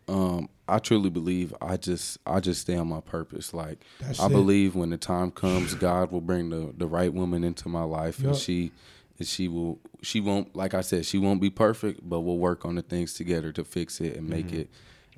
Um, 0.07 0.49
I 0.67 0.79
truly 0.79 1.09
believe 1.09 1.53
I 1.61 1.77
just 1.77 2.17
I 2.25 2.39
just 2.39 2.61
stay 2.61 2.75
on 2.77 2.87
my 2.87 3.01
purpose. 3.01 3.53
Like 3.53 3.79
That's 3.99 4.19
I 4.19 4.27
it. 4.27 4.29
believe 4.29 4.75
when 4.75 4.89
the 4.89 4.97
time 4.97 5.31
comes, 5.31 5.73
God 5.75 6.11
will 6.11 6.21
bring 6.21 6.49
the 6.49 6.73
the 6.77 6.87
right 6.87 7.13
woman 7.13 7.43
into 7.43 7.67
my 7.69 7.83
life, 7.83 8.19
and 8.23 8.35
she 8.35 8.71
and 9.19 9.27
she 9.27 9.47
will 9.47 9.79
she 10.01 10.19
won't 10.21 10.55
like 10.55 10.73
I 10.73 10.81
said 10.81 11.05
she 11.05 11.17
won't 11.17 11.41
be 11.41 11.49
perfect, 11.49 12.07
but 12.07 12.21
we'll 12.21 12.37
work 12.37 12.63
on 12.65 12.75
the 12.75 12.81
things 12.81 13.13
together 13.13 13.51
to 13.53 13.63
fix 13.63 13.99
it 14.01 14.15
and 14.17 14.29
make 14.29 14.47
Mm-hmm. 14.47 14.59
it 14.61 14.69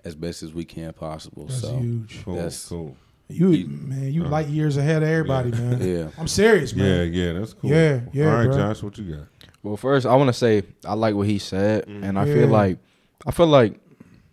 as 0.05 0.15
best 0.15 0.43
as 0.43 0.53
we 0.53 0.65
can 0.65 0.91
possible. 0.93 1.45
That's 1.45 1.61
so 1.61 1.77
huge. 1.77 2.23
Cool, 2.25 2.35
That's- 2.35 2.67
cool. 2.67 2.97
You 3.29 3.49
You- 3.51 3.67
man, 3.67 4.11
you 4.13 4.25
Uh, 4.25 4.29
light 4.29 4.47
years 4.49 4.77
ahead 4.77 5.01
of 5.01 5.09
everybody, 5.09 5.51
man. 5.51 5.81
yeah. 5.81 6.07
I'm 6.17 6.27
serious, 6.27 6.75
man. 6.75 6.85
Yeah, 7.13 7.23
yeah, 7.25 7.33
that's 7.39 7.53
cool. 7.53 7.69
Yeah, 7.71 8.01
yeah, 8.11 8.25
All 8.29 8.33
right, 8.37 8.45
bro. 8.47 8.57
Josh, 8.57 8.83
what 8.83 8.97
you 8.97 9.15
got? 9.15 9.27
Well, 9.63 9.77
first 9.77 10.05
I 10.05 10.15
want 10.15 10.27
to 10.27 10.33
say 10.33 10.63
I 10.85 10.93
like 10.93 11.15
what 11.15 11.27
he 11.27 11.39
said, 11.39 11.85
Mm-hmm. 11.87 12.03
and 12.03 12.19
I 12.19 12.25
Yeah. 12.25 12.33
feel 12.33 12.47
like 12.47 12.77
I 13.25 13.31
feel 13.31 13.47
like 13.47 13.79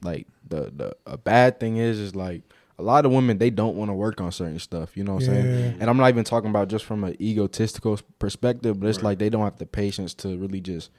like 0.03 0.27
the 0.49 0.73
the 0.77 0.93
a 1.07 1.17
bad 1.17 1.61
thing 1.61 1.77
is 1.77 1.99
is 1.99 2.17
like 2.17 2.43
a 2.79 2.83
lot 2.83 3.07
of 3.07 3.13
women 3.13 3.39
they 3.39 3.51
don't 3.51 3.77
want 3.77 3.91
to 3.91 3.95
work 3.95 4.21
on 4.21 4.33
certain 4.33 4.59
stuff. 4.59 4.97
You 4.97 5.05
know 5.05 5.15
what 5.15 5.29
I'm 5.29 5.35
Yeah. 5.35 5.43
saying? 5.43 5.77
And 5.81 5.89
I'm 5.91 5.97
not 5.99 6.09
even 6.09 6.25
talking 6.25 6.51
about 6.51 6.69
just 6.69 6.85
from 6.85 7.05
an 7.05 7.15
egotistical 7.21 7.99
perspective, 8.19 8.81
but 8.81 8.89
it's 8.89 8.99
Right. 8.99 9.05
like 9.05 9.19
they 9.19 9.29
don't 9.31 9.45
have 9.45 9.59
the 9.59 9.67
patience 9.67 10.15
to 10.15 10.37
really 10.37 10.61
just 10.61 10.91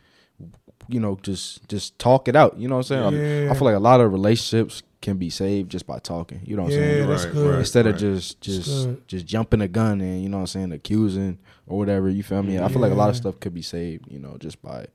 you 0.88 1.00
know 1.00 1.18
just 1.22 1.68
just 1.68 2.00
talk 2.00 2.28
it 2.28 2.36
out. 2.36 2.58
You 2.58 2.68
know 2.70 2.78
what 2.78 2.90
I'm 2.92 3.12
saying? 3.12 3.46
Yeah. 3.46 3.52
I 3.52 3.54
feel 3.54 3.66
like 3.66 3.76
a 3.76 3.80
lot 3.80 4.00
of 4.00 4.12
relationships 4.14 4.82
can 5.02 5.18
be 5.18 5.30
saved 5.30 5.72
just 5.72 5.88
by 5.88 5.98
talking. 6.00 6.42
You 6.46 6.56
know 6.56 6.64
what 6.64 6.74
I'm 6.74 6.80
Yeah, 6.80 6.86
saying? 6.98 7.08
that's 7.10 7.26
Right, 7.26 7.34
good. 7.34 7.50
right. 7.52 7.60
Instead 7.60 7.88
of 7.88 7.98
just 7.98 8.40
just 8.42 8.90
just 9.08 9.26
jumping 9.26 9.62
a 9.62 9.68
gun 9.68 10.00
and 10.02 10.22
you 10.24 10.30
know 10.30 10.38
what 10.38 10.42
I'm 10.42 10.48
saying 10.48 10.72
accusing 10.72 11.40
or 11.68 11.78
whatever 11.80 12.10
you 12.10 12.22
feel 12.24 12.44
me 12.44 12.60
I 12.60 12.68
feel 12.68 12.82
like 12.82 12.92
a 12.92 12.96
lot 12.96 13.10
of 13.10 13.16
stuff 13.16 13.40
could 13.40 13.54
be 13.54 13.62
saved 13.64 14.12
you 14.12 14.20
know 14.20 14.38
just 14.38 14.62
by 14.62 14.86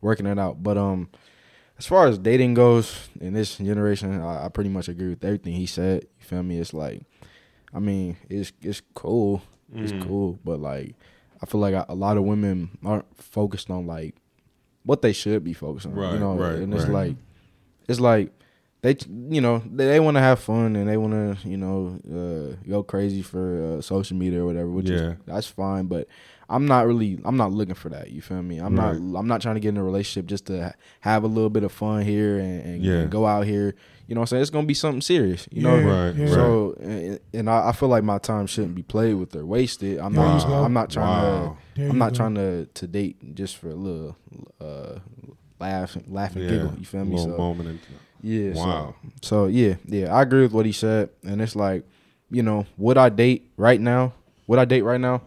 working 0.00 0.26
it 0.26 0.38
out 0.38 0.62
but 0.62 0.78
um 0.78 1.08
as 1.78 1.86
far 1.86 2.06
as 2.06 2.18
dating 2.18 2.54
goes 2.54 3.08
in 3.20 3.34
this 3.34 3.56
generation 3.56 4.20
I, 4.20 4.46
I 4.46 4.48
pretty 4.48 4.70
much 4.70 4.88
agree 4.88 5.08
with 5.10 5.24
everything 5.24 5.54
he 5.54 5.66
said 5.66 6.02
you 6.18 6.24
feel 6.24 6.42
me 6.42 6.58
it's 6.58 6.72
like 6.72 7.02
I 7.74 7.80
mean 7.80 8.16
it's 8.30 8.52
it's 8.62 8.80
cool 8.94 9.42
it's 9.74 9.92
Mhm. 9.92 10.00
cool 10.00 10.38
but 10.44 10.60
like 10.60 10.94
I 11.42 11.46
feel 11.46 11.60
like 11.60 11.74
a, 11.74 11.84
a 11.88 11.94
lot 11.94 12.16
of 12.16 12.24
women 12.24 12.70
aren't 12.84 13.06
focused 13.20 13.70
on 13.70 13.86
like 13.86 14.14
what 14.84 15.02
they 15.02 15.12
should 15.12 15.42
be 15.44 15.52
focused 15.52 15.86
on 15.86 15.94
Right, 15.94 16.14
you 16.14 16.18
know 16.20 16.36
right, 16.36 16.58
and 16.58 16.72
it's 16.72 16.84
right. 16.84 16.92
like 17.08 17.16
it's 17.88 18.00
like 18.00 18.32
they 18.82 18.96
you 19.30 19.40
know 19.40 19.58
they, 19.66 19.86
they 19.86 20.00
want 20.00 20.16
to 20.16 20.20
have 20.20 20.38
fun 20.38 20.76
and 20.76 20.88
they 20.88 20.96
want 20.96 21.12
to 21.12 21.48
you 21.48 21.56
know 21.56 21.98
uh, 22.08 22.56
go 22.68 22.82
crazy 22.82 23.22
for 23.22 23.78
uh, 23.78 23.80
social 23.82 24.16
media 24.16 24.42
or 24.42 24.46
whatever 24.46 24.68
which 24.70 24.88
Yeah. 24.88 24.96
is 24.96 25.16
that's 25.26 25.46
fine 25.48 25.86
but 25.86 26.06
i'm 26.48 26.64
not 26.66 26.86
really 26.86 27.18
i'm 27.24 27.36
not 27.36 27.50
looking 27.52 27.74
for 27.74 27.88
that 27.88 28.10
you 28.10 28.22
feel 28.22 28.42
me 28.42 28.58
i'm 28.58 28.78
Right. 28.78 28.98
not 29.00 29.18
i'm 29.18 29.26
not 29.26 29.40
trying 29.42 29.56
to 29.56 29.60
get 29.60 29.70
in 29.70 29.78
a 29.78 29.82
relationship 29.84 30.26
just 30.26 30.46
to 30.46 30.62
ha- 30.66 30.72
have 31.00 31.24
a 31.24 31.26
little 31.26 31.50
bit 31.50 31.64
of 31.64 31.72
fun 31.72 32.02
here 32.02 32.38
and, 32.38 32.62
and, 32.64 32.82
Yeah. 32.84 32.92
and 33.00 33.10
go 33.10 33.26
out 33.26 33.46
here 33.46 33.74
you 34.06 34.14
know 34.14 34.20
what 34.20 34.26
i'm 34.26 34.26
saying 34.28 34.42
it's 34.42 34.50
gonna 34.50 34.66
be 34.66 34.74
something 34.74 35.00
serious 35.02 35.48
you 35.50 35.62
know 35.62 35.74
Right, 35.76 36.14
yeah. 36.14 36.24
right. 36.26 36.30
so 36.32 36.76
and, 36.80 37.20
and 37.34 37.50
I, 37.50 37.70
I 37.70 37.72
feel 37.72 37.88
like 37.88 38.04
my 38.04 38.18
time 38.18 38.46
shouldn't 38.46 38.76
be 38.76 38.82
played 38.84 39.14
with 39.14 39.34
or 39.34 39.44
wasted 39.44 39.98
i'm 39.98 40.12
There 40.14 40.24
not 40.24 40.46
i'm 40.46 40.72
not 40.72 40.90
trying 40.90 41.06
Wow. 41.42 41.56
To 41.74 41.88
i'm 41.88 41.98
not 41.98 42.12
go. 42.12 42.16
trying 42.16 42.34
to 42.36 42.66
to 42.66 42.86
date 42.86 43.34
just 43.34 43.56
for 43.56 43.70
a 43.70 43.74
little 43.74 44.16
uh 44.60 45.00
laugh 45.60 45.96
laugh 46.06 46.36
and 46.36 46.44
Yeah, 46.44 46.50
giggle 46.50 46.74
you 46.78 46.84
feel 46.86 47.04
me 47.04 47.16
little 47.16 47.32
so 47.32 47.36
moment. 47.38 47.80
In, 48.22 48.30
yeah. 48.30 48.54
so- 48.54 48.60
Wow. 48.60 48.94
So, 49.22 49.46
yeah, 49.46 49.74
yeah, 49.86 50.14
I 50.14 50.22
agree 50.22 50.42
with 50.42 50.52
what 50.52 50.66
he 50.66 50.72
said, 50.72 51.10
and 51.24 51.40
it's 51.40 51.56
like, 51.56 51.84
you 52.30 52.42
know, 52.42 52.66
would 52.76 52.98
I 52.98 53.08
date 53.08 53.50
right 53.56 53.80
now? 53.80 54.12
Would 54.46 54.58
I 54.58 54.64
date 54.64 54.82
right 54.82 55.00
now? 55.00 55.22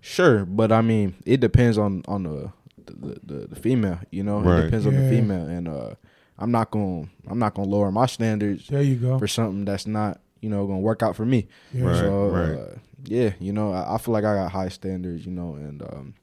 Sure, 0.00 0.44
but 0.44 0.70
I 0.72 0.80
mean, 0.82 1.14
it 1.24 1.40
depends 1.40 1.78
on 1.78 2.02
on 2.06 2.22
the 2.22 2.52
the, 2.86 3.18
the, 3.24 3.46
the 3.48 3.56
female. 3.56 3.98
You 4.10 4.22
know, 4.22 4.40
Right. 4.40 4.60
it 4.60 4.62
depends 4.64 4.86
on 4.86 4.94
the 4.94 5.08
female, 5.10 5.46
and 5.48 5.66
uh, 5.68 5.94
I'm 6.38 6.50
not 6.52 6.70
gonna 6.70 7.08
I'm 7.26 7.38
not 7.38 7.54
gonna 7.54 7.68
lower 7.68 7.90
my 7.90 8.06
standards 8.06 8.68
There 8.68 8.82
you 8.82 8.96
go. 8.96 9.18
for 9.18 9.26
something 9.26 9.64
that's 9.64 9.86
not 9.86 10.20
you 10.40 10.48
know 10.48 10.64
gonna 10.66 10.78
work 10.78 11.02
out 11.02 11.16
for 11.16 11.24
me. 11.26 11.48
Yeah. 11.72 11.84
Right. 11.86 11.96
so, 11.98 12.28
right. 12.28 12.50
Uh, 12.58 12.78
yeah, 13.04 13.30
you 13.40 13.52
know, 13.52 13.72
I, 13.72 13.94
I 13.94 13.98
feel 13.98 14.12
like 14.12 14.24
I 14.24 14.34
got 14.34 14.52
high 14.52 14.68
standards. 14.68 15.26
You 15.26 15.32
know, 15.32 15.54
and 15.56 15.82
um, 15.82 16.14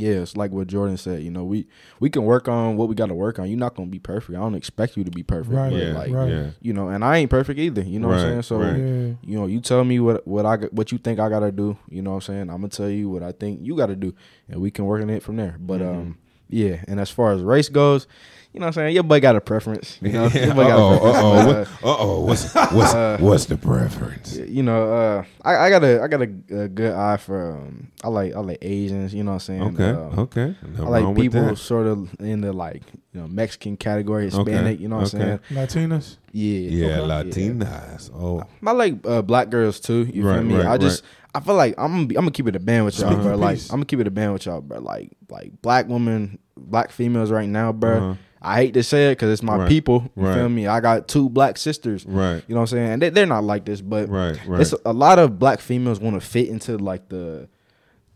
yeah, 0.00 0.20
it's 0.22 0.36
like 0.36 0.50
what 0.50 0.66
Jordan 0.68 0.96
said. 0.96 1.22
You 1.22 1.30
know, 1.30 1.44
we 1.44 1.66
we 2.00 2.10
can 2.10 2.24
work 2.24 2.48
on 2.48 2.76
what 2.76 2.88
we 2.88 2.94
got 2.94 3.06
to 3.06 3.14
work 3.14 3.38
on. 3.38 3.48
You're 3.48 3.58
not 3.58 3.74
gonna 3.74 3.88
be 3.90 3.98
perfect. 3.98 4.36
I 4.36 4.40
don't 4.40 4.54
expect 4.54 4.96
you 4.96 5.04
to 5.04 5.10
be 5.10 5.22
perfect. 5.22 5.54
Right, 5.54 5.72
yeah, 5.72 5.92
like, 5.92 6.10
right. 6.10 6.28
yeah. 6.30 6.50
you 6.60 6.72
know, 6.72 6.88
and 6.88 7.04
I 7.04 7.18
ain't 7.18 7.30
perfect 7.30 7.58
either. 7.58 7.82
You 7.82 7.98
know 8.00 8.08
what 8.08 8.18
I'm 8.18 8.28
saying? 8.30 8.42
So 8.42 8.58
right. 8.58 8.76
Yeah. 8.76 9.14
you 9.22 9.38
know, 9.38 9.46
you 9.46 9.60
tell 9.60 9.84
me 9.84 10.00
what 10.00 10.26
what 10.26 10.46
I 10.46 10.56
what 10.72 10.92
you 10.92 10.98
think 10.98 11.20
I 11.20 11.28
gotta 11.28 11.52
do. 11.52 11.76
You 11.88 12.02
know 12.02 12.10
what 12.10 12.16
I'm 12.16 12.22
saying? 12.22 12.50
I'm 12.50 12.56
gonna 12.58 12.68
tell 12.68 12.88
you 12.90 13.10
what 13.10 13.22
I 13.22 13.32
think 13.32 13.60
you 13.62 13.76
gotta 13.76 13.96
do, 13.96 14.14
and 14.48 14.60
we 14.60 14.70
can 14.70 14.84
work 14.86 15.02
on 15.02 15.10
it 15.10 15.22
from 15.22 15.36
there. 15.36 15.56
But 15.58 15.80
Mm-hmm. 15.80 15.98
um, 16.00 16.18
yeah. 16.50 16.82
And 16.88 16.98
as 16.98 17.10
far 17.10 17.32
as 17.32 17.42
race 17.42 17.68
goes, 17.68 18.06
you 18.52 18.60
know 18.60 18.64
what 18.64 18.68
I'm 18.68 18.72
saying? 18.72 18.94
Your 18.94 19.02
boy 19.04 19.20
got 19.20 19.36
a 19.36 19.40
preference. 19.40 19.98
You 20.00 20.12
know, 20.12 20.26
your 20.28 20.54
boy 20.54 20.64
got 20.64 20.78
Uh-oh, 20.78 20.98
preference. 21.00 21.16
uh-oh, 21.16 21.46
what- 21.46 21.68
uh-oh, 21.98 22.20
what's 22.24 22.54
what's 22.72 22.94
Uh, 22.94 23.16
what's 23.20 23.44
the 23.46 23.56
preference? 23.56 24.36
you 24.36 24.62
know, 24.62 24.92
uh, 24.92 25.24
I, 25.42 25.56
I 25.66 25.70
got 25.70 25.84
a 25.84 26.02
I 26.02 26.08
got 26.08 26.22
a, 26.22 26.62
a 26.64 26.68
good 26.68 26.92
eye 26.94 27.16
for 27.18 27.52
um, 27.58 27.92
I 28.02 28.08
like 28.08 28.34
I 28.34 28.40
like 28.40 28.58
Asians. 28.62 29.14
You 29.14 29.22
know 29.24 29.32
what 29.32 29.48
I'm 29.48 29.60
saying? 29.60 29.62
Okay, 29.74 29.90
Um, 29.90 30.18
okay. 30.20 30.56
Nothing 30.62 30.86
I 30.86 30.88
like 31.00 31.16
people 31.16 31.56
sort 31.56 31.86
of 31.86 32.08
in 32.20 32.40
the 32.40 32.52
like 32.52 32.82
you 33.12 33.20
know 33.20 33.28
Mexican 33.28 33.76
category, 33.76 34.24
Hispanic. 34.24 34.80
You 34.80 34.88
know 34.88 34.96
what 34.98 35.14
okay. 35.14 35.38
I'm 35.50 35.66
saying? 35.68 35.88
Latinas. 35.90 36.16
Yeah, 36.32 36.58
Yeah, 36.70 36.86
okay. 37.00 37.30
Latinas. 37.30 38.10
Oh, 38.14 38.44
I 38.66 38.70
like 38.72 38.94
uh, 39.06 39.22
black 39.22 39.50
girls 39.50 39.78
too. 39.80 40.08
You 40.12 40.26
Right, 40.26 40.36
feel 40.36 40.44
me? 40.44 40.56
right, 40.56 40.66
I 40.66 40.78
just 40.78 41.02
I 41.34 41.40
feel 41.40 41.54
like 41.54 41.74
I'm 41.78 41.92
gonna 41.92 42.06
be, 42.06 42.16
I'm 42.16 42.22
gonna 42.22 42.30
keep 42.32 42.48
it 42.48 42.56
a 42.56 42.60
band 42.60 42.86
with 42.86 42.98
y'all, 42.98 43.12
Speak 43.12 43.22
bro. 43.22 43.36
Like. 43.36 43.60
I'm 43.64 43.76
gonna 43.76 43.84
keep 43.84 44.00
it 44.00 44.06
a 44.06 44.10
band 44.10 44.32
with 44.32 44.46
y'all, 44.46 44.60
bro. 44.60 44.78
Like 44.80 45.10
like 45.28 45.52
black 45.62 45.86
women, 45.88 46.38
black 46.56 46.90
females 46.90 47.30
right 47.30 47.48
now, 47.48 47.72
bro. 47.72 47.96
Uh-huh. 47.98 48.14
I 48.40 48.56
hate 48.56 48.74
to 48.74 48.82
say 48.82 49.08
it 49.08 49.12
because 49.12 49.32
it's 49.32 49.42
my 49.42 49.56
Right, 49.56 49.68
people. 49.68 50.10
You 50.16 50.22
right. 50.26 50.34
feel 50.34 50.48
me? 50.48 50.66
I 50.66 50.80
got 50.80 51.08
two 51.08 51.28
black 51.28 51.58
sisters. 51.58 52.06
right, 52.06 52.42
You 52.46 52.54
know 52.54 52.60
what 52.60 52.72
I'm 52.72 52.76
saying? 52.78 52.92
And 52.92 53.02
they, 53.02 53.08
they're 53.10 53.26
not 53.26 53.42
like 53.44 53.64
this, 53.64 53.80
but 53.80 54.08
right, 54.08 54.38
right. 54.46 54.60
it's 54.60 54.74
a 54.84 54.92
lot 54.92 55.18
of 55.18 55.38
black 55.38 55.60
females 55.60 55.98
want 56.00 56.14
to 56.20 56.26
fit 56.26 56.48
into 56.48 56.78
like 56.78 57.08
the 57.08 57.48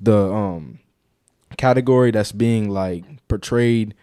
the 0.01 0.17
um 0.33 0.79
category 1.57 2.11
that's 2.11 2.33
being 2.33 2.69
like 2.71 3.05
portrayed 3.29 3.95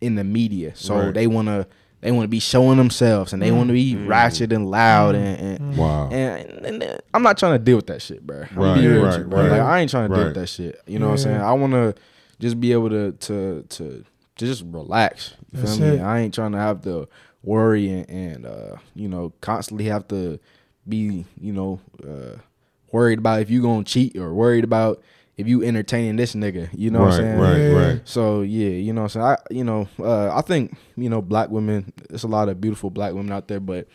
in 0.00 0.14
the 0.14 0.24
media. 0.24 0.72
So 0.74 0.96
Right. 0.96 1.14
they 1.14 1.26
want 1.26 1.48
to 1.48 1.66
they 2.00 2.10
want 2.10 2.24
to 2.24 2.28
be 2.28 2.40
showing 2.40 2.78
themselves 2.78 3.32
and 3.32 3.40
they 3.40 3.52
want 3.52 3.68
to 3.68 3.74
be 3.74 3.94
Mm. 3.94 4.08
ratchet 4.08 4.52
and 4.52 4.68
loud 4.68 5.14
and, 5.14 5.60
and 5.60 5.76
wow. 5.76 6.08
and, 6.10 6.66
and, 6.66 6.82
and 6.82 7.00
I'm 7.14 7.22
not 7.22 7.38
trying 7.38 7.52
to 7.52 7.58
deal 7.60 7.76
with 7.76 7.86
that 7.86 8.02
shit, 8.02 8.26
bro. 8.26 8.44
I'm 8.50 8.56
Right, 8.58 8.74
be 8.80 8.86
real 8.88 9.02
with 9.02 9.10
right, 9.10 9.18
you, 9.20 9.24
bro. 9.26 9.40
right. 9.42 9.50
Like 9.52 9.60
I 9.60 9.78
ain't 9.80 9.90
trying 9.90 10.10
to 10.10 10.14
deal 10.16 10.24
with 10.26 10.34
that 10.34 10.48
shit. 10.48 10.80
You 10.86 10.98
know 10.98 11.06
what 11.06 11.12
I'm 11.12 11.18
saying? 11.18 11.40
I 11.40 11.52
want 11.52 11.72
to 11.74 11.94
just 12.40 12.58
be 12.60 12.72
able 12.72 12.90
to 12.90 13.12
to 13.12 13.62
to 13.62 13.64
to 13.68 14.04
just 14.36 14.64
relax. 14.66 15.34
You 15.52 15.60
That's 15.60 15.76
feel 15.78 15.92
me? 15.92 15.96
it. 15.98 16.02
I 16.02 16.20
ain't 16.20 16.34
trying 16.34 16.52
to 16.52 16.58
have 16.58 16.82
to 16.82 17.08
worry 17.44 17.88
and, 17.90 18.08
and 18.08 18.46
uh 18.46 18.76
you 18.94 19.08
know 19.08 19.32
constantly 19.40 19.86
have 19.86 20.06
to 20.06 20.38
be 20.88 21.24
you 21.40 21.52
know 21.52 21.80
uh 22.06 22.36
worried 22.92 23.18
about 23.18 23.40
if 23.40 23.50
you 23.50 23.60
gonna 23.62 23.82
cheat 23.84 24.16
or 24.16 24.32
worried 24.32 24.62
about 24.64 25.02
if 25.36 25.48
you 25.48 25.62
entertaining 25.64 26.16
this 26.16 26.34
nigga. 26.34 26.68
You 26.72 26.90
know 26.90 27.00
what 27.00 27.12
I'm 27.14 27.20
saying? 27.22 27.38
right, 27.38 27.56
Yeah. 27.58 27.72
right. 27.88 28.00
So 28.04 28.42
yeah, 28.42 28.68
you 28.68 28.92
know, 28.92 29.02
what 29.02 29.16
I'm 29.16 29.22
saying 29.22 29.26
I, 29.26 29.36
you 29.50 29.64
know, 29.64 29.88
uh, 29.98 30.34
I 30.36 30.42
think 30.42 30.76
you 30.96 31.08
know, 31.08 31.22
black 31.22 31.48
women. 31.48 31.92
There's 32.08 32.24
a 32.24 32.28
lot 32.28 32.48
of 32.48 32.60
beautiful 32.60 32.90
black 32.90 33.12
women 33.14 33.32
out 33.32 33.48
there, 33.48 33.60
but 33.60 33.88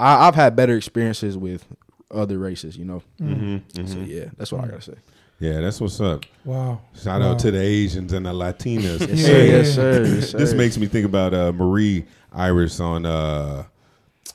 I, 0.00 0.26
I've 0.26 0.34
had 0.34 0.56
better 0.56 0.76
experiences 0.76 1.36
with 1.36 1.64
other 2.10 2.38
races. 2.38 2.76
You 2.76 2.84
know, 2.86 3.02
Mm-hmm, 3.20 3.86
so 3.86 3.98
yeah, 4.00 4.30
that's 4.36 4.50
what 4.50 4.64
I 4.64 4.68
gotta 4.68 4.82
say. 4.82 4.94
Yeah, 5.38 5.60
that's 5.60 5.80
what's 5.80 6.00
up. 6.00 6.24
Wow. 6.44 6.80
Shout 6.98 7.20
Wow. 7.20 7.32
out 7.32 7.38
to 7.40 7.50
the 7.50 7.60
Asians 7.60 8.12
and 8.12 8.24
the 8.24 8.32
Latinas. 8.32 9.00
Yes, 9.00 9.10
Yeah. 9.10 9.26
sir. 9.26 9.44
Yes, 9.44 9.74
sir. 9.74 10.04
Yes, 10.14 10.30
sir. 10.30 10.38
This 10.38 10.54
makes 10.54 10.78
me 10.78 10.86
think 10.86 11.04
about 11.04 11.34
uh, 11.34 11.52
Marie 11.52 12.04
Iris 12.32 12.80
on 12.80 13.04
uh, 13.04 13.64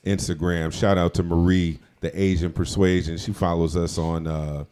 Instagram. 0.05 0.71
Shout 0.71 0.97
out 0.99 1.13
to 1.15 1.23
Marie, 1.23 1.79
the 2.01 2.19
Asian 2.19 2.51
Persuasion. 2.53 3.17
She 3.17 3.33
follows 3.33 3.75
us 3.75 3.97
on 3.97 4.27
uh, 4.27 4.65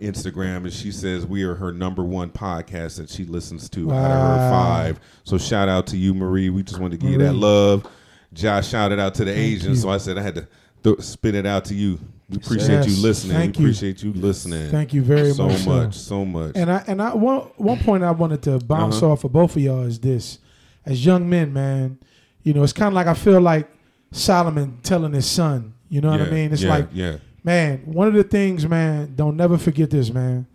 Instagram, 0.00 0.64
and 0.64 0.72
she 0.72 0.90
says 0.90 1.26
we 1.26 1.42
are 1.44 1.54
her 1.54 1.72
number 1.72 2.02
one 2.02 2.30
podcast 2.30 2.96
that 2.96 3.08
she 3.10 3.24
listens 3.24 3.68
to 3.70 3.92
out 3.92 4.10
of 4.10 4.40
her 4.40 4.50
five. 4.50 5.00
So 5.24 5.38
shout 5.38 5.68
out 5.68 5.86
to 5.88 5.96
you, 5.96 6.14
Marie. 6.14 6.50
We 6.50 6.62
just 6.62 6.80
wanted 6.80 6.98
to 7.00 7.06
give 7.06 7.12
you 7.12 7.18
that 7.26 7.34
love. 7.34 7.86
Josh 8.32 8.68
shouted 8.70 8.98
out 8.98 9.14
to 9.16 9.24
the 9.24 9.32
Thank 9.32 9.44
Asians, 9.44 9.76
you. 9.78 9.82
so 9.82 9.90
I 9.90 9.98
said 9.98 10.16
I 10.18 10.22
had 10.22 10.34
to 10.36 10.48
th- 10.82 11.00
spit 11.00 11.34
it 11.34 11.44
out 11.46 11.66
to 11.66 11.74
you. 11.74 12.00
We 12.32 12.38
appreciate 12.38 12.68
Yes. 12.84 12.88
you 12.96 13.02
listening. 13.02 13.36
Thank 13.36 13.56
we 13.56 13.62
you. 13.62 13.66
appreciate 13.68 14.02
you 14.02 14.12
listening. 14.14 14.70
Thank 14.70 14.94
you 14.94 15.02
very 15.02 15.32
so 15.32 15.48
much. 15.48 15.58
so. 15.60 15.70
much, 15.70 15.94
so 15.94 16.24
much. 16.24 16.52
And 16.56 16.70
I 16.72 16.82
and 16.86 17.00
I 17.02 17.14
one 17.14 17.40
one 17.56 17.78
point 17.78 18.02
I 18.02 18.10
wanted 18.10 18.42
to 18.44 18.58
bounce 18.58 18.96
Uh-huh. 19.02 19.12
off 19.12 19.24
of 19.24 19.32
both 19.32 19.54
of 19.56 19.62
y'all 19.62 19.82
is 19.82 20.00
this: 20.00 20.38
as 20.86 21.04
young 21.04 21.28
men, 21.28 21.52
man, 21.52 21.98
you 22.42 22.54
know, 22.54 22.62
it's 22.62 22.72
kind 22.72 22.88
of 22.88 22.94
like 22.94 23.06
I 23.06 23.14
feel 23.14 23.40
like 23.40 23.68
Solomon 24.12 24.78
telling 24.82 25.12
his 25.12 25.26
son. 25.26 25.74
You 25.88 26.00
know 26.00 26.10
what 26.10 26.22
I 26.22 26.30
mean? 26.30 26.52
It's 26.54 26.62
yeah, 26.62 26.70
like, 26.70 26.88
yeah. 26.94 27.16
man, 27.44 27.82
one 27.84 28.08
of 28.08 28.14
the 28.14 28.24
things, 28.24 28.66
man, 28.66 29.12
don't 29.14 29.36
never 29.36 29.58
forget 29.58 29.90
this, 29.90 30.10
man. 30.10 30.46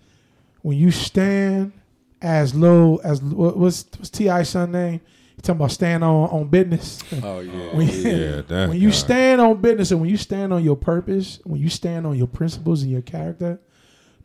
When 0.64 0.76
you 0.78 0.90
stand 0.90 1.74
as 2.24 2.56
low 2.56 2.98
as 3.04 3.22
what, 3.22 3.56
what's 3.56 3.86
what's 3.98 4.10
T.I. 4.10 4.42
son 4.44 4.72
name? 4.72 5.02
He 5.38 5.42
talking 5.44 5.58
about 5.62 5.72
stand 5.72 6.04
on 6.04 6.30
on 6.30 6.48
business. 6.48 7.00
Oh 7.24 7.40
yeah. 7.40 7.76
When- 7.76 7.88
yeah. 7.88 7.96
Yeah, 8.12 8.42
that 8.42 8.70
when 8.70 8.80
you 8.80 8.90
guy. 8.90 8.96
stand 8.96 9.40
on 9.42 9.62
business 9.62 9.92
and 9.92 10.02
when 10.02 10.10
you 10.10 10.18
stand 10.18 10.52
on 10.52 10.64
your 10.64 10.76
purpose, 10.76 11.40
when 11.46 11.62
you 11.62 11.70
stand 11.70 12.06
on 12.08 12.18
your 12.18 12.28
principles 12.28 12.82
and 12.82 12.92
your 12.92 13.04
character, 13.04 13.60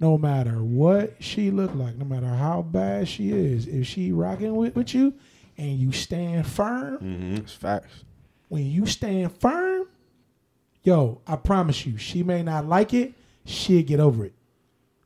no 0.01 0.17
matter 0.19 0.63
what 0.65 1.15
she 1.21 1.51
look 1.51 1.75
like, 1.75 1.97
no 1.97 2.05
matter 2.07 2.27
how 2.27 2.63
bad 2.63 3.07
she 3.09 3.31
is, 3.31 3.67
if 3.69 3.87
she 3.87 4.11
rocking 4.11 4.57
with, 4.57 4.75
with 4.75 4.95
you 4.95 5.13
and 5.59 5.79
you 5.79 5.93
stand 5.93 6.47
firm, 6.47 6.99
Mhm. 6.99 7.39
It's 7.41 7.53
facts. 7.53 8.05
when 8.49 8.65
you 8.71 8.87
stand 8.87 9.33
firm, 9.33 9.87
yo, 10.83 11.21
I 11.27 11.37
promise 11.37 11.85
you, 11.87 11.99
she 11.99 12.23
may 12.23 12.43
not 12.43 12.67
like 12.67 12.95
it, 12.95 13.13
she'll 13.45 13.83
get 13.85 14.01
over 14.01 14.25
it. 14.25 14.33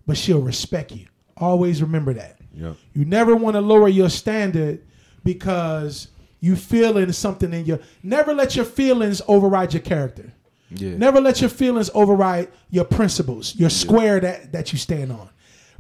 But 0.07 0.17
she'll 0.17 0.41
respect 0.41 0.93
you. 0.93 1.07
Always 1.37 1.83
remember 1.83 2.15
that. 2.15 2.39
Yep. 2.55 2.77
You 2.95 3.05
never 3.05 3.35
want 3.35 3.55
to 3.57 3.61
lower 3.61 3.89
your 3.89 4.09
standard 4.09 4.83
because 5.27 6.09
you 6.41 6.57
feeling 6.57 7.13
something 7.13 7.53
in 7.53 7.67
your. 7.67 7.81
Never 8.03 8.33
let 8.33 8.57
your 8.57 8.65
feelings 8.65 9.21
override 9.29 9.75
your 9.75 9.83
character. 9.83 10.33
Yeah. 10.71 10.97
Never 10.97 11.21
let 11.21 11.41
your 11.43 11.51
feelings 11.51 11.91
override 11.93 12.49
your 12.71 12.85
principles, 12.85 13.55
your 13.57 13.71
square 13.71 14.21
that 14.21 14.53
that 14.53 14.73
you 14.73 14.79
stand 14.79 15.13
on. 15.13 15.29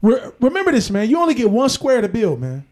Re- 0.03 0.31
remember 0.41 0.73
this, 0.73 0.91
man. 0.91 1.09
You 1.09 1.19
only 1.19 1.35
get 1.35 1.51
one 1.51 1.71
square 1.71 2.03
to 2.03 2.09
build, 2.09 2.41
man. 2.41 2.67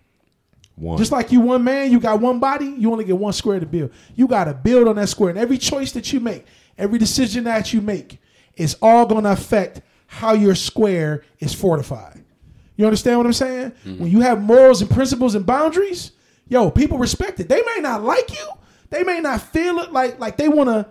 One. 0.77 0.99
Just 0.99 1.13
like 1.13 1.31
you 1.31 1.41
one 1.41 1.63
man, 1.63 1.93
you 1.93 2.01
got 2.01 2.21
one 2.21 2.41
body, 2.41 2.67
you 2.67 2.91
only 2.91 3.05
get 3.05 3.17
one 3.17 3.33
square 3.33 3.61
to 3.61 3.67
build. 3.67 3.93
You 4.17 4.27
got 4.27 4.45
to 4.45 4.55
build 4.55 4.89
on 4.89 4.97
that 4.97 5.09
square. 5.09 5.31
And 5.31 5.39
every 5.39 5.57
choice 5.57 5.93
that 5.93 6.13
you 6.13 6.19
make, 6.19 6.45
every 6.77 6.99
decision 6.99 7.45
that 7.45 7.73
you 7.73 7.81
make, 7.81 8.19
is 8.57 8.77
all 8.83 9.07
going 9.07 9.25
to 9.25 9.33
affect 9.33 9.83
how 10.07 10.33
your 10.33 10.55
square 10.57 11.25
is 11.39 11.55
fortified. 11.55 12.25
You 12.77 12.87
understand 12.87 13.19
what 13.19 13.27
I'm 13.27 13.33
saying? 13.33 13.71
Mm-hmm. 13.71 14.03
When 14.03 14.11
you 14.11 14.21
have 14.21 14.43
morals 14.43 14.81
and 14.83 14.91
principles 14.91 15.37
and 15.37 15.47
boundaries, 15.47 16.11
yo, 16.49 16.71
people 16.71 16.99
respect 16.99 17.41
it. 17.41 17.49
They 17.49 17.63
may 17.63 17.79
not 17.81 18.03
like 18.03 18.31
you. 18.31 18.49
They 18.91 19.03
may 19.03 19.21
not 19.21 19.41
feel 19.43 19.79
it 19.81 19.93
like 19.93 20.19
like 20.21 20.37
they 20.37 20.49
want 20.49 20.69
to, 20.69 20.87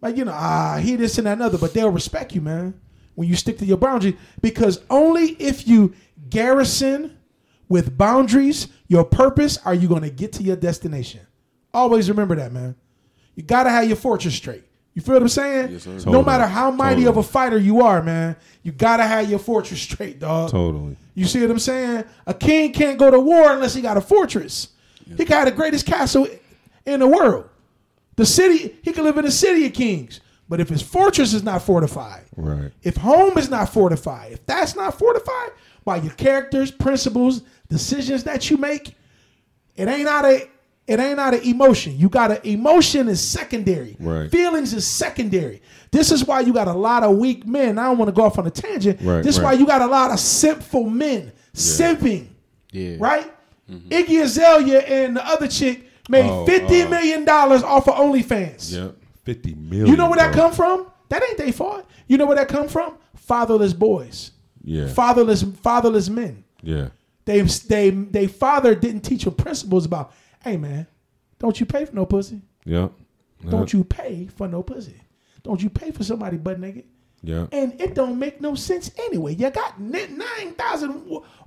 like 0.00 0.16
you 0.16 0.24
know, 0.24 0.32
ah, 0.34 0.78
hear 0.80 0.96
this 0.96 1.18
and 1.18 1.26
that 1.26 1.34
and 1.34 1.42
other, 1.42 1.58
but 1.58 1.72
they'll 1.74 1.90
respect 1.90 2.34
you, 2.34 2.40
man. 2.40 2.78
When 3.14 3.26
you 3.28 3.34
stick 3.36 3.58
to 3.58 3.64
your 3.64 3.78
boundary, 3.78 4.16
because 4.40 4.80
only 4.90 5.30
if 5.40 5.66
you 5.66 5.94
garrison 6.30 7.16
with 7.68 7.96
boundaries, 7.98 8.68
your 8.86 9.04
purpose, 9.04 9.58
are 9.64 9.74
you 9.74 9.88
going 9.88 10.02
to 10.02 10.10
get 10.10 10.32
to 10.34 10.42
your 10.42 10.56
destination. 10.56 11.20
Always 11.74 12.08
remember 12.08 12.36
that, 12.36 12.52
man. 12.52 12.76
You 13.34 13.42
got 13.42 13.64
to 13.64 13.70
have 13.70 13.86
your 13.86 13.96
fortress 13.96 14.34
straight. 14.34 14.64
You 14.94 15.02
feel 15.02 15.14
what 15.14 15.22
I'm 15.22 15.28
saying? 15.28 15.72
Yes, 15.72 15.82
sir. 15.84 15.90
No 15.90 15.98
Totally. 15.98 16.24
matter 16.24 16.46
how 16.46 16.70
mighty 16.70 17.06
of 17.06 17.16
a 17.18 17.22
fighter 17.22 17.58
you 17.58 17.82
are, 17.82 18.02
man, 18.02 18.36
you 18.62 18.72
got 18.72 18.96
to 18.96 19.04
have 19.04 19.28
your 19.30 19.38
fortress 19.38 19.80
straight, 19.80 20.18
dog. 20.18 20.50
totally. 20.50 20.96
You 21.14 21.24
see 21.26 21.40
what 21.40 21.50
I'm 21.50 21.58
saying? 21.58 22.04
A 22.26 22.34
king 22.34 22.72
can't 22.72 22.98
go 22.98 23.10
to 23.10 23.20
war 23.20 23.52
unless 23.52 23.74
he 23.74 23.82
got 23.82 23.96
a 23.96 24.00
fortress. 24.00 24.68
He 25.16 25.24
got 25.24 25.44
the 25.46 25.50
greatest 25.52 25.86
castle 25.86 26.26
in 26.84 27.00
the 27.00 27.06
world. 27.06 27.48
The 28.16 28.26
city, 28.26 28.76
he 28.82 28.92
can 28.92 29.04
live 29.04 29.16
in 29.18 29.24
a 29.24 29.30
city 29.30 29.66
of 29.66 29.72
kings. 29.72 30.20
But 30.48 30.60
if 30.60 30.68
his 30.68 30.82
fortress 30.82 31.34
is 31.34 31.42
not 31.42 31.62
fortified, 31.62 32.24
Right. 32.36 32.72
if 32.82 32.96
home 32.96 33.36
is 33.36 33.50
not 33.50 33.72
fortified, 33.72 34.32
if 34.32 34.46
that's 34.46 34.74
not 34.74 34.98
fortified 34.98 35.50
by 35.84 35.96
your 35.98 36.12
characters, 36.14 36.70
principles, 36.70 37.42
decisions 37.68 38.24
that 38.24 38.50
you 38.50 38.56
make, 38.56 38.96
it 39.76 39.88
ain't 39.88 40.08
out 40.08 40.24
of 40.24 40.42
it 40.86 40.98
ain't 40.98 41.20
out 41.20 41.34
of 41.34 41.44
emotion. 41.44 41.94
You 41.98 42.08
got 42.08 42.28
to 42.28 42.48
emotion 42.48 43.08
is 43.08 43.20
secondary. 43.20 43.94
Right. 44.00 44.30
Feelings 44.30 44.72
is 44.72 44.86
secondary. 44.86 45.60
This 45.90 46.10
is 46.10 46.24
why 46.24 46.40
you 46.40 46.54
got 46.54 46.66
a 46.66 46.72
lot 46.72 47.02
of 47.04 47.18
weak 47.18 47.46
men. 47.46 47.78
I 47.78 47.84
don't 47.84 47.98
want 47.98 48.08
to 48.08 48.12
go 48.14 48.22
off 48.24 48.38
on 48.38 48.46
a 48.46 48.50
tangent. 48.50 48.98
Right, 49.02 49.22
this 49.22 49.36
is 49.36 49.40
right. 49.42 49.52
why 49.52 49.52
you 49.52 49.66
got 49.66 49.82
a 49.82 49.86
lot 49.86 50.10
of 50.10 50.18
sinful 50.18 50.88
men 50.88 51.32
simping. 51.52 52.28
Yeah. 52.72 52.96
Right? 52.98 53.30
Iggy 53.68 54.22
Azalea 54.22 54.80
and 54.80 55.16
the 55.16 55.26
other 55.26 55.48
chick 55.48 55.84
made 56.08 56.24
Mm-hmm. 56.24 56.30
Oh, 56.30 56.46
fifty 56.46 56.82
uh, 56.82 56.88
million 56.88 57.24
dollars 57.24 57.62
off 57.62 57.88
of 57.88 57.94
OnlyFans. 57.94 58.72
Yep. 58.72 58.96
Fifty 59.24 59.54
million. 59.54 59.88
You 59.88 59.96
know 59.96 60.08
where 60.08 60.18
that 60.18 60.32
bro. 60.32 60.44
come 60.44 60.52
from? 60.52 60.86
That 61.10 61.22
ain't 61.22 61.38
they 61.38 61.52
fault. 61.52 61.86
You 62.06 62.16
know 62.18 62.26
where 62.26 62.36
that 62.36 62.48
come 62.48 62.68
from? 62.68 62.96
Fatherless 63.16 63.72
boys. 63.72 64.32
Yeah. 64.62 64.88
Fatherless 64.88 65.42
fatherless 65.42 66.08
men. 66.08 66.44
Yeah. 66.62 66.88
They 67.24 67.42
they 67.42 67.90
they 67.90 68.26
father 68.26 68.74
didn't 68.74 69.02
teach 69.02 69.24
them 69.24 69.34
principles 69.34 69.84
about, 69.84 70.12
hey 70.42 70.56
man, 70.56 70.86
don't 71.38 71.60
you 71.60 71.66
pay 71.66 71.84
for 71.84 71.94
no 71.94 72.06
pussy. 72.06 72.40
Yep. 72.64 72.92
Don't 73.48 73.72
you 73.72 73.84
pay 73.84 74.26
for 74.26 74.48
no 74.48 74.62
pussy. 74.62 74.96
Don't 75.42 75.62
you 75.62 75.70
pay 75.70 75.90
for 75.90 76.04
somebody 76.04 76.36
butt 76.36 76.58
naked. 76.58 76.84
Yep. 77.22 77.48
And 77.52 77.80
it 77.80 77.94
don't 77.94 78.18
make 78.18 78.40
no 78.40 78.54
sense 78.54 78.90
anyway. 78.98 79.34
You 79.34 79.50
got 79.50 79.80
nine 79.80 80.52
thousand 80.56 81.02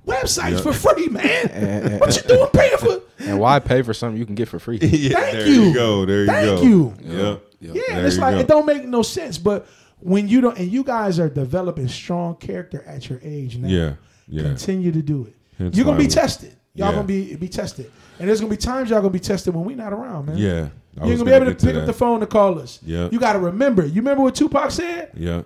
websites 0.06 0.50
Yeah. 0.52 0.60
for 0.60 0.72
free, 0.72 1.08
man. 1.08 1.98
what 1.98 2.14
you 2.16 2.22
doing 2.22 2.48
paying 2.52 2.76
for? 2.78 3.00
And 3.20 3.38
why 3.40 3.58
pay 3.58 3.82
for 3.82 3.94
something 3.94 4.18
you 4.18 4.26
can 4.26 4.34
get 4.34 4.48
for 4.48 4.58
free? 4.58 4.78
yeah, 4.82 5.18
Thank 5.18 5.32
there 5.38 5.46
you. 5.46 5.62
you. 5.62 5.74
go. 5.74 6.04
There 6.04 6.20
you 6.20 6.26
Thank 6.26 6.46
go. 6.46 6.62
you. 6.62 6.94
Yep. 7.00 7.42
Yep. 7.60 7.74
Yeah, 7.76 7.94
There 7.96 8.06
it's 8.06 8.18
like 8.18 8.34
go. 8.34 8.40
it 8.40 8.48
don't 8.48 8.66
make 8.66 8.84
no 8.84 9.02
sense. 9.02 9.38
But 9.38 9.66
when 10.00 10.28
you 10.28 10.40
don't, 10.40 10.58
and 10.58 10.70
you 10.70 10.82
guys 10.84 11.18
are 11.20 11.28
developing 11.30 11.88
strong 11.88 12.36
character 12.36 12.82
at 12.86 13.08
your 13.08 13.20
age 13.22 13.56
now. 13.56 13.68
Yeah. 13.68 13.94
Yeah. 14.28 14.42
Continue 14.42 14.92
to 14.92 15.02
do 15.02 15.26
it. 15.26 15.36
Hence 15.58 15.76
You're 15.76 15.84
gonna 15.86 15.98
be 15.98 16.06
tested. 16.06 16.56
Y'all 16.74 16.88
Yeah. 16.88 16.94
gonna 16.96 17.06
be 17.06 17.36
be 17.36 17.48
tested, 17.48 17.90
and 18.18 18.28
there's 18.28 18.40
gonna 18.40 18.50
be 18.50 18.56
times 18.56 18.90
y'all 18.90 19.00
gonna 19.00 19.10
be 19.12 19.20
tested 19.20 19.54
when 19.54 19.64
we 19.64 19.74
not 19.74 19.92
around, 19.92 20.26
man. 20.26 20.38
Yeah. 20.38 20.68
I 21.00 21.04
You 21.06 21.12
ain't 21.12 21.18
gonna 21.20 21.30
be 21.30 21.34
able 21.36 21.46
to 21.46 21.54
to 21.54 21.66
pick 21.66 21.76
up 21.76 21.86
the 21.86 21.92
phone 21.92 22.20
to 22.20 22.26
call 22.26 22.58
us. 22.58 22.78
Yeah. 22.84 23.08
You 23.12 23.18
got 23.20 23.34
to 23.34 23.38
remember. 23.38 23.84
You 23.86 23.96
remember 24.02 24.22
what 24.24 24.34
Tupac 24.34 24.70
said, 24.70 25.10
Yeah. 25.14 25.42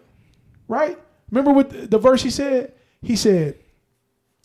Right? 0.69 0.99
Remember 1.31 1.53
what 1.53 1.71
the, 1.71 1.87
the 1.87 1.99
verse 1.99 2.23
he 2.23 2.31
said? 2.31 2.73
He 3.03 3.17
said, 3.17 3.59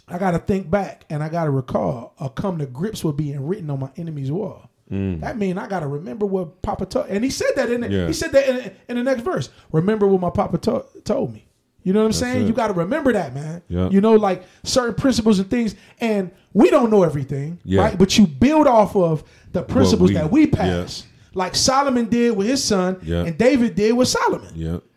"I 0.07 0.17
got 0.17 0.31
to 0.31 0.39
think 0.39 0.69
back 0.69 1.05
and 1.09 1.21
I 1.23 1.29
got 1.29 1.45
to 1.45 1.51
recall 1.51 2.13
or 2.19 2.29
come 2.29 2.57
to 2.59 2.65
grips 2.65 3.03
with 3.03 3.17
being 3.17 3.45
written 3.47 3.69
on 3.69 3.79
my 3.79 3.89
enemy's 3.97 4.31
wall." 4.31 4.67
That 4.89 5.37
mean 5.37 5.57
I 5.57 5.67
got 5.67 5.79
to 5.81 5.87
remember 5.87 6.25
what 6.25 6.61
Papa 6.61 6.85
told. 6.85 7.07
And 7.07 7.23
he 7.23 7.29
said 7.29 7.51
that 7.55 7.71
in 7.71 7.79
the, 7.79 7.87
Mm. 7.87 7.91
Yeah. 7.91 8.07
he 8.07 8.13
said 8.13 8.33
that 8.33 8.49
in, 8.49 8.75
in 8.89 8.95
the 8.97 9.03
next 9.03 9.21
verse. 9.21 9.49
Remember 9.71 10.05
what 10.05 10.19
my 10.19 10.29
Papa 10.29 10.57
to- 10.57 10.83
told 11.05 11.33
me. 11.33 11.45
You 11.83 11.93
know 11.93 12.01
what 12.01 12.07
I'm 12.07 12.11
saying? 12.13 12.43
it. 12.43 12.47
You 12.47 12.53
got 12.53 12.67
to 12.67 12.73
remember 12.73 13.13
that, 13.13 13.33
man. 13.33 13.61
Yeah. 13.69 13.87
You 13.89 14.01
know, 14.01 14.15
like 14.15 14.43
certain 14.63 14.93
principles 14.95 15.39
and 15.39 15.49
things, 15.49 15.75
and 16.01 16.29
we 16.53 16.69
don't 16.69 16.91
know 16.91 17.03
everything, 17.03 17.59
Yeah. 17.63 17.83
right? 17.83 17.97
But 17.97 18.17
you 18.17 18.27
build 18.27 18.67
off 18.67 18.93
of 18.97 19.23
the 19.53 19.63
principles 19.63 20.09
we- 20.09 20.15
that 20.15 20.29
we 20.29 20.45
pass, 20.47 21.05
like 21.33 21.55
Solomon 21.55 22.07
did 22.09 22.35
with 22.35 22.47
his 22.47 22.61
son, 22.61 22.99
and 23.07 23.37
David 23.37 23.75
did 23.75 23.93
with 23.93 24.09
Solomon. 24.09 24.51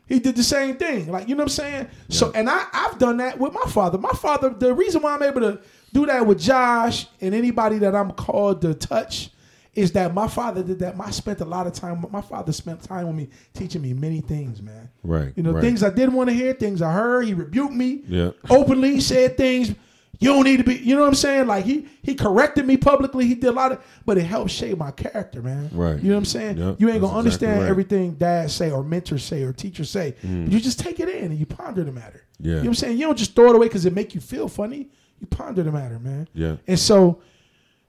He 0.07 0.19
did 0.19 0.37
the 0.37 0.43
same 0.43 0.77
thing. 0.77 1.11
Like, 1.11 1.29
you 1.29 1.35
know 1.35 1.45
what 1.45 1.53
I'm 1.53 1.65
saying? 1.65 1.87
So, 2.11 2.31
and 2.35 2.49
I, 2.51 2.67
I've 2.73 2.99
done 2.99 3.17
that 3.19 3.39
with 3.39 3.55
my 3.55 3.65
father. 3.71 3.97
My 3.97 4.11
father, 4.11 4.51
the 4.51 4.75
reason 4.75 5.01
why 5.03 5.15
I'm 5.15 5.23
able 5.23 5.41
to 5.41 5.61
do 5.95 6.05
that 6.07 6.27
with 6.27 6.39
Josh 6.41 7.07
and 7.21 7.35
anybody 7.35 7.79
that 7.79 7.95
I'm 7.95 8.11
called 8.11 8.61
to 8.63 8.75
touch 8.75 9.31
is 9.75 9.93
that 9.93 10.13
my 10.15 10.29
father 10.29 10.63
did 10.63 10.79
that. 10.81 10.95
I 11.01 11.11
spent 11.11 11.41
a 11.41 11.45
lot 11.45 11.67
of 11.67 11.73
time, 11.73 12.05
my 12.13 12.21
father 12.21 12.53
spent 12.53 12.83
time 12.83 13.07
with 13.09 13.17
me, 13.17 13.29
teaching 13.55 13.83
me 13.83 13.93
many 13.93 14.21
things, 14.21 14.61
man. 14.63 14.89
Right, 15.03 15.33
You 15.37 15.43
know, 15.43 15.53
right. 15.53 15.63
things 15.63 15.83
I 15.83 15.91
didn't 15.91 16.15
want 16.15 16.29
to 16.31 16.35
hear, 16.35 16.53
things 16.53 16.81
I 16.83 16.93
heard. 16.93 17.27
He 17.27 17.35
rebuked 17.35 17.73
me 17.73 18.03
Yeah. 18.07 18.31
openly, 18.51 19.01
said 19.01 19.37
things. 19.37 19.75
You 20.21 20.33
don't 20.33 20.45
need 20.45 20.59
to 20.59 20.65
be, 20.65 20.77
you 20.77 20.95
know 20.95 21.03
what 21.03 21.09
I'm 21.09 21.15
saying? 21.15 21.47
Like 21.47 21.65
he 21.65 21.87
he 22.03 22.15
corrected 22.15 22.67
me 22.67 22.77
publicly. 22.77 23.27
He 23.27 23.35
did 23.35 23.47
a 23.47 23.53
lot 23.53 23.73
of, 23.73 23.85
but 24.05 24.19
it 24.19 24.25
helped 24.25 24.51
shape 24.51 24.79
my 24.79 24.91
character, 24.91 25.43
man. 25.43 25.71
Right. 25.73 26.01
You 26.01 26.09
know 26.09 26.15
what 26.15 26.19
I'm 26.19 26.25
saying? 26.25 26.59
Yep, 26.59 26.81
You 26.81 26.89
ain't 26.91 27.01
gonna 27.01 27.19
exactly 27.19 27.19
understand 27.19 27.61
right. 27.63 27.71
everything 27.71 28.15
dad 28.15 28.51
say 28.51 28.71
or 28.71 28.83
mentors 28.83 29.25
say 29.25 29.43
or 29.43 29.53
teachers 29.53 29.91
say. 29.91 30.15
But 30.21 30.31
mm. 30.31 30.51
you 30.51 30.61
just 30.61 30.79
take 30.79 31.01
it 31.01 31.09
in 31.09 31.25
and 31.25 31.39
you 31.39 31.47
ponder 31.47 31.85
the 31.85 31.93
matter. 31.93 32.25
Yeah. 32.39 32.49
You 32.49 32.55
know 32.55 32.61
what 32.61 32.69
I'm 32.69 32.75
saying? 32.75 32.99
You 32.99 33.07
don't 33.07 33.19
just 33.19 33.35
throw 33.35 33.51
it 33.51 33.57
away 33.57 33.67
because 33.69 33.87
it 33.87 33.95
make 33.95 34.15
you 34.15 34.21
feel 34.21 34.49
funny. 34.49 34.91
You 35.21 35.27
ponder 35.27 35.63
the 35.63 35.73
matter, 35.73 35.99
man. 35.99 36.29
Yeah. 36.35 36.57
And 36.67 36.79
so 36.79 37.21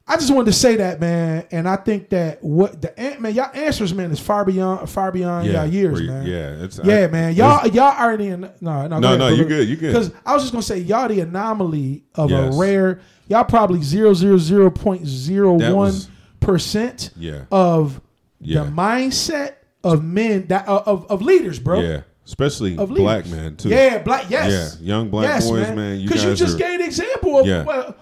I 0.07 0.17
just 0.17 0.31
wanted 0.31 0.45
to 0.51 0.53
say 0.53 0.75
that, 0.75 0.99
man. 0.99 1.45
And 1.51 1.67
I 1.67 1.77
think 1.77 2.09
that 2.09 2.43
what 2.43 2.79
the 2.79 2.97
an- 2.99 3.21
man, 3.23 3.33
y'all 3.33 3.49
answers, 3.55 3.91
man, 3.93 4.11
is 4.11 4.19
far 4.19 4.45
beyond 4.45 4.87
far 4.87 5.11
beyond 5.11 5.47
Yeah. 5.47 5.63
y'all 5.63 5.73
years, 5.73 6.01
man. 6.03 6.27
yeah, 6.27 6.63
it's- 6.63 6.79
yeah, 6.83 7.05
I- 7.05 7.07
man. 7.07 7.33
Y'all 7.33 7.67
y'all 7.67 7.97
already 7.99 8.27
in 8.27 8.41
no 8.61 8.87
no 8.87 8.99
No, 8.99 9.17
no, 9.17 9.27
you 9.29 9.45
good, 9.45 9.67
you 9.67 9.75
good. 9.75 9.93
Because 9.93 10.11
I 10.25 10.33
was 10.33 10.43
just 10.43 10.53
gonna 10.53 10.61
say 10.61 10.77
y'all 10.79 11.07
the 11.07 11.21
anomaly 11.21 12.03
of 12.13 12.29
Yes. 12.29 12.53
a 12.53 12.57
rare. 12.57 12.99
Y'all 13.27 13.43
probably 13.45 13.81
zero 13.81 14.13
zero 14.13 14.37
zero 14.37 14.69
point 14.69 15.07
zero 15.07 15.53
one 15.73 15.95
percent 16.39 17.09
Yeah. 17.17 17.41
of 17.51 17.99
Yeah. 18.39 18.63
the 18.63 18.69
mindset 18.69 19.53
of 19.83 20.03
men 20.03 20.45
that 20.49 20.67
uh, 20.69 20.83
of 20.85 21.07
of 21.09 21.21
leaders, 21.23 21.57
bro. 21.59 21.79
Yeah. 21.81 22.01
Especially 22.27 22.75
Of 22.77 22.89
black 22.89 23.25
leaders. 23.25 23.31
men 23.39 23.55
too. 23.55 23.69
Yeah, 23.69 23.99
black. 23.99 24.25
Yes. 24.29 24.77
Yeah, 24.81 24.87
young 24.95 25.09
black 25.09 25.41
boys, 25.43 25.69
man, 25.75 26.01
Because 26.01 26.23
you 26.23 26.29
guys 26.29 26.39
just 26.39 26.55
are- 26.55 26.57
gave 26.59 26.79
an 26.79 26.85
example 26.85 27.39
of 27.39 27.45
Yeah. 27.47 27.63
well, 27.63 27.95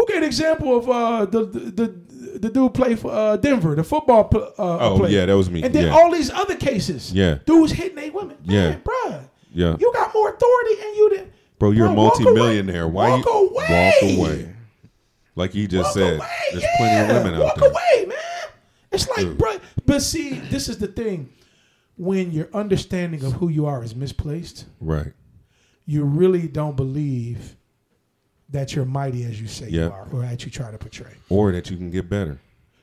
who 0.00 0.06
gave 0.06 0.18
an 0.18 0.24
example 0.24 0.76
of 0.76 0.88
uh, 0.88 1.24
the, 1.26 1.44
the 1.44 1.60
the 1.60 2.38
the 2.38 2.48
dude 2.50 2.72
play 2.74 2.94
for 2.96 3.10
uh, 3.12 3.36
Denver, 3.36 3.74
the 3.74 3.84
football 3.84 4.24
pl- 4.24 4.52
uh, 4.58 4.78
Oh, 4.92 4.96
player. 4.98 5.10
yeah, 5.20 5.26
that 5.26 5.36
was 5.36 5.50
me. 5.50 5.62
And 5.62 5.74
then 5.74 5.86
Yeah. 5.86 5.92
all 5.94 6.10
these 6.12 6.30
other 6.30 6.56
cases, 6.56 7.12
Yeah. 7.12 7.38
dudes 7.44 7.72
hitting 7.72 7.96
they 7.96 8.10
women. 8.10 8.36
Yeah. 8.44 8.70
Man, 8.70 8.82
bruh, 8.82 9.20
Yeah. 9.52 9.76
you 9.78 9.92
got 9.92 10.12
more 10.14 10.30
authority 10.30 10.74
and 10.86 10.96
you 10.96 11.10
did. 11.10 11.32
Bro, 11.58 11.72
you're 11.72 11.86
a 11.88 11.92
walk 11.92 12.14
away. 12.16 12.24
multimillionaire. 12.24 12.88
Why 12.88 13.10
walk 13.10 13.24
you 13.26 13.32
away? 13.32 13.92
walk 14.02 14.18
away? 14.18 14.54
Like 15.36 15.54
you 15.54 15.68
just 15.68 15.88
Walk 15.88 15.94
said, 15.94 16.16
away, 16.18 16.28
there's 16.52 16.62
yeah. 16.62 16.76
plenty 16.78 17.00
of 17.00 17.08
women 17.24 17.34
out 17.40 17.54
there. 17.56 17.70
Walk 17.70 17.76
away, 17.76 18.06
man. 18.06 18.18
It's 18.92 19.08
like, 19.08 19.36
bro. 19.38 19.56
But 19.86 20.00
see, 20.02 20.34
this 20.34 20.68
is 20.68 20.78
the 20.78 20.86
thing. 20.88 21.28
When 21.96 22.30
your 22.32 22.48
understanding 22.54 23.22
of 23.24 23.34
who 23.34 23.48
you 23.48 23.66
are 23.66 23.84
is 23.84 23.94
misplaced, 23.94 24.64
Right. 24.80 25.12
you 25.84 26.04
really 26.04 26.48
don't 26.48 26.76
believe 26.76 27.56
that 28.52 28.74
you're 28.74 28.84
mighty 28.84 29.24
as 29.24 29.40
you 29.40 29.46
say 29.46 29.68
you 29.68 29.84
are, 29.84 30.06
or 30.12 30.22
that 30.22 30.44
you 30.44 30.50
try 30.50 30.70
to 30.70 30.78
portray. 30.78 31.12
Or 31.28 31.52
that 31.52 31.70
you 31.70 31.76
can 31.76 31.90
get 31.90 32.08
better. 32.08 32.38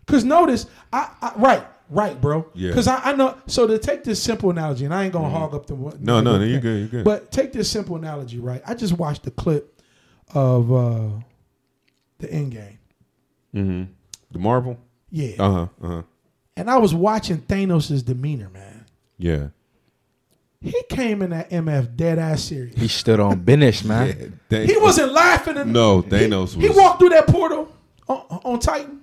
Because 0.06 0.24
notice, 0.24 0.68
I, 0.94 1.10
I 1.22 1.34
right, 1.36 1.64
right, 1.90 2.20
bro. 2.20 2.46
Yeah. 2.54 2.70
Because 2.70 2.88
I, 2.88 3.02
I 3.12 3.14
know. 3.14 3.38
So 3.48 3.68
to 3.68 3.78
take 3.78 4.04
this 4.04 4.22
simple 4.24 4.50
analogy, 4.50 4.86
and 4.86 4.94
I 4.94 5.04
ain't 5.04 5.14
gonna 5.14 5.30
hog 5.30 5.54
up 5.54 5.68
the 5.68 5.76
one. 5.76 5.98
No, 6.00 6.22
no, 6.22 6.38
no, 6.38 6.46
you're 6.46 6.62
good, 6.62 6.80
you're 6.80 6.88
good. 6.88 7.04
But 7.04 7.32
take 7.32 7.52
this 7.52 7.70
simple 7.70 7.96
analogy, 7.98 8.40
right? 8.40 8.62
I 8.66 8.74
just 8.74 8.94
watched 8.94 9.24
the 9.24 9.32
clip 9.32 9.82
of 10.34 10.72
uh 10.72 11.10
the 12.20 12.32
end 12.32 12.52
game. 12.52 12.80
Mm-hmm. 13.54 13.92
The 14.32 14.40
Marvel. 14.40 14.78
Yeah, 15.10 15.36
Uh 15.40 15.52
huh. 15.52 15.68
Uh 15.82 15.88
huh. 15.88 16.02
and 16.56 16.70
I 16.70 16.78
was 16.78 16.94
watching 16.94 17.38
Thanos' 17.40 18.04
demeanor, 18.06 18.50
man. 18.50 18.86
Yeah. 19.18 19.48
He 20.68 20.84
came 20.90 21.22
in 21.22 21.30
that 21.32 21.50
MF 21.50 21.96
dead 21.96 22.20
ass 22.20 22.44
serious. 22.44 22.76
He 22.76 22.88
stood 22.88 23.20
on 23.20 23.40
business, 23.40 23.84
man. 23.84 24.08
Yeah. 24.08 24.28
They- 24.50 24.66
He 24.68 24.78
wasn't 24.78 25.12
laughing. 25.14 25.58
And 25.58 25.74
No, 25.74 26.02
he- 26.02 26.10
Thanos 26.10 26.54
He, 26.60 26.68
was- 26.68 26.78
walked 26.78 27.00
through 27.00 27.10
that 27.10 27.28
portal 27.28 27.72
on, 28.08 28.18
on 28.44 28.60
Titan. 28.60 29.02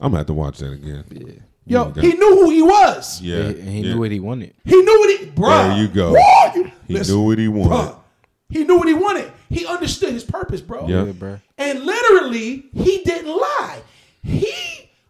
I'm 0.00 0.10
gonna 0.10 0.18
have 0.18 0.26
to 0.26 0.34
watch 0.34 0.58
that 0.58 0.72
again. 0.72 1.04
Yeah. 1.10 1.32
Yo, 1.64 1.82
Okay. 1.84 2.00
he 2.00 2.12
knew 2.14 2.34
who 2.44 2.50
he 2.50 2.60
was. 2.62 3.20
Yeah, 3.22 3.36
And 3.36 3.68
he 3.68 3.80
yeah. 3.82 3.92
knew 3.94 4.00
what 4.00 4.10
he 4.10 4.18
wanted. 4.20 4.52
He 4.64 4.74
knew 4.82 4.98
what 4.98 5.18
he, 5.20 5.26
bro. 5.26 5.48
There 5.48 5.76
you 5.78 5.88
go. 5.88 6.16
He 6.88 6.94
knew 6.98 7.20
what 7.22 7.38
he 7.38 7.46
wanted. 7.48 7.94
He 8.48 8.64
knew 8.64 8.76
what 8.78 8.88
he 8.88 8.94
wanted. 8.94 9.30
He 9.48 9.64
understood 9.66 10.12
his 10.12 10.24
purpose, 10.24 10.60
bro. 10.60 10.88
Yeah. 10.88 11.04
Yeah, 11.04 11.12
bro. 11.12 11.38
And 11.58 11.84
literally, 11.84 12.64
he 12.74 13.02
didn't 13.04 13.28
lie. 13.34 13.78
He 14.22 14.52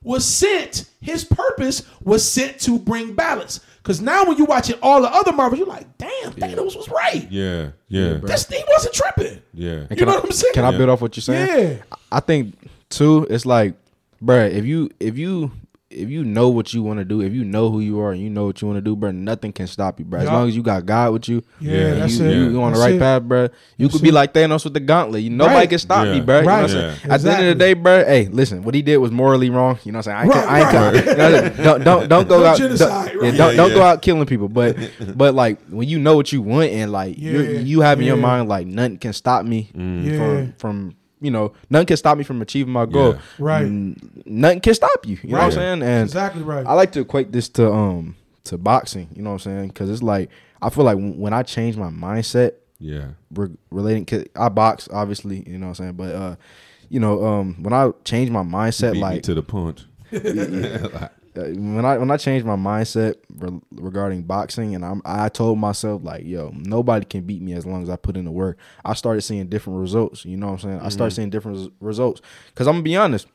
was 0.02 0.24
sent. 0.26 0.84
His 1.00 1.24
purpose 1.24 1.82
was 2.04 2.22
sent 2.28 2.60
to 2.60 2.78
bring 2.78 3.14
balance. 3.14 3.60
Because 3.82 4.00
now, 4.00 4.24
when 4.24 4.36
you're 4.38 4.46
watching 4.46 4.76
all 4.80 5.02
the 5.02 5.12
other 5.12 5.32
Marvels, 5.32 5.58
you're 5.58 5.66
like, 5.68 5.98
"Damn, 5.98 6.32
Thanos 6.32 6.76
was 6.76 6.88
right. 6.88 7.26
Yeah, 7.30 7.70
yeah, 7.88 8.18
This 8.22 8.46
he 8.46 8.62
wasn't 8.68 8.94
tripping." 8.94 9.42
yeah. 9.52 9.86
You 9.90 10.06
know 10.06 10.14
what 10.14 10.24
I'm 10.24 10.30
saying? 10.30 10.54
Can 10.54 10.64
I 10.64 10.70
Yeah. 10.70 10.78
build 10.78 10.90
off 10.90 11.00
what 11.00 11.16
you're 11.16 11.22
saying? 11.22 11.48
Yeah. 11.78 11.96
I 12.12 12.20
think 12.20 12.54
too. 12.90 13.26
It's 13.28 13.44
like, 13.44 13.74
bruh, 14.22 14.50
if 14.50 14.64
you 14.64 14.88
if 15.00 15.18
you 15.18 15.50
if 15.92 16.08
you 16.10 16.24
know 16.24 16.48
what 16.48 16.72
you 16.72 16.82
want 16.82 16.98
to 16.98 17.04
do, 17.04 17.20
if 17.20 17.32
you 17.32 17.44
know 17.44 17.70
who 17.70 17.80
you 17.80 18.00
are 18.00 18.12
and 18.12 18.20
you 18.20 18.30
know 18.30 18.46
what 18.46 18.60
you 18.60 18.68
want 18.68 18.78
to 18.78 18.80
do, 18.82 18.96
bruh, 18.96 19.14
nothing 19.14 19.52
can 19.52 19.66
stop 19.66 19.98
you, 19.98 20.04
bro. 20.04 20.20
As 20.20 20.24
Yup. 20.24 20.32
long 20.32 20.48
as 20.48 20.56
you 20.56 20.62
got 20.62 20.84
God 20.86 21.12
with 21.12 21.28
you, 21.28 21.42
Yeah, 21.60 21.72
Yeah, 21.72 21.94
that's 21.94 22.18
you, 22.18 22.26
it. 22.26 22.34
you, 22.34 22.50
you 22.50 22.62
on 22.62 22.72
the 22.72 22.78
right 22.78 22.94
it. 22.94 22.98
path, 22.98 23.22
bro. 23.22 23.42
You 23.76 23.86
That's 23.86 23.94
could 23.96 24.02
be 24.02 24.08
it. 24.08 24.14
like 24.14 24.32
Thanos 24.34 24.64
with 24.64 24.74
the 24.74 24.80
gauntlet. 24.80 25.22
You 25.22 25.30
nobody 25.30 25.56
Right. 25.56 25.70
can 25.70 25.78
stop 25.78 26.06
Yeah. 26.06 26.12
me, 26.14 26.20
bruh. 26.20 26.40
You 26.40 26.46
know 26.46 26.48
Right. 26.48 26.62
what 26.62 26.62
I'm 26.62 26.68
saying? 26.68 26.96
At 27.10 27.20
the 27.22 27.30
end 27.32 27.42
of 27.48 27.58
the 27.58 27.64
day, 27.64 27.74
bro, 27.74 28.04
hey, 28.04 28.28
listen, 28.32 28.62
what 28.62 28.74
he 28.74 28.82
did 28.82 28.96
was 28.98 29.10
morally 29.10 29.50
wrong. 29.50 29.78
You 29.84 29.92
know 29.92 29.98
what 29.98 30.08
I'm 30.08 30.26
saying? 30.26 30.32
I 30.34 30.38
ain't, 30.40 30.48
Right, 30.48 30.48
I 30.48 30.58
ain't, 30.60 30.72
right. 30.72 30.94
you 30.94 31.16
know 31.16 31.32
what 31.32 31.44
I'm 31.44 31.54
saying? 31.54 31.64
don't 31.64 31.84
don't 31.84 32.08
don't 32.08 32.28
go 32.28 32.38
No 32.40 32.46
out 32.46 32.58
genocide, 32.58 32.88
don't, 33.12 33.22
right. 33.22 33.32
yeah, 33.32 33.38
don't, 33.38 33.50
Yeah, 33.50 33.56
don't 33.56 33.74
go 33.74 33.82
out 33.82 34.02
killing 34.02 34.26
people. 34.26 34.48
But 34.48 34.76
but 35.16 35.34
like 35.34 35.58
when 35.68 35.88
you 35.88 35.98
know 35.98 36.16
what 36.16 36.32
you 36.32 36.42
want 36.42 36.70
and 36.70 36.90
like 36.92 37.18
you're, 37.18 37.44
you 37.44 37.80
have 37.82 38.00
in 38.00 38.06
your 38.06 38.16
mind 38.16 38.48
like 38.48 38.66
nothing 38.66 38.98
can 38.98 39.12
stop 39.12 39.44
me 39.44 39.70
mm. 39.76 40.04
Yeah. 40.04 40.16
from 40.16 40.52
from 40.58 40.94
you 41.22 41.30
know 41.30 41.52
nothing 41.70 41.86
can 41.86 41.96
stop 41.96 42.18
me 42.18 42.24
from 42.24 42.42
achieving 42.42 42.72
my 42.72 42.84
goal. 42.86 43.12
Yeah. 43.14 43.20
Right. 43.38 43.64
N- 43.64 44.22
nothing 44.26 44.60
can 44.60 44.74
stop 44.74 45.06
you. 45.06 45.18
You 45.22 45.30
know 45.30 45.38
what 45.38 45.44
I'm 45.44 45.52
saying? 45.52 45.82
And 45.82 46.02
exactly 46.04 46.42
right. 46.42 46.66
I 46.66 46.74
like 46.74 46.92
to 46.92 47.00
equate 47.00 47.32
this 47.32 47.48
to 47.50 47.72
um 47.72 48.16
to 48.44 48.58
boxing. 48.58 49.08
You 49.14 49.22
know 49.22 49.30
what 49.30 49.46
I'm 49.46 49.52
saying? 49.52 49.68
Because 49.68 49.88
it's 49.88 50.02
like 50.02 50.30
I 50.60 50.70
feel 50.70 50.84
like 50.84 50.96
when 50.96 51.16
when 51.18 51.32
I 51.32 51.42
change 51.42 51.76
my 51.76 51.88
mindset 51.90 52.52
Yeah, 52.78 53.08
re- 53.32 53.56
relating, 53.70 54.04
cause 54.04 54.24
I 54.36 54.48
box 54.48 54.88
obviously. 54.92 55.48
You 55.48 55.58
know 55.58 55.68
what 55.68 55.80
I'm 55.80 55.84
saying? 55.86 55.92
But 55.94 56.14
uh, 56.14 56.36
you 56.88 57.00
know 57.00 57.24
um 57.24 57.62
when 57.62 57.72
I 57.72 57.90
change 58.04 58.30
my 58.30 58.42
mindset, 58.42 58.92
beat 58.92 58.98
me 58.98 59.00
like 59.00 59.22
to 59.24 59.34
the 59.34 59.42
punch. 59.42 59.84
uh, 60.12 61.08
Uh, 61.34 61.44
when 61.44 61.84
I 61.84 61.96
when 61.96 62.10
I 62.10 62.18
changed 62.18 62.44
my 62.44 62.56
mindset 62.56 63.14
re- 63.38 63.60
regarding 63.70 64.22
boxing, 64.22 64.74
and 64.74 64.84
I'm, 64.84 65.00
I 65.04 65.30
told 65.30 65.58
myself 65.58 66.02
like, 66.04 66.24
yo, 66.26 66.52
nobody 66.54 67.06
can 67.06 67.22
beat 67.22 67.40
me 67.40 67.54
as 67.54 67.64
long 67.64 67.82
as 67.82 67.88
I 67.88 67.96
put 67.96 68.16
in 68.16 68.24
the 68.24 68.30
work. 68.30 68.58
I 68.84 68.92
started 68.94 69.22
seeing 69.22 69.46
different 69.46 69.80
results. 69.80 70.26
You 70.26 70.36
know 70.36 70.48
what 70.48 70.52
I'm 70.52 70.58
saying? 70.58 70.80
I 70.80 70.90
started 70.90 71.12
mm-hmm. 71.12 71.16
seeing 71.16 71.30
different 71.30 71.58
res- 71.58 71.70
results. 71.80 72.20
Cause 72.54 72.66
I'm 72.66 72.74
gonna 72.74 72.82
be 72.82 72.96
honest, 72.96 73.26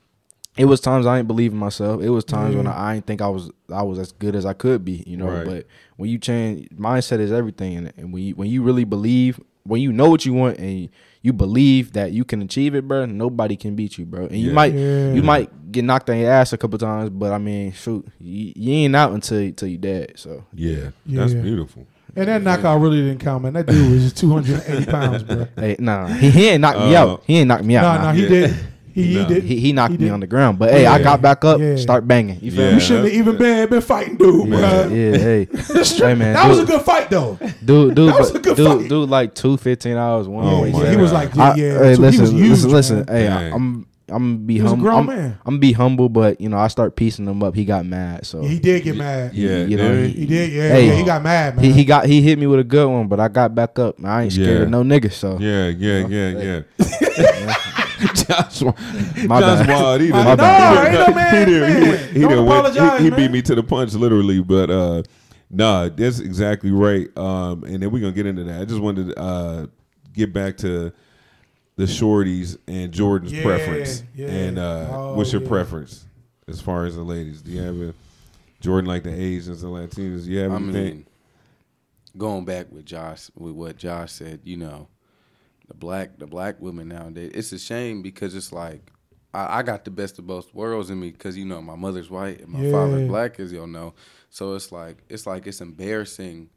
it 0.58 0.66
was 0.66 0.80
times 0.80 1.06
I 1.06 1.20
ain't 1.20 1.28
believe 1.28 1.54
in 1.54 1.58
myself. 1.58 2.02
It 2.02 2.10
was 2.10 2.24
times 2.24 2.56
when 2.56 2.68
I, 2.68 2.74
I 2.74 2.96
ain't 2.96 3.08
think 3.08 3.22
I 3.22 3.30
was 3.30 3.52
I 3.72 3.84
was 3.84 4.00
as 4.00 4.12
good 4.12 4.36
as 4.36 4.46
I 4.46 4.54
could 4.54 4.86
be. 4.86 5.04
You 5.08 5.18
know, 5.18 5.30
Right. 5.30 5.46
but 5.46 5.66
when 5.98 6.10
you 6.10 6.18
change 6.20 6.70
mindset 6.70 7.20
is 7.20 7.32
everything, 7.32 7.78
and, 7.78 7.94
and 7.98 8.14
when 8.14 8.24
you, 8.24 8.36
when 8.36 8.50
you 8.50 8.64
really 8.64 8.84
believe, 8.84 9.40
when 9.64 9.82
you 9.82 9.92
know 9.92 10.10
what 10.10 10.26
you 10.26 10.34
want 10.34 10.58
and 10.60 10.90
you 11.28 11.34
believe 11.34 11.92
that 11.92 12.14
you 12.14 12.24
can 12.24 12.42
achieve 12.42 12.74
it, 12.74 12.88
bro, 12.88 13.06
nobody 13.06 13.58
can 13.58 13.76
beat 13.76 13.98
you, 13.98 14.06
bro. 14.06 14.28
And 14.28 14.38
you 14.38 14.48
Yeah. 14.48 14.54
might 14.54 14.74
Yeah. 14.74 15.14
you 15.14 15.22
might 15.22 15.72
get 15.74 15.84
knocked 15.84 16.10
on 16.10 16.18
your 16.18 16.32
ass 16.32 16.54
a 16.54 16.58
couple 16.58 16.80
times, 16.80 17.10
but 17.10 17.34
I 17.34 17.38
mean, 17.38 17.74
shoot, 17.74 18.08
you, 18.20 18.54
you 18.56 18.74
ain't 18.86 18.96
out 18.96 19.12
until 19.12 19.40
until 19.40 19.68
you 19.68 19.78
dead. 19.78 20.14
So 20.16 20.46
Yeah, 20.56 20.92
Yeah. 21.06 21.20
that's 21.20 21.34
beautiful. 21.34 21.86
and 22.16 22.30
that 22.30 22.42
knockout 22.44 22.80
really 22.80 23.02
didn't 23.02 23.20
count, 23.20 23.44
man. 23.44 23.54
That 23.54 23.66
dude 23.66 23.92
was 23.92 24.14
280 24.14 24.86
pounds, 24.86 25.24
bro. 25.24 25.48
hey, 25.58 25.76
nah, 25.80 26.08
he, 26.08 26.30
he 26.30 26.48
ain't 26.48 26.62
knocked 26.62 26.80
me 26.80 26.96
Uh, 26.96 27.04
out. 27.04 27.24
He 27.28 27.38
ain't 27.40 27.48
knocked 27.50 27.66
me 27.66 27.76
out. 27.76 27.82
No, 27.98 28.02
nah. 28.02 28.12
no, 28.14 28.16
he 28.18 28.24
Yeah. 28.24 28.30
did. 28.30 28.56
He, 28.98 29.14
No. 29.14 29.24
he 29.26 29.34
did. 29.34 29.44
He, 29.44 29.60
he 29.60 29.74
knocked 29.74 29.92
He 29.94 29.98
me 30.00 30.10
on 30.10 30.20
the 30.20 30.28
ground, 30.28 30.58
but 30.60 30.72
hey, 30.72 30.86
I 30.88 31.02
got 31.02 31.22
back 31.22 31.46
up, 31.46 31.60
Yeah. 31.60 31.76
start 31.76 32.08
banging. 32.08 32.40
You 32.42 32.52
Yeah. 32.52 32.72
You 32.74 32.80
shouldn't 32.80 33.06
have 33.06 33.14
even 33.14 33.38
been 33.38 33.70
been 33.70 33.82
fighting, 33.82 34.18
dude. 34.18 34.48
Man. 34.50 34.60
bruh. 34.60 34.90
Yeah, 34.90 35.18
hey, 35.18 35.48
hey 36.08 36.16
man, 36.16 36.34
that 36.34 36.50
was 36.50 36.60
a 36.60 36.66
good 36.66 36.82
fight, 36.82 37.10
though. 37.10 37.38
dude, 37.64 37.94
dude, 37.96 38.10
that 38.10 38.20
was 38.20 38.32
but- 38.32 38.40
a 38.40 38.44
good 38.44 38.58
dude, 38.58 38.68
fight. 38.82 38.90
dude, 38.90 39.10
like 39.10 39.36
two 39.36 39.58
fifteen 39.58 39.98
hours, 39.98 40.28
one. 40.28 40.46
Oh 40.48 40.64
way 40.64 40.72
my 40.72 40.84
yeah, 40.84 40.90
he 40.92 40.98
was 40.98 41.14
like, 41.14 41.36
yeah, 41.36 41.44
I- 41.52 41.56
yeah. 41.56 41.80
hey, 41.84 41.96
So 41.96 42.02
listen, 42.02 42.14
he 42.16 42.22
was 42.22 42.32
huge, 42.32 42.50
listen, 42.50 42.72
listen. 42.72 42.96
man. 42.98 43.08
Hey, 43.08 43.24
Dang. 43.28 43.54
I'm 43.54 43.88
I'm 44.10 44.24
gonna 44.36 44.46
be 44.46 44.54
He 44.56 44.62
was 44.62 44.72
a 44.72 44.76
humble. 44.78 44.90
I'm, 44.92 45.06
man. 45.06 45.32
I'm 45.46 45.54
gonna 45.54 45.58
be 45.60 45.72
humble, 45.74 46.08
but 46.08 46.40
you 46.40 46.48
know, 46.48 46.58
I 46.58 46.70
start 46.70 46.96
piecing 46.96 47.28
him 47.28 47.44
up. 47.44 47.54
He 47.56 47.66
got 47.66 47.86
mad, 47.86 48.26
so 48.26 48.42
he 48.42 48.58
did 48.58 48.84
get 48.84 48.96
mad. 48.96 49.34
Yeah, 49.36 49.66
you 49.66 49.76
know, 49.76 49.92
yeah. 49.94 50.08
He 50.08 50.26
did. 50.26 50.52
Yeah, 50.54 50.70
Hey. 50.70 50.88
yeah, 50.88 50.94
he 50.96 51.04
got 51.04 51.22
mad, 51.22 51.56
man. 51.58 51.66
he, 51.66 51.74
he 51.74 51.84
got 51.84 52.06
he 52.06 52.22
hit 52.22 52.40
me 52.40 52.48
with 52.48 52.62
a 52.62 52.64
good 52.64 52.88
one, 52.88 53.08
but 53.10 53.20
I 53.20 53.28
got 53.28 53.54
back 53.54 53.78
up. 53.80 54.02
I 54.04 54.24
ain't 54.24 54.32
scared 54.32 54.48
Yeah. 54.60 54.64
of 54.64 54.70
no 54.70 54.82
nigga, 54.82 55.12
so 55.12 55.38
Yeah, 55.40 55.68
yeah, 55.68 56.08
yeah, 56.08 56.62
yeah. 56.80 57.54
Josh, 58.14 58.62
My 58.62 59.40
Josh 59.40 59.66
bad. 59.66 59.70
Wild, 59.70 60.02
he 60.02 60.10
My 60.12 60.24
done- 60.24 60.38
bad. 60.38 60.88
he 60.88 60.94
No, 60.94 61.00
done- 61.00 61.08
ain't 61.08 61.10
no 61.10 61.16
man, 61.16 61.48
he 61.48 61.54
done- 61.60 61.70
he 61.70 61.80
man. 61.80 61.90
went- 61.90 62.12
he 62.12 62.20
Don't 62.22 62.30
done 62.32 62.46
went- 62.46 62.60
apologize, 62.68 63.00
He, 63.00 63.06
he 63.06 63.16
beat 63.16 63.32
me 63.32 63.42
to 63.42 63.56
the 63.56 63.64
punch, 63.64 63.94
literally. 63.94 64.42
But 64.42 64.70
uh, 64.70 65.04
nah, 65.50 65.90
that's 65.90 66.20
exactly 66.20 66.72
right. 66.72 67.16
Um, 67.18 67.64
and 67.64 67.82
then 67.82 67.92
we're 67.92 68.00
gonna 68.02 68.12
get 68.14 68.26
into 68.26 68.44
that. 68.46 68.62
I 68.62 68.66
just 68.66 68.80
wanted 68.82 69.10
to 69.10 69.20
uh, 69.20 69.66
get 70.14 70.34
back 70.34 70.58
to 70.58 70.92
the 71.76 71.84
shorties 71.84 72.58
and 72.68 72.92
Jordan's 72.92 73.32
Yeah, 73.34 73.44
preference. 73.44 74.04
yeah. 74.16 74.28
And 74.28 74.58
uh, 74.60 74.88
Oh, 74.92 75.14
what's 75.16 75.32
your 75.32 75.42
yeah. 75.44 75.48
preference 75.48 76.06
as 76.48 76.60
far 76.62 76.86
as 76.86 76.96
the 76.96 77.04
ladies? 77.04 77.42
Do 77.42 77.52
you 77.52 77.62
have 77.62 77.76
a 77.82 77.94
Jordan 78.62 78.88
like 78.88 79.04
the 79.04 79.14
Asians 79.14 79.62
and 79.64 79.72
Latinos? 79.72 80.26
Do 80.26 80.32
you 80.32 80.40
have 80.40 80.52
I 80.52 80.56
anything? 80.56 80.74
mean, 80.96 81.06
going 82.18 82.46
back 82.46 82.72
with 82.72 82.86
Josh, 82.86 83.30
with 83.36 83.54
what 83.54 83.78
Josh 83.78 84.12
said, 84.12 84.40
you 84.44 84.58
know, 84.58 84.88
the 85.68 85.74
black 85.74 86.18
the 86.20 86.28
black 86.28 86.60
women 86.62 86.88
nowadays. 86.90 87.32
It's 87.34 87.52
a 87.52 87.60
shame 87.60 88.02
because 88.02 88.36
it's 88.36 88.52
like 88.52 88.92
I, 89.34 89.60
I 89.60 89.64
got 89.64 89.86
the 89.86 89.92
best 89.92 90.18
of 90.20 90.26
both 90.28 90.54
worlds 90.54 90.90
in 90.90 91.00
me 91.00 91.12
because 91.12 91.38
you 91.38 91.46
know 91.46 91.62
my 91.62 91.76
mother's 91.76 92.10
white 92.10 92.42
and 92.42 92.50
my 92.50 92.62
Yeah. 92.62 92.72
father's 92.72 93.08
black, 93.08 93.40
as 93.40 93.52
you'll 93.52 93.68
know. 93.68 93.94
So 94.30 94.54
it's 94.56 94.72
like 94.72 94.98
it's 95.10 95.26
like 95.28 95.48
it's 95.48 95.62
embarrassing 95.62 96.50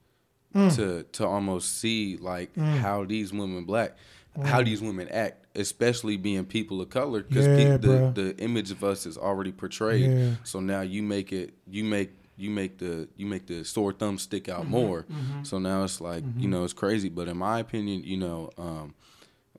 Mm. 0.54 0.74
to 0.74 1.04
to 1.12 1.24
almost 1.26 1.78
see 1.78 2.16
like 2.16 2.56
how 2.56 3.04
these 3.04 3.32
women 3.32 3.64
black. 3.64 3.96
How 4.44 4.62
these 4.62 4.80
women 4.80 5.08
act, 5.08 5.46
especially 5.56 6.16
being 6.16 6.44
people 6.44 6.80
of 6.80 6.88
color, 6.88 7.22
because 7.22 7.46
Mm. 7.46 7.58
Yeah, 7.58 7.76
the, 7.76 8.12
the 8.14 8.36
image 8.38 8.70
of 8.72 8.82
us 8.84 9.06
is 9.06 9.16
already 9.18 9.52
portrayed. 9.52 10.11
Yeah. 10.11 10.30
So 10.44 10.58
now 10.61 10.80
you 10.82 11.02
make 11.04 11.32
it, 11.32 11.54
you 11.68 11.82
make 11.84 12.11
you 12.41 12.51
make 12.51 12.78
the 12.78 13.09
you 13.16 13.26
make 13.26 13.47
the 13.47 13.64
sore 13.64 13.93
thumb 13.93 14.18
stick 14.18 14.49
out 14.49 14.66
more. 14.68 15.07
So 15.43 15.59
now 15.59 15.84
it's 15.84 16.01
like 16.01 16.24
you 16.38 16.49
know 16.49 16.64
it's 16.64 16.72
crazy. 16.72 17.09
But 17.09 17.28
in 17.28 17.36
my 17.36 17.61
opinion, 17.61 18.03
you 18.05 18.16
know, 18.16 18.51
um, 18.59 18.95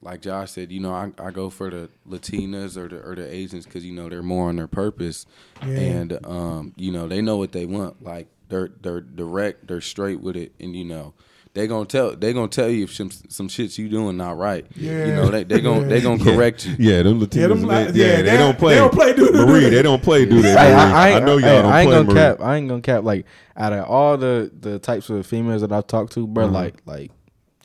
like 0.02 0.22
Josh 0.22 0.52
said, 0.52 0.72
you 0.72 0.80
know, 0.80 0.92
I, 0.94 1.12
I 1.20 1.32
go 1.32 1.50
for 1.50 1.70
the 1.70 1.90
Latinas 2.10 2.76
or 2.78 2.88
the 2.88 3.00
or 3.02 3.16
the 3.16 3.32
Asians 3.34 3.66
because 3.66 3.86
you 3.86 3.94
know 3.94 4.10
they're 4.10 4.24
more 4.24 4.50
on 4.50 4.56
their 4.56 4.68
purpose, 4.68 5.26
Yeah. 5.62 5.78
and 5.80 6.26
um, 6.26 6.74
you 6.76 6.92
know 6.92 7.08
they 7.08 7.22
know 7.22 7.38
what 7.38 7.52
they 7.52 7.66
want. 7.66 8.04
Like 8.04 8.28
they're 8.50 8.70
they're 8.82 9.02
direct, 9.02 9.68
they're 9.68 9.82
straight 9.82 10.20
with 10.22 10.36
it, 10.36 10.54
and 10.60 10.76
you 10.76 10.86
know. 10.86 11.14
They 11.54 11.68
gonna 11.68 11.86
tell 11.86 12.16
they 12.16 12.32
gonna 12.32 12.48
tell 12.48 12.70
you 12.70 12.86
if 12.86 12.94
some 12.96 13.12
some 13.28 13.50
shits 13.50 13.78
you 13.78 13.90
doing 13.90 14.16
not 14.16 14.38
right. 14.38 14.66
Yeah. 14.76 15.06
you 15.06 15.14
know 15.16 15.28
they 15.28 15.44
they 15.44 15.60
gonna 15.60 15.86
they 15.86 16.00
gonna 16.00 16.24
Yeah. 16.24 16.34
correct 16.36 16.66
you. 16.66 16.76
Yeah, 16.80 17.04
them 17.04 17.20
Latinos. 17.20 17.36
Yeah, 17.36 17.48
them 17.48 17.62
they- 17.68 17.76
yeah, 17.76 17.84
yeah, 17.84 18.16
they, 18.18 18.22
they- 18.24 18.38
don't 18.38 18.58
play. 18.58 18.74
they 18.76 18.80
don't 18.80 18.94
play 18.94 19.14
do- 19.14 19.26
do- 19.28 19.32
do 19.34 19.46
Marie, 19.46 19.64
that. 19.66 19.70
they 19.72 19.82
don't 19.82 20.02
play. 20.02 20.26
Do 20.26 20.42
they? 20.42 20.52
Hey, 20.52 20.74
I, 20.74 21.18
I, 21.18 21.20
Marie? 21.20 21.26
know 21.26 21.38
y'all 21.38 21.50
hey, 21.50 21.62
don't 21.62 21.72
I 21.74 21.82
ain't 21.82 21.88
play. 21.90 21.96
gonna 21.98 22.08
Marie. 22.08 22.16
cap. 22.16 22.42
I 22.42 22.56
ain't 22.56 22.70
gonna 22.70 22.82
cap. 22.82 23.04
Like 23.04 23.26
out 23.58 23.74
of 23.74 23.86
all 23.86 24.18
the 24.18 24.50
the 24.62 24.80
types 24.80 25.10
of 25.10 25.26
females 25.28 25.60
that 25.62 25.74
I've 25.74 25.88
talked 25.88 26.14
to, 26.14 26.26
bro, 26.26 26.46
Uh-huh. 26.46 26.54
like 26.54 26.76
like 26.86 27.12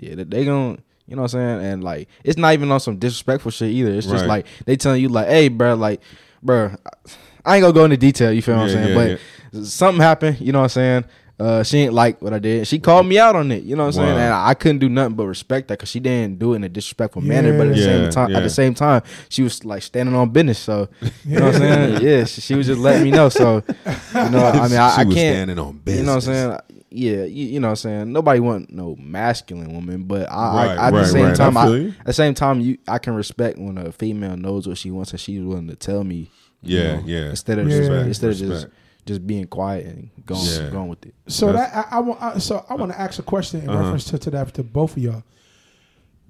yeah, 0.01 0.16
they, 0.16 0.24
they 0.24 0.45
gon' 0.45 0.80
you 1.07 1.14
know 1.14 1.22
what 1.22 1.34
I'm 1.34 1.61
saying, 1.61 1.72
and 1.72 1.84
like 1.84 2.09
it's 2.24 2.37
not 2.37 2.55
even 2.55 2.72
on 2.72 2.80
some 2.80 2.97
disrespectful 2.97 3.53
shit 3.53 3.70
either. 3.70 3.93
It's 3.93 4.09
just 4.09 4.22
Right. 4.22 4.28
like 4.28 4.47
they 4.64 4.76
telling 4.76 5.01
you 5.01 5.11
like, 5.11 5.28
hey, 5.28 5.47
bro, 5.47 5.74
like, 5.76 6.01
bro, 6.43 6.74
I 7.45 7.55
ain't 7.57 7.62
gonna 7.62 7.72
go 7.72 7.84
into 7.84 7.97
detail. 7.97 8.32
You 8.32 8.43
feel 8.43 8.57
what 8.57 8.64
I'm 8.64 8.70
saying? 8.70 8.99
yeah, 8.99 9.16
but 9.53 9.64
something 9.64 10.03
happened. 10.03 10.41
You 10.41 10.51
know 10.51 10.59
what 10.59 10.64
I'm 10.64 10.68
saying? 10.70 11.05
Uh, 11.39 11.62
she 11.62 11.78
ain't 11.80 11.93
like 11.93 12.22
what 12.22 12.32
I 12.32 12.39
did. 12.39 12.66
She 12.66 12.78
called 12.78 13.07
me 13.07 13.18
out 13.18 13.37
on 13.37 13.53
it. 13.53 13.62
You 13.62 13.76
know 13.76 13.82
what 13.82 13.89
I'm 13.89 13.93
saying? 14.05 14.16
And 14.18 14.32
I 14.32 14.55
couldn't 14.55 14.78
do 14.78 14.89
nothing 14.89 15.16
but 15.16 15.26
respect 15.26 15.68
that 15.68 15.74
because 15.78 15.91
she 15.91 16.01
didn't 16.01 16.39
do 16.39 16.55
it 16.55 16.57
in 16.57 16.64
a 16.64 16.68
disrespectful 16.70 17.20
manner. 17.20 17.53
But 17.59 17.66
at 17.68 17.74
the 17.74 17.78
Yeah, 17.80 17.84
same 17.84 18.11
time, 18.11 18.30
yeah. 18.30 18.37
at 18.39 18.43
the 18.43 18.49
same 18.51 18.72
time, 18.74 19.03
she 19.28 19.43
was 19.43 19.62
like 19.64 19.82
standing 19.82 20.14
on 20.14 20.30
business. 20.30 20.59
So 20.59 20.89
you 21.26 21.39
know 21.39 21.47
what 21.47 21.55
I'm 21.57 21.61
saying? 21.61 22.03
Yeah, 22.03 22.24
she, 22.24 22.41
she 22.41 22.55
was 22.55 22.66
just 22.66 22.80
letting 22.80 23.03
me 23.05 23.11
know. 23.11 23.28
So 23.28 23.62
you 24.14 24.30
know, 24.30 24.47
I 24.47 24.68
mean, 24.68 24.78
I, 24.78 24.91
she 24.95 25.01
I 25.01 25.05
can't. 25.05 25.14
standing 25.14 25.59
on 25.59 25.76
business. 25.78 26.01
You 26.01 26.07
know 26.07 26.14
what 26.14 26.26
I'm 26.28 26.61
saying? 26.62 26.82
Yeah, 26.89 27.24
you, 27.24 27.47
you 27.49 27.61
know 27.61 27.66
what 27.68 27.70
I'm 27.72 27.76
saying. 27.76 28.12
Nobody 28.12 28.41
want 28.41 28.72
no 28.72 28.97
masculine 28.99 29.74
woman, 29.74 30.05
but 30.05 30.30
I, 30.30 30.55
Right, 30.55 30.78
I 30.78 30.87
at 30.87 30.93
right, 30.95 31.01
the 31.01 31.07
same 31.07 31.24
right. 31.26 31.37
Time, 31.37 31.57
I, 31.59 31.66
at 32.01 32.07
the 32.07 32.12
same 32.14 32.32
time, 32.32 32.61
you 32.61 32.78
I 32.89 32.97
can 32.97 33.14
respect 33.14 33.59
when 33.59 33.76
a 33.76 33.93
female 33.93 34.39
knows 34.39 34.66
what 34.66 34.78
she 34.78 34.91
wants 34.91 35.11
and 35.11 35.20
she's 35.20 35.43
willing 35.43 35.68
to 35.68 35.76
tell 35.76 36.03
me. 36.05 36.30
you 36.62 36.78
Yeah, 36.78 36.97
know, 36.97 37.03
yeah. 37.05 37.28
Instead 37.30 37.59
of 37.59 37.66
Yeah. 37.68 37.76
just 37.76 37.91
Respect, 37.91 38.07
instead 38.09 38.30
of 38.30 38.37
just 38.39 38.51
respect. 38.51 38.74
Just 39.07 39.27
being 39.27 39.47
quiet 39.47 39.87
and 39.87 40.11
going 40.27 40.45
Yeah. 40.45 40.69
going 40.71 40.89
with 40.89 41.07
it. 41.07 41.15
So 41.29 41.53
That's- 41.53 41.73
that 41.73 41.87
I, 41.93 41.97
I 41.97 42.01
want. 42.01 42.23
I, 42.23 42.39
so 42.39 42.65
I 42.69 42.75
want 42.75 42.93
to 42.93 43.01
ask 43.01 43.19
a 43.19 43.23
question 43.23 43.63
in 43.63 43.71
Uh-huh. 43.71 43.79
reference 43.79 44.05
to, 44.11 44.19
to 44.19 44.31
that 44.33 44.53
to 44.55 44.63
both 44.63 44.97
of 44.97 45.03
y'all. 45.03 45.23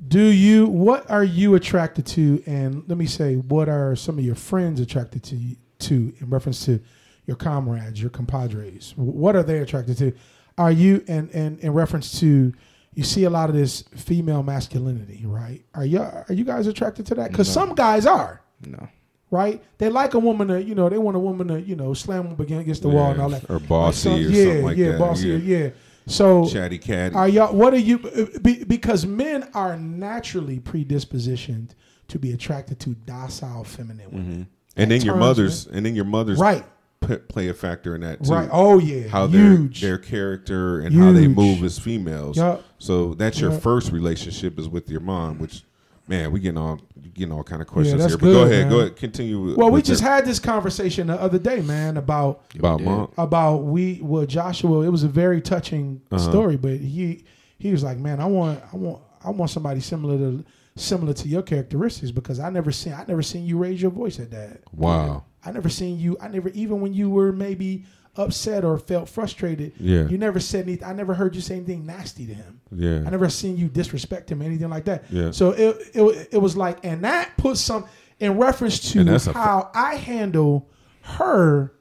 Do 0.06 0.20
you? 0.22 0.66
What 0.66 1.10
are 1.10 1.24
you 1.24 1.54
attracted 1.54 2.06
to? 2.08 2.42
And 2.46 2.84
let 2.86 2.98
me 2.98 3.06
say, 3.06 3.36
what 3.36 3.68
are 3.68 3.96
some 3.96 4.18
of 4.18 4.24
your 4.24 4.34
friends 4.34 4.80
attracted 4.80 5.22
to? 5.24 5.56
To 5.78 6.12
in 6.20 6.30
reference 6.30 6.64
to 6.66 6.80
your 7.26 7.36
comrades, 7.36 8.00
your 8.00 8.08
compadres. 8.10 8.94
What 8.96 9.36
are 9.36 9.42
they 9.42 9.58
attracted 9.58 9.98
to? 9.98 10.12
Are 10.56 10.70
you 10.72 11.02
and 11.08 11.30
and 11.34 11.58
in 11.60 11.72
reference 11.72 12.18
to? 12.20 12.52
You 12.94 13.04
see 13.04 13.24
a 13.24 13.30
lot 13.30 13.50
of 13.50 13.54
this 13.56 13.82
female 13.94 14.42
masculinity, 14.42 15.24
right? 15.26 15.62
Are 15.74 15.84
you 15.84 16.00
are 16.00 16.24
you 16.30 16.44
guys 16.44 16.66
attracted 16.66 17.04
to 17.06 17.14
that? 17.16 17.30
Because 17.30 17.48
No. 17.48 17.52
some 17.66 17.74
guys 17.74 18.06
are. 18.06 18.40
No, 18.66 18.88
right? 19.30 19.62
They 19.78 19.88
like 19.88 20.14
a 20.14 20.18
woman 20.18 20.48
to, 20.48 20.62
you 20.62 20.74
know, 20.74 20.88
they 20.88 20.98
want 20.98 21.16
a 21.16 21.20
woman 21.20 21.48
to, 21.48 21.60
you 21.60 21.76
know, 21.76 21.94
slam 21.94 22.36
them 22.36 22.40
against 22.40 22.82
the 22.82 22.88
wall 22.88 23.10
and 23.10 23.20
all 23.20 23.28
that. 23.30 23.48
or 23.50 23.58
bossy 23.60 23.98
So- 24.08 24.14
or 24.14 24.18
yeah, 24.18 24.44
something 24.44 24.64
like 24.64 24.76
yeah, 24.76 24.90
that. 24.92 24.98
bossy, 24.98 25.28
yeah. 25.28 25.36
yeah. 25.58 25.70
So 26.08 26.46
Chatty 26.48 26.78
cat. 26.78 27.14
are 27.16 27.28
y'all? 27.28 27.52
What 27.52 27.74
are 27.74 27.78
you? 27.78 27.98
Be, 28.40 28.62
because 28.62 29.04
men 29.04 29.48
are 29.54 29.76
naturally 29.76 30.60
predispositioned 30.60 31.70
to 32.08 32.18
be 32.20 32.30
attracted 32.32 32.78
to 32.80 32.90
docile 32.90 33.64
feminine 33.64 34.10
women. 34.12 34.32
Mm-hmm. 34.32 34.80
and 34.80 34.90
then 34.90 35.02
your 35.02 35.16
mother's 35.16 35.66
and 35.66 35.84
then 35.84 35.96
your 35.96 36.04
mother's 36.04 36.38
Right. 36.38 36.64
p- 37.00 37.16
play 37.16 37.48
a 37.48 37.54
factor 37.54 37.96
in 37.96 38.02
that 38.02 38.22
too. 38.22 38.30
Right. 38.30 38.48
Oh 38.52 38.78
yeah. 38.78 39.08
How 39.08 39.26
their 39.26 39.50
huge. 39.56 39.80
their 39.80 39.98
character 39.98 40.78
and 40.78 40.94
how 40.94 41.10
they 41.10 41.26
move 41.26 41.64
as 41.64 41.76
females. 41.76 42.36
Yup. 42.36 42.62
So 42.78 43.14
that's 43.14 43.40
your 43.40 43.50
Yup. 43.50 43.62
first 43.62 43.90
relationship 43.90 44.60
is 44.60 44.68
with 44.68 44.88
your 44.88 45.00
mom, 45.00 45.38
which 45.40 45.64
man, 46.08 46.30
we 46.32 46.40
getting 46.40 46.58
all 46.58 46.80
getting 47.14 47.32
all 47.32 47.42
kind 47.42 47.62
of 47.62 47.68
questions 47.68 48.00
that's 48.00 48.12
here. 48.14 48.18
But 48.18 48.32
go 48.32 48.42
ahead, 48.44 48.66
man. 48.66 48.68
go 48.70 48.78
ahead, 48.80 48.96
continue. 48.96 49.40
With, 49.40 49.56
well, 49.56 49.68
we 49.68 49.74
with 49.78 49.86
just 49.86 50.02
your- 50.02 50.10
had 50.10 50.24
this 50.26 50.38
conversation 50.38 51.06
the 51.08 51.20
other 51.20 51.38
day, 51.38 51.60
man, 51.62 51.96
about 51.96 52.42
about 52.58 52.80
Yeah. 52.80 52.86
mom. 52.86 53.10
about 53.18 53.58
we 53.64 54.00
well 54.02 54.26
Joshua. 54.26 54.82
It 54.82 54.90
was 54.90 55.02
a 55.04 55.08
very 55.08 55.40
touching 55.40 56.00
Uh-huh. 56.10 56.22
story, 56.30 56.56
but 56.56 56.78
he 56.78 57.24
he 57.58 57.72
was 57.72 57.82
like, 57.82 57.98
man, 57.98 58.20
I 58.20 58.26
want 58.26 58.60
I 58.72 58.76
want 58.76 59.00
I 59.24 59.30
want 59.30 59.50
somebody 59.50 59.80
similar 59.80 60.16
to 60.18 60.44
similar 60.76 61.14
to 61.14 61.26
your 61.28 61.42
characteristics 61.42 62.10
because 62.12 62.38
I 62.38 62.50
never 62.50 62.70
seen 62.70 62.92
I 62.92 63.04
never 63.08 63.22
seen 63.22 63.46
you 63.46 63.56
raise 63.58 63.80
your 63.80 63.90
voice 63.90 64.20
at 64.20 64.30
dad. 64.30 64.58
Wow. 64.74 65.24
I 65.44 65.52
never 65.52 65.68
seen 65.68 65.98
you. 65.98 66.16
I 66.20 66.28
never 66.28 66.48
even 66.50 66.80
when 66.80 66.92
you 66.92 67.08
were 67.08 67.32
maybe 67.32 67.84
upset 68.16 68.64
or 68.64 68.78
felt 68.78 69.08
frustrated. 69.08 69.72
Yeah. 69.78 70.06
You 70.08 70.18
never 70.18 70.40
said 70.40 70.64
anything. 70.64 70.86
I 70.88 70.92
never 70.92 71.14
heard 71.14 71.34
you 71.34 71.40
say 71.40 71.56
anything 71.56 71.84
nasty 71.86 72.26
to 72.26 72.34
him. 72.34 72.60
Yeah. 72.72 73.02
I 73.06 73.10
never 73.10 73.28
seen 73.28 73.56
you 73.56 73.68
disrespect 73.68 74.30
him 74.30 74.40
or 74.42 74.44
anything 74.44 74.68
like 74.70 74.84
that. 74.86 75.04
Yeah. 75.10 75.30
So 75.30 75.50
it, 75.50 75.76
it 75.94 76.28
it 76.32 76.38
was 76.38 76.56
like, 76.56 76.84
and 76.84 77.04
that 77.04 77.36
puts 77.36 77.60
some 77.60 77.86
in 78.18 78.38
reference 78.38 78.92
to 78.92 79.00
And 79.00 79.08
that's 79.08 79.26
a 79.26 79.32
fa- 79.32 79.38
how 79.38 79.70
I 79.74 79.96
handle 79.96 80.68
her, 81.02 81.72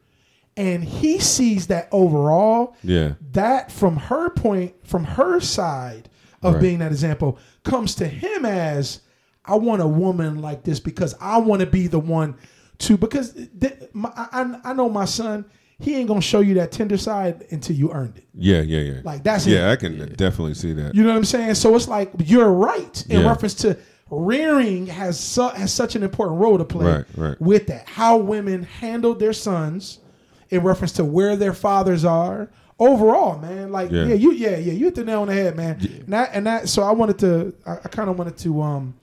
and 0.58 0.84
he 0.84 1.20
sees 1.20 1.68
that 1.68 1.88
overall. 1.92 2.76
Yeah. 2.84 3.14
That 3.32 3.72
from 3.72 3.96
her 3.98 4.30
point, 4.30 4.76
from 4.88 5.04
her 5.04 5.40
side 5.40 6.10
of 6.44 6.56
Right. 6.56 6.62
being 6.62 6.80
that 6.80 6.92
example, 6.92 7.40
comes 7.64 7.96
to 7.96 8.08
him 8.08 8.46
as 8.46 9.02
I 9.46 9.56
want 9.56 9.82
a 9.82 9.88
woman 9.88 10.42
like 10.42 10.64
this 10.64 10.80
because 10.80 11.16
I 11.20 11.38
want 11.38 11.62
to 11.62 11.66
be 11.66 11.88
the 11.88 12.00
one 12.00 12.36
to 12.80 12.98
because 12.98 13.34
th- 13.34 13.74
my, 13.94 14.12
I, 14.16 14.60
I 14.64 14.74
know 14.74 14.90
my 14.90 15.06
son. 15.06 15.46
He 15.80 15.96
ain't 15.96 16.08
gonna 16.08 16.22
show 16.22 16.40
you 16.40 16.54
that 16.56 16.72
tender 16.72 16.98
side 16.98 17.46
until 17.52 17.76
you 17.76 17.92
earned 17.92 18.18
it. 18.18 18.24
Yeah, 18.34 18.62
yeah, 18.62 18.80
yeah. 18.80 19.02
Like 19.04 19.24
that's 19.24 19.46
yeah, 19.46 19.70
it. 19.70 19.74
I 19.74 19.76
can 19.76 20.14
definitely 20.16 20.54
see 20.54 20.72
that. 20.74 20.96
You 20.96 21.04
know 21.04 21.10
what 21.10 21.18
I'm 21.18 21.26
saying? 21.26 21.56
So 21.56 21.76
it's 21.76 21.88
like 21.88 22.12
you're 22.24 22.52
right 22.52 23.06
in 23.10 23.22
Yeah. 23.22 23.28
reference 23.28 23.54
to 23.56 23.78
rearing 24.10 24.86
has 24.88 25.20
su- 25.20 25.50
has 25.50 25.74
such 25.74 25.96
an 25.96 26.04
important 26.04 26.40
role 26.40 26.58
to 26.58 26.64
play 26.66 26.86
Right, 26.86 27.06
right. 27.18 27.42
with 27.42 27.68
that. 27.68 27.90
How 27.90 28.18
women 28.18 28.64
handled 28.64 29.20
their 29.20 29.34
sons 29.34 30.00
in 30.50 30.62
reference 30.64 30.94
to 30.94 31.04
where 31.04 31.36
their 31.36 31.54
fathers 31.54 32.06
are 32.06 32.50
overall, 32.80 33.38
man. 33.40 33.72
Like 33.72 33.92
Yeah. 33.92 34.06
yeah, 34.06 34.14
you 34.16 34.32
yeah 34.32 34.58
yeah 34.58 34.74
you 34.74 34.86
hit 34.86 34.96
the 34.96 35.04
nail 35.04 35.22
on 35.22 35.28
the 35.28 35.34
head, 35.34 35.56
man. 35.58 35.78
And 35.82 36.14
that 36.14 36.30
and 36.34 36.46
that. 36.48 36.70
So 36.70 36.84
I 36.84 36.92
wanted 36.92 37.20
to 37.20 37.54
I, 37.66 37.74
I 37.74 37.88
kind 37.90 38.10
of 38.10 38.18
wanted 38.18 38.38
to 38.38 38.62
um 38.62 38.94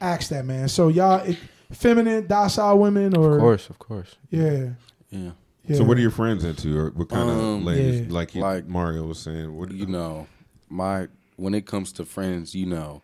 ask 0.00 0.30
that, 0.30 0.46
man. 0.46 0.68
So 0.68 0.88
y'all, 0.88 1.20
it, 1.26 1.36
feminine, 1.72 2.26
docile 2.26 2.78
women, 2.78 3.16
or 3.16 3.34
Of 3.34 3.40
course, 3.40 3.68
of 3.70 3.78
course. 3.78 4.16
yeah. 4.30 4.70
Yeah. 5.10 5.30
Yeah. 5.66 5.76
So 5.76 5.84
what 5.84 5.96
are 5.96 6.00
your 6.00 6.10
friends 6.10 6.44
into, 6.44 6.76
or 6.78 6.90
what 6.90 7.08
kind 7.08 7.30
Um, 7.30 7.38
of 7.58 7.62
ladies? 7.64 8.00
yeah. 8.06 8.06
Like, 8.12 8.30
he, 8.32 8.40
Like- 8.40 8.66
Mario 8.68 9.04
was 9.06 9.18
saying, 9.18 9.56
what 9.56 9.70
you 9.70 9.86
know, 9.86 10.26
my 10.68 11.08
when 11.36 11.54
it 11.54 11.66
comes 11.66 11.92
to 11.92 12.04
friends, 12.04 12.54
you 12.54 12.66
know, 12.66 13.02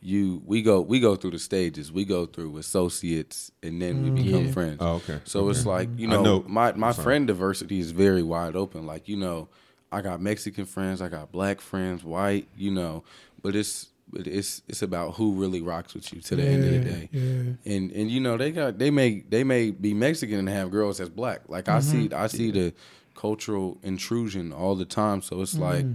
you 0.00 0.40
we 0.46 0.62
go 0.62 0.80
we 0.80 1.00
go 1.00 1.16
through 1.16 1.32
the 1.32 1.38
stages. 1.40 1.90
We 1.90 2.04
go 2.04 2.24
through 2.26 2.56
associates 2.58 3.50
and 3.64 3.82
then 3.82 4.02
we 4.04 4.10
become 4.22 4.46
Yeah. 4.46 4.52
friends. 4.52 4.76
Oh, 4.80 4.94
okay. 4.96 5.20
So 5.24 5.48
it's 5.48 5.66
like, 5.66 5.88
you 5.96 6.06
know, 6.06 6.22
know- 6.22 6.44
my 6.46 6.72
my 6.72 6.92
sorry. 6.92 7.04
friend 7.04 7.26
diversity 7.26 7.80
is 7.80 7.90
very 7.90 8.22
wide 8.22 8.54
open. 8.54 8.86
Like, 8.86 9.08
you 9.08 9.16
know, 9.16 9.48
I 9.90 10.00
got 10.00 10.20
Mexican 10.20 10.66
friends, 10.66 11.02
I 11.02 11.08
got 11.08 11.32
black 11.32 11.60
friends, 11.60 12.04
white, 12.04 12.46
you 12.56 12.70
know, 12.70 13.02
but 13.42 13.56
it's 13.56 13.88
but 14.10 14.26
it's 14.26 14.62
it's 14.68 14.82
about 14.82 15.14
who 15.14 15.32
really 15.34 15.60
rocks 15.60 15.94
with 15.94 16.12
you 16.12 16.20
to 16.20 16.36
the 16.36 16.42
end 16.42 16.64
of 16.64 16.70
the 16.70 16.90
day. 16.90 17.08
Yeah. 17.12 17.74
And 17.74 17.90
and 17.92 18.10
you 18.10 18.20
know, 18.20 18.36
they 18.36 18.50
got 18.50 18.78
they 18.78 18.90
may 18.90 19.20
they 19.28 19.44
may 19.44 19.70
be 19.70 19.94
Mexican 19.94 20.38
and 20.38 20.48
have 20.48 20.70
girls 20.70 20.98
that's 20.98 21.10
black. 21.10 21.42
Like 21.48 21.68
I 21.68 21.80
see 21.80 22.10
I 22.12 22.26
see 22.26 22.50
the 22.50 22.74
cultural 23.14 23.78
intrusion 23.82 24.52
all 24.52 24.74
the 24.74 24.84
time. 24.84 25.22
So 25.22 25.40
it's 25.42 25.58
like 25.58 25.86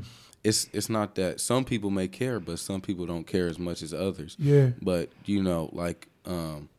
it's 0.44 0.68
it's 0.74 0.90
not 0.90 1.16
that 1.16 1.40
some 1.40 1.64
people 1.66 1.90
may 1.90 2.08
care, 2.08 2.40
but 2.40 2.60
some 2.60 2.82
people 2.82 3.06
don't 3.06 3.26
care 3.26 3.48
as 3.48 3.58
much 3.58 3.82
as 3.82 3.94
others. 3.94 4.36
Yeah. 4.40 4.72
But 4.82 5.10
you 5.26 5.42
know, 5.42 5.70
like 5.72 6.08
um, 6.26 6.70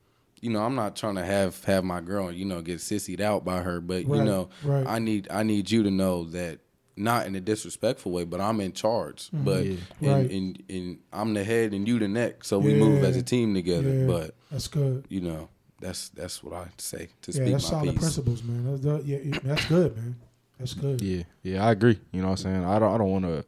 you 0.40 0.50
know, 0.50 0.62
I'm 0.62 0.74
not 0.74 0.94
trying 0.96 1.14
to 1.14 1.24
have 1.24 1.64
have 1.64 1.84
my 1.84 2.00
girl, 2.00 2.30
you 2.30 2.44
know, 2.44 2.60
get 2.60 2.80
sissied 2.80 3.20
out 3.20 3.44
by 3.44 3.62
her, 3.62 3.80
but 3.80 4.06
you 4.06 4.22
know, 4.22 4.50
right. 4.62 4.86
I 4.86 4.98
need 4.98 5.28
I 5.30 5.42
need 5.42 5.70
you 5.70 5.82
to 5.82 5.90
know 5.90 6.24
that 6.24 6.58
not 6.96 7.26
in 7.26 7.34
a 7.34 7.40
disrespectful 7.40 8.12
way, 8.12 8.24
but 8.24 8.40
I'm 8.40 8.60
in 8.60 8.72
charge. 8.72 9.26
Mm-hmm. 9.30 9.44
But 9.44 9.64
Yeah. 9.66 9.76
and, 10.00 10.08
Right. 10.22 10.30
and 10.30 10.62
and 10.68 10.98
I'm 11.12 11.34
the 11.34 11.44
head 11.44 11.72
and 11.72 11.86
you 11.88 11.98
the 11.98 12.08
neck, 12.08 12.44
so 12.44 12.58
we 12.58 12.74
move 12.74 13.02
as 13.04 13.16
a 13.16 13.22
team 13.22 13.54
together. 13.54 13.92
Yeah. 13.92 14.06
But 14.06 14.34
That's 14.50 14.68
good. 14.68 15.04
you 15.08 15.20
know, 15.20 15.48
that's 15.80 16.08
that's 16.10 16.42
what 16.42 16.54
I 16.54 16.68
say 16.78 17.08
to 17.22 17.32
Yeah, 17.32 17.34
speak 17.34 17.52
that's 17.52 17.64
my 17.64 17.70
solid 17.70 17.90
piece. 17.92 17.98
principles, 18.00 18.42
man. 18.44 18.64
That's, 18.70 18.82
that- 18.84 19.04
yeah, 19.04 19.18
yeah, 19.24 19.38
that's 19.42 19.64
good, 19.66 19.96
man. 19.96 20.16
That's 20.58 20.74
good. 20.74 21.00
Yeah, 21.02 21.24
yeah, 21.42 21.66
I 21.66 21.72
agree. 21.72 21.98
You 22.12 22.20
know 22.22 22.28
what 22.28 22.38
I'm 22.40 22.44
saying? 22.44 22.64
I 22.64 22.78
don't 22.78 22.94
I 22.94 22.98
don't 22.98 23.10
want 23.10 23.24
a 23.24 23.44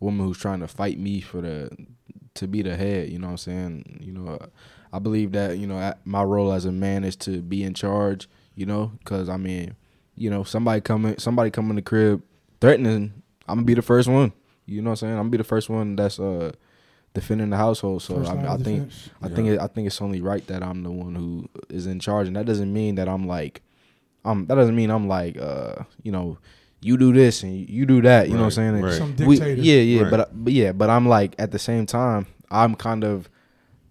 woman 0.00 0.26
who's 0.26 0.38
trying 0.38 0.60
to 0.60 0.68
fight 0.68 0.98
me 0.98 1.20
for 1.20 1.40
the 1.42 1.70
to 2.34 2.48
be 2.48 2.62
the 2.62 2.76
head, 2.76 3.08
you 3.10 3.18
know 3.18 3.26
what 3.26 3.32
I'm 3.32 3.36
saying? 3.38 4.00
You 4.02 4.12
know, 4.12 4.38
I 4.92 4.98
believe 4.98 5.32
that, 5.32 5.58
you 5.58 5.66
know, 5.66 5.94
my 6.04 6.22
role 6.22 6.52
as 6.52 6.64
a 6.64 6.72
man 6.72 7.04
is 7.04 7.16
to 7.16 7.40
be 7.42 7.62
in 7.62 7.74
charge, 7.74 8.28
you 8.54 8.66
know, 8.66 8.92
cuz 9.04 9.28
I 9.28 9.36
mean, 9.36 9.74
you 10.16 10.28
know, 10.30 10.42
somebody 10.42 10.80
coming 10.80 11.18
somebody 11.18 11.50
come 11.50 11.70
in 11.70 11.76
the 11.76 11.82
crib 11.82 12.22
threatening, 12.60 13.22
I'm 13.48 13.56
going 13.56 13.64
to 13.64 13.66
be 13.66 13.74
the 13.74 13.82
first 13.82 14.08
one. 14.08 14.32
You 14.66 14.82
know 14.82 14.90
what 14.90 14.92
I'm 14.92 14.96
saying? 14.96 15.12
I'm 15.14 15.18
going 15.18 15.28
to 15.28 15.30
be 15.32 15.38
the 15.38 15.44
first 15.44 15.68
one 15.68 15.96
that's 15.96 16.20
uh 16.20 16.52
defending 17.14 17.50
the 17.50 17.56
household. 17.56 18.02
So 18.02 18.16
First 18.16 18.32
line 18.34 18.44
I, 18.46 18.54
I 18.54 18.56
think 18.56 18.84
defense. 18.88 19.10
I 19.22 19.28
think 19.28 19.48
it, 19.48 19.60
I 19.60 19.66
think 19.66 19.86
it's 19.86 20.00
only 20.00 20.20
right 20.20 20.46
that 20.46 20.62
I'm 20.62 20.82
the 20.82 20.90
one 20.90 21.14
who 21.14 21.48
is 21.68 21.86
in 21.86 21.98
charge, 21.98 22.28
and 22.28 22.36
that 22.36 22.46
doesn't 22.46 22.72
mean 22.72 22.94
that 22.96 23.08
I'm 23.08 23.26
like, 23.26 23.62
um, 24.24 24.46
that 24.46 24.54
doesn't 24.54 24.76
mean 24.76 24.90
I'm 24.90 25.08
like, 25.08 25.36
uh, 25.38 25.82
you 26.02 26.12
know, 26.12 26.38
you 26.80 26.96
do 26.96 27.12
this 27.12 27.42
and 27.42 27.68
you 27.68 27.84
do 27.84 28.00
that. 28.02 28.28
You 28.28 28.34
know 28.34 28.40
what 28.44 28.56
I'm 28.58 28.72
saying? 28.74 28.80
Right, 28.82 28.92
Some 28.94 29.16
We- 29.16 29.38
yeah, 29.40 29.80
yeah, 29.80 30.02
Right. 30.02 30.10
but 30.10 30.44
but 30.44 30.52
yeah, 30.52 30.72
but 30.72 30.88
I'm 30.88 31.08
like 31.08 31.34
at 31.38 31.50
the 31.50 31.58
same 31.58 31.84
time, 31.86 32.26
I'm 32.50 32.74
kind 32.74 33.02
of, 33.04 33.28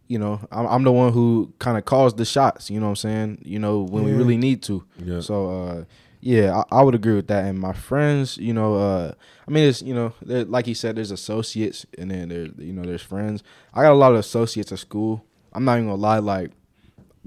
you 0.07 0.17
know, 0.17 0.39
I'm, 0.51 0.65
I'm 0.67 0.83
the 0.83 0.91
one 0.91 1.11
who 1.13 1.53
kind 1.59 1.77
of 1.77 1.85
calls 1.85 2.13
the 2.13 2.25
shots. 2.25 2.69
You 2.69 2.79
know 2.79 2.85
what 2.87 2.91
I'm 2.91 2.95
saying? 2.95 3.41
You 3.43 3.59
know 3.59 3.81
when 3.81 4.05
we 4.05 4.11
really 4.13 4.37
need 4.37 4.63
to. 4.63 4.83
Yeah. 4.97 5.19
So 5.19 5.49
uh, 5.49 5.83
yeah, 6.21 6.63
I, 6.71 6.79
I 6.79 6.81
would 6.83 6.95
agree 6.95 7.15
with 7.15 7.27
that. 7.27 7.45
And 7.45 7.59
my 7.59 7.73
friends, 7.73 8.37
you 8.37 8.53
know, 8.53 8.75
uh, 8.75 9.13
I 9.47 9.51
mean, 9.51 9.67
it's 9.67 9.81
you 9.81 9.93
know, 9.93 10.13
like 10.21 10.65
he 10.65 10.73
said, 10.73 10.95
there's 10.95 11.11
associates, 11.11 11.85
and 11.97 12.11
then 12.11 12.29
there's 12.29 12.51
you 12.57 12.73
know, 12.73 12.83
there's 12.83 13.01
friends. 13.01 13.43
I 13.73 13.83
got 13.83 13.93
a 13.93 13.95
lot 13.95 14.11
of 14.11 14.19
associates 14.19 14.71
at 14.71 14.79
school. 14.79 15.23
I'm 15.53 15.65
not 15.65 15.75
even 15.77 15.87
gonna 15.89 16.01
lie, 16.01 16.19
like. 16.19 16.51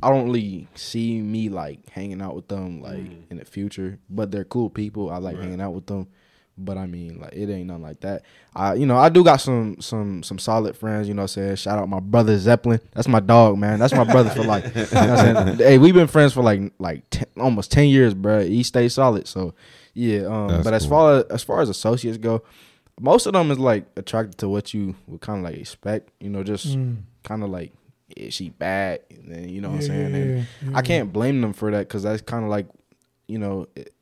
I 0.03 0.09
don't 0.09 0.25
really 0.25 0.67
see 0.75 1.21
me 1.21 1.49
like 1.49 1.89
hanging 1.91 2.21
out 2.21 2.35
with 2.35 2.49
them 2.49 2.83
like 2.83 2.97
in 3.31 3.37
the 3.37 3.45
future, 3.45 4.01
but 4.11 4.33
they're 4.33 4.43
cool 4.43 4.69
people. 4.69 5.11
I 5.11 5.19
like 5.19 5.37
hanging 5.39 5.61
out 5.61 5.75
with 5.75 5.87
them, 5.87 6.09
but 6.59 6.77
I 6.77 6.87
mean 6.87 7.19
like 7.21 7.33
it 7.33 7.51
ain't 7.51 7.67
nothing 7.67 7.83
like 7.83 8.01
that. 8.01 8.23
I 8.55 8.75
you 8.75 8.87
know 8.87 8.97
I 8.99 9.09
do 9.09 9.25
got 9.25 9.37
some 9.41 9.81
some 9.81 10.23
some 10.23 10.39
solid 10.39 10.77
friends. 10.77 11.09
You 11.09 11.15
know, 11.15 11.23
what 11.23 11.37
I'm 11.37 11.43
saying 11.45 11.57
shout 11.57 11.79
out 11.79 11.89
my 11.89 12.01
brother 12.01 12.39
Zeppelin. 12.39 12.81
That's 12.93 13.09
my 13.09 13.21
dog, 13.21 13.59
man. 13.59 13.79
That's 13.79 13.95
my 13.95 14.05
brother 14.05 14.31
for 14.31 14.43
like. 14.45 14.65
you 14.65 14.71
know 14.75 14.81
what 14.83 14.95
I'm 14.95 15.47
saying? 15.47 15.59
Hey, 15.59 15.79
we've 15.79 15.95
been 15.95 16.07
friends 16.09 16.33
for 16.33 16.43
like 16.43 16.61
like 16.79 17.09
10, 17.11 17.25
almost 17.39 17.71
ten 17.73 17.89
years, 17.89 18.15
bro. 18.15 18.45
He 18.45 18.63
stays 18.63 18.95
solid. 18.95 19.27
So 19.27 19.55
yeah, 19.95 20.21
um, 20.27 20.49
That's 20.49 20.65
but 20.65 20.75
as 20.75 20.87
far 20.87 21.19
as 21.19 21.25
as 21.25 21.43
far 21.43 21.61
as 21.61 21.69
associates 21.69 22.19
go, 22.19 22.43
most 23.01 23.27
of 23.27 23.33
them 23.33 23.51
is 23.51 23.59
like 23.59 23.87
attracted 23.97 24.39
to 24.39 24.49
what 24.49 24.73
you 24.75 24.95
would 25.07 25.21
kind 25.21 25.39
of 25.39 25.51
like 25.51 25.59
expect. 25.61 26.11
You 26.21 26.31
know, 26.31 26.43
just 26.43 26.67
Mm. 26.77 26.99
kind 27.25 27.43
of 27.43 27.51
like 27.51 27.73
is 28.15 28.35
she 28.35 28.51
bad? 28.51 29.01
And 29.11 29.33
then, 29.33 29.49
you 29.49 29.63
know 29.63 29.71
what 29.71 29.77
I'm 29.77 29.83
saying? 29.83 30.11
yeah, 30.11 30.17
and 30.21 30.39
yeah, 30.39 30.45
yeah. 30.71 30.77
I 30.77 30.83
can't 30.83 31.11
blame 31.15 31.41
them 31.41 31.55
for 31.55 31.71
that 31.71 31.89
because 31.89 32.03
that's 32.03 32.21
kind 32.21 32.45
of 32.45 32.51
like, 32.51 32.67
you 33.27 33.39
know, 33.39 33.69
it, 33.75 33.95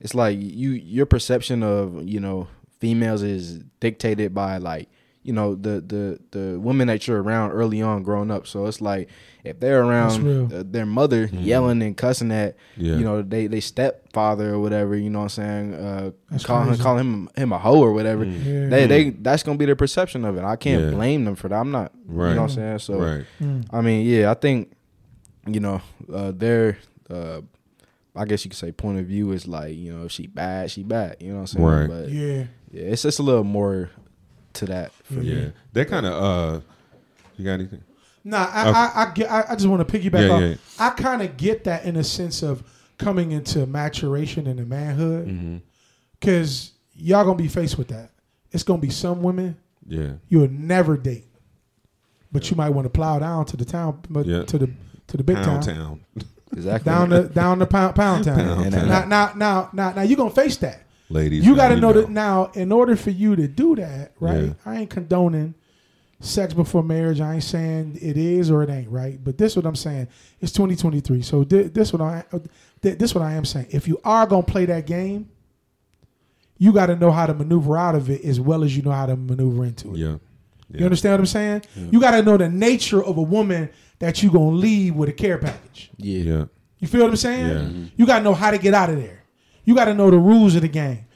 it's 0.00 0.14
like 0.14 0.38
you 0.40 0.70
your 0.70 1.06
perception 1.06 1.62
of 1.62 2.06
you 2.08 2.20
know 2.20 2.48
females 2.80 3.22
is 3.22 3.60
dictated 3.80 4.34
by 4.34 4.58
like 4.58 4.88
you 5.22 5.32
know 5.32 5.54
the 5.54 5.80
the 5.80 6.18
the 6.32 6.60
women 6.60 6.86
that 6.88 7.08
you're 7.08 7.22
around 7.22 7.52
early 7.52 7.80
on 7.80 8.02
growing 8.02 8.30
up. 8.30 8.46
So 8.46 8.66
it's 8.66 8.82
like 8.82 9.08
if 9.42 9.58
they're 9.60 9.82
around 9.82 10.52
uh, 10.52 10.62
their 10.66 10.84
mother 10.84 11.26
yelling 11.32 11.82
and 11.82 11.96
cussing 11.96 12.30
at 12.30 12.56
Yeah. 12.76 12.96
you 12.96 13.04
know 13.04 13.22
they 13.22 13.46
they 13.46 13.60
stepfather 13.60 14.52
or 14.54 14.58
whatever, 14.58 14.94
you 14.96 15.08
know 15.08 15.20
what 15.20 15.24
I'm 15.24 15.28
saying, 15.30 15.74
uh, 15.74 16.10
That's 16.30 16.44
calling 16.44 16.66
crazy. 16.68 16.82
calling 16.82 17.00
him 17.04 17.28
him 17.36 17.52
a 17.52 17.58
hoe 17.58 17.80
or 17.80 17.92
whatever. 17.94 18.24
Yeah. 18.26 18.68
They 18.68 18.86
they 18.86 19.10
that's 19.10 19.42
gonna 19.42 19.56
be 19.56 19.64
their 19.64 19.76
perception 19.76 20.26
of 20.26 20.36
it. 20.36 20.44
I 20.44 20.56
can't 20.56 20.84
Yeah. 20.84 20.90
blame 20.90 21.24
them 21.24 21.36
for 21.36 21.48
that. 21.48 21.56
I'm 21.58 21.70
not, 21.70 21.92
Right. 22.06 22.30
you 22.30 22.34
know 22.34 22.42
what 22.42 22.50
I'm 22.50 22.56
saying. 22.56 22.78
So 22.80 22.98
right. 23.00 23.24
Mm. 23.40 23.64
I 23.70 23.80
mean, 23.80 24.04
yeah, 24.04 24.30
I 24.30 24.34
think 24.34 24.72
you 25.46 25.60
know 25.60 25.80
uh, 26.12 26.32
their, 26.32 26.76
uh, 27.08 27.40
I 28.16 28.24
guess 28.24 28.44
you 28.44 28.50
could 28.50 28.58
say 28.58 28.70
point 28.72 28.98
of 29.00 29.06
view 29.06 29.32
is 29.32 29.46
like 29.48 29.74
you 29.76 29.92
know 29.92 30.04
if 30.04 30.12
she 30.12 30.26
bad, 30.26 30.70
she 30.70 30.82
bad. 30.82 31.16
You 31.20 31.30
know 31.30 31.34
what 31.36 31.40
I'm 31.40 31.46
saying? 31.48 31.64
Right. 31.66 31.88
But 31.88 32.08
Yeah. 32.10 32.44
yeah, 32.70 32.82
it's 32.82 33.02
just 33.02 33.18
a 33.18 33.22
little 33.22 33.44
more 33.44 33.90
to 34.54 34.66
that. 34.66 34.92
For 35.04 35.14
Yeah. 35.20 35.34
me. 35.46 35.52
That 35.72 35.88
kind 35.88 36.06
of 36.06 36.12
uh, 36.12 36.60
you 37.36 37.44
got 37.44 37.52
anything? 37.54 37.82
Nah, 38.26 38.48
I, 38.50 38.68
Okay. 38.68 38.78
I, 38.78 38.92
I, 39.04 39.12
get, 39.12 39.30
I, 39.30 39.44
I 39.50 39.54
just 39.54 39.66
want 39.66 39.86
to 39.86 39.98
piggyback 39.98 40.28
Yeah, 40.28 40.34
off. 40.34 40.40
yeah. 40.42 40.54
I 40.78 40.90
kind 40.90 41.20
of 41.22 41.36
get 41.36 41.64
that 41.64 41.84
in 41.84 41.96
a 41.96 42.04
sense 42.04 42.42
of 42.42 42.62
coming 42.96 43.32
into 43.32 43.66
maturation 43.66 44.46
and 44.46 44.58
the 44.58 44.64
manhood, 44.64 45.26
Mm-hmm. 45.28 45.56
because 46.20 46.72
y'all 46.94 47.24
gonna 47.24 47.36
be 47.36 47.48
faced 47.48 47.76
with 47.76 47.88
that. 47.88 48.10
It's 48.52 48.62
gonna 48.62 48.80
be 48.80 48.90
some 48.90 49.22
women 49.22 49.56
Yeah. 49.86 50.12
you'll 50.28 50.48
never 50.48 50.96
date, 50.96 51.26
but 52.32 52.48
you 52.50 52.56
might 52.56 52.70
want 52.70 52.86
to 52.86 52.90
plow 52.90 53.18
down 53.18 53.44
to 53.46 53.56
the 53.56 53.64
town, 53.64 54.00
but 54.08 54.24
Yeah. 54.26 54.44
to 54.44 54.58
the 54.58 54.70
to 55.08 55.16
the 55.18 55.24
big 55.24 55.36
Pound 55.36 55.62
town, 55.64 55.74
town. 55.76 56.00
Exactly. 56.56 56.90
down 56.90 57.10
the 57.10 57.22
down 57.24 57.58
the 57.58 57.66
pound 57.66 57.94
pound 57.94 58.24
town. 58.24 58.36
Pound 58.36 58.72
town. 58.72 58.88
Now, 58.88 59.04
now, 59.04 59.32
now, 59.34 59.70
now, 59.72 59.92
now, 59.92 60.02
you're 60.02 60.16
gonna 60.16 60.30
face 60.30 60.56
that. 60.58 60.82
Ladies. 61.10 61.44
You 61.44 61.54
got 61.54 61.68
to 61.68 61.74
now 61.74 61.80
know 61.80 61.94
you 61.94 62.00
that 62.02 62.10
now. 62.10 62.50
In 62.54 62.72
order 62.72 62.96
for 62.96 63.10
you 63.10 63.36
to 63.36 63.46
do 63.46 63.76
that, 63.76 64.12
right? 64.20 64.44
Yeah. 64.44 64.52
I 64.64 64.76
ain't 64.80 64.90
condoning 64.90 65.54
sex 66.20 66.54
before 66.54 66.82
marriage. 66.82 67.20
I 67.20 67.34
ain't 67.34 67.44
saying 67.44 67.98
it 68.00 68.16
is 68.16 68.50
or 68.50 68.62
it 68.62 68.70
ain't, 68.70 68.90
right? 68.90 69.22
But 69.22 69.36
this 69.36 69.56
what 69.56 69.66
I'm 69.66 69.76
saying. 69.76 70.08
It's 70.40 70.52
2023. 70.52 71.22
So 71.22 71.44
thi- 71.44 71.64
this 71.64 71.92
what 71.92 72.00
I 72.02 72.24
uh, 72.32 72.38
this 72.80 73.14
what 73.14 73.22
I 73.22 73.32
am 73.32 73.44
saying. 73.44 73.66
If 73.70 73.86
you 73.86 74.00
are 74.04 74.26
gonna 74.26 74.42
play 74.42 74.64
that 74.66 74.86
game, 74.86 75.28
you 76.58 76.72
got 76.72 76.86
to 76.86 76.96
know 76.96 77.10
how 77.10 77.26
to 77.26 77.34
maneuver 77.34 77.76
out 77.76 77.94
of 77.94 78.08
it 78.10 78.24
as 78.24 78.40
well 78.40 78.64
as 78.64 78.76
you 78.76 78.82
know 78.82 78.92
how 78.92 79.06
to 79.06 79.16
maneuver 79.16 79.64
into 79.64 79.94
it. 79.94 79.98
Yeah. 79.98 80.16
You 80.70 80.84
understand 80.84 81.12
what 81.12 81.20
I'm 81.20 81.26
saying? 81.26 81.62
You 81.92 82.00
got 82.00 82.12
to 82.12 82.22
know 82.22 82.36
the 82.36 82.48
nature 82.48 83.02
of 83.04 83.16
a 83.16 83.22
woman 83.22 83.70
that 83.98 84.22
you're 84.22 84.32
gonna 84.32 84.56
leave 84.56 84.94
with 84.94 85.08
a 85.08 85.12
care 85.12 85.38
package. 85.38 85.90
Yeah. 85.96 86.18
Yeah. 86.18 86.44
You 86.78 86.88
feel 86.88 87.00
what 87.02 87.10
I'm 87.10 87.16
saying? 87.16 87.46
Yeah. 87.46 87.62
Mm-hmm. 87.62 87.84
You 87.96 88.06
got 88.06 88.18
to 88.18 88.24
know 88.24 88.34
how 88.34 88.50
to 88.50 88.58
get 88.58 88.74
out 88.74 88.90
of 88.90 88.96
there. 88.96 89.22
You 89.64 89.74
got 89.74 89.86
to 89.86 89.94
know 89.94 90.10
the 90.10 90.18
rules 90.18 90.54
of 90.54 90.60
the 90.60 90.68
game. 90.68 91.06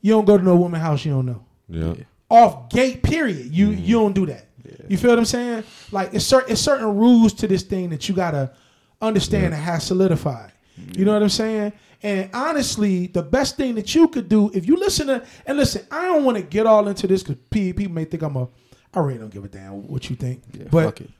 You 0.00 0.12
don't 0.12 0.24
go 0.24 0.38
to 0.38 0.44
no 0.44 0.54
woman 0.54 0.80
house 0.80 1.04
you 1.04 1.12
don't 1.12 1.26
know. 1.26 1.44
Yeah. 1.68 1.94
Off 2.30 2.70
gate, 2.70 3.02
period. 3.02 3.52
You 3.52 3.70
mm-hmm. 3.70 3.84
you 3.84 3.96
don't 3.96 4.12
do 4.12 4.26
that. 4.26 4.46
Yeah. 4.64 4.86
You 4.88 4.96
feel 4.96 5.10
what 5.10 5.18
I'm 5.18 5.24
saying? 5.24 5.64
Like 5.90 6.14
it's 6.14 6.24
certain 6.24 6.52
it's 6.52 6.60
certain 6.60 6.96
rules 6.96 7.32
to 7.34 7.48
this 7.48 7.62
thing 7.62 7.90
that 7.90 8.08
you 8.08 8.14
gotta 8.14 8.52
understand 9.00 9.46
and 9.46 9.54
have 9.54 9.82
solidified. 9.82 10.52
You 10.96 11.04
know 11.04 11.14
what 11.14 11.22
I'm 11.22 11.28
saying? 11.28 11.72
And 12.02 12.30
honestly, 12.34 13.06
the 13.06 13.22
best 13.22 13.56
thing 13.56 13.74
that 13.76 13.94
you 13.94 14.08
could 14.08 14.28
do 14.28 14.50
if 14.52 14.66
you 14.66 14.76
listen 14.76 15.06
to 15.08 15.24
and 15.46 15.56
listen, 15.58 15.86
I 15.90 16.04
don't 16.06 16.24
want 16.24 16.36
to 16.36 16.42
get 16.42 16.66
all 16.66 16.86
into 16.86 17.06
this 17.06 17.22
because 17.22 17.42
people 17.50 17.88
may 17.90 18.04
think 18.04 18.22
I'm 18.22 18.36
a. 18.36 18.48
I 18.94 19.00
really 19.00 19.18
don't 19.18 19.30
give 19.30 19.44
a 19.44 19.48
damn 19.48 19.86
what 19.88 20.08
you 20.08 20.16
think. 20.16 20.42
Yeah, 20.52 20.66
but 20.70 20.84
fuck 20.84 21.00
it. 21.00 21.10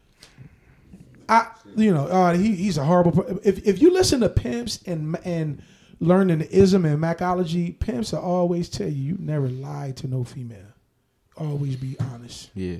I, 1.28 1.48
you 1.76 1.92
know, 1.92 2.06
uh, 2.06 2.34
he, 2.34 2.54
he's 2.54 2.78
a 2.78 2.84
horrible. 2.84 3.38
If 3.44 3.66
if 3.66 3.80
you 3.82 3.92
listen 3.92 4.20
to 4.20 4.28
pimps 4.28 4.80
and 4.86 5.16
and 5.24 5.62
learning 6.00 6.38
the 6.38 6.56
ism 6.56 6.84
and 6.84 7.02
macology, 7.02 7.78
pimps 7.78 8.12
will 8.12 8.20
always 8.20 8.68
tell 8.68 8.88
you 8.88 9.14
you 9.14 9.16
never 9.18 9.48
lie 9.48 9.92
to 9.96 10.06
no 10.08 10.24
female. 10.24 10.58
Always 11.36 11.76
be 11.76 11.96
honest. 12.00 12.50
Yeah. 12.54 12.78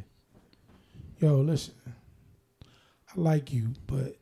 Yo, 1.18 1.36
listen, 1.40 1.74
I 2.62 3.12
like 3.16 3.53
you, 3.53 3.68
but 3.86 4.16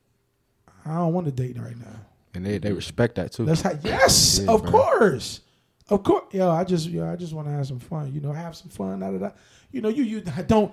I 0.87 0.95
don't 0.95 1.12
want 1.12 1.27
to 1.27 1.33
date 1.33 1.59
right 1.59 1.77
now. 1.77 2.01
And 2.35 2.45
they, 2.47 2.59
they 2.59 2.72
respect 2.72 3.14
that 3.16 3.33
too. 3.33 3.45
Let's 3.45 3.62
have 3.62 3.81
yes, 3.85 4.41
Yeah, 4.43 4.53
of 4.53 4.62
bro. 4.62 4.70
course, 4.70 5.41
of 5.89 6.03
course. 6.03 6.24
Yo, 6.32 6.51
I 6.51 6.64
just 6.64 6.89
yo, 6.89 7.11
I 7.11 7.16
just 7.16 7.32
want 7.32 7.49
to 7.49 7.53
have 7.53 7.66
some 7.66 7.78
fun. 7.78 8.12
You 8.12 8.20
know, 8.20 8.32
have 8.32 8.57
some 8.57 8.68
fun. 8.68 9.01
Da, 9.01 9.11
da, 9.11 9.18
da. 9.18 9.30
You 9.70 9.80
know, 9.80 9.89
you 9.89 10.05
you 10.05 10.20
don't. 10.47 10.72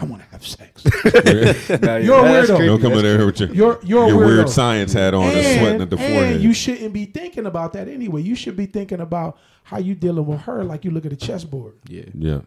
I 0.00 0.04
want 0.04 0.22
to 0.22 0.28
have 0.28 0.46
sex. 0.46 0.84
Nah, 1.82 1.96
You're 1.96 2.18
a 2.18 2.28
weirdo. 2.28 2.66
Don't 2.66 2.80
come 2.80 2.92
in 2.92 3.02
there 3.02 3.26
with 3.26 3.40
your, 3.40 3.54
You're 3.54 3.80
you're 3.82 4.08
your 4.08 4.18
weird 4.18 4.48
science 4.48 4.92
hat 4.92 5.14
on 5.14 5.24
and, 5.24 5.58
sweating 5.58 5.82
at 5.82 5.90
the 5.90 5.96
and 5.96 6.14
forehead. 6.14 6.40
you 6.42 6.52
shouldn't 6.52 6.92
be 6.92 7.06
thinking 7.06 7.46
about 7.46 7.72
that 7.72 7.88
anyway. 7.88 8.20
You 8.22 8.34
should 8.34 8.56
be 8.56 8.66
thinking 8.66 9.00
about 9.00 9.38
how 9.64 9.78
you 9.78 9.94
dealing 9.94 10.26
with 10.26 10.40
her 10.42 10.64
like 10.64 10.84
you 10.84 10.90
look 10.90 11.06
at 11.06 11.12
a 11.12 11.16
chessboard. 11.16 11.74
Yeah. 11.88 12.02
yeah. 12.14 12.40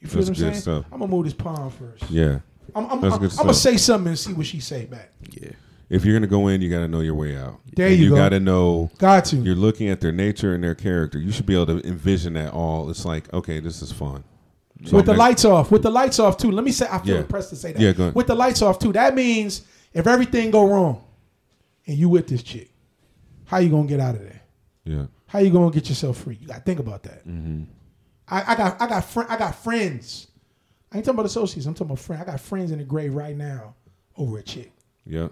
You 0.00 0.08
feel 0.08 0.22
That's 0.22 0.28
what 0.28 0.28
I'm 0.28 0.34
saying? 0.34 0.54
stuff. 0.54 0.84
I'm 0.90 1.00
gonna 1.00 1.10
move 1.10 1.24
this 1.24 1.34
pawn 1.34 1.70
first. 1.70 2.10
Yeah. 2.10 2.40
I'm, 2.74 2.86
I'm, 2.90 3.00
That's 3.00 3.14
I'm, 3.14 3.20
good 3.20 3.30
I'm 3.32 3.36
gonna 3.36 3.54
say 3.54 3.76
something 3.76 4.08
and 4.08 4.18
see 4.18 4.32
what 4.32 4.46
she 4.46 4.58
say 4.58 4.86
back. 4.86 5.10
Yeah. 5.30 5.50
If 5.92 6.04
you're 6.04 6.14
gonna 6.16 6.26
go 6.26 6.48
in, 6.48 6.60
you 6.62 6.70
got 6.70 6.80
to 6.80 6.88
know 6.88 7.00
your 7.00 7.14
way 7.14 7.36
out. 7.36 7.60
There 7.76 7.86
And 7.88 7.96
you 7.96 8.04
you 8.04 8.10
go. 8.10 8.16
got 8.16 8.30
to 8.30 8.40
know 8.40 8.90
Got 8.98 9.26
to. 9.26 9.36
you're 9.36 9.54
looking 9.54 9.88
at 9.88 10.00
their 10.00 10.12
nature 10.12 10.54
and 10.54 10.64
their 10.64 10.74
character. 10.74 11.18
You 11.18 11.30
should 11.32 11.46
be 11.46 11.54
able 11.54 11.66
to 11.80 11.86
envision 11.86 12.32
that 12.34 12.52
all. 12.52 12.88
It's 12.90 13.04
like, 13.04 13.32
okay, 13.34 13.60
this 13.60 13.82
is 13.82 13.92
fun. 13.92 14.24
So 14.84 14.96
with 14.96 15.06
the 15.06 15.12
I'm 15.12 15.18
not- 15.18 15.24
lights 15.24 15.44
off. 15.44 15.70
With 15.70 15.82
the 15.82 15.90
lights 15.90 16.18
off 16.18 16.36
too. 16.38 16.50
Let 16.50 16.64
me 16.64 16.72
say 16.72 16.86
I 16.90 16.98
feel 16.98 17.14
Yeah. 17.16 17.20
impressed 17.20 17.50
to 17.50 17.56
say 17.56 17.72
that. 17.72 17.80
Yeah, 17.80 17.92
go 17.92 18.04
ahead. 18.04 18.14
With 18.14 18.26
the 18.26 18.34
lights 18.34 18.62
off 18.62 18.78
too. 18.78 18.92
That 18.92 19.14
means 19.14 19.62
if 19.92 20.06
everything 20.06 20.50
go 20.50 20.66
wrong 20.68 21.04
and 21.86 21.96
you 21.98 22.08
with 22.08 22.26
this 22.26 22.42
chick, 22.42 22.70
how 23.44 23.58
you 23.58 23.68
gonna 23.68 23.86
get 23.86 24.00
out 24.00 24.14
of 24.14 24.22
there? 24.22 24.40
Yeah. 24.84 25.06
How 25.26 25.38
you 25.38 25.50
gonna 25.50 25.70
get 25.70 25.88
yourself 25.88 26.16
free? 26.18 26.38
You 26.40 26.46
gotta 26.48 26.60
think 26.62 26.80
about 26.80 27.02
that. 27.04 27.26
Mm-hmm. 27.28 27.64
I, 28.28 28.52
I 28.52 28.56
got 28.56 28.80
I 28.82 28.86
got 28.88 29.04
fr- 29.04 29.26
I 29.28 29.36
got 29.36 29.54
friends. 29.56 30.28
I 30.90 30.96
ain't 30.96 31.04
talking 31.04 31.16
about 31.16 31.26
associates. 31.26 31.66
I'm 31.66 31.74
talking 31.74 31.86
about 31.92 31.98
friends. 32.00 32.22
I 32.22 32.24
got 32.32 32.40
friends 32.40 32.70
in 32.70 32.78
the 32.78 32.84
grave 32.84 33.14
right 33.14 33.36
now 33.36 33.74
over 34.16 34.38
a 34.38 34.42
chick. 34.42 34.72
Yeah. 35.06 35.28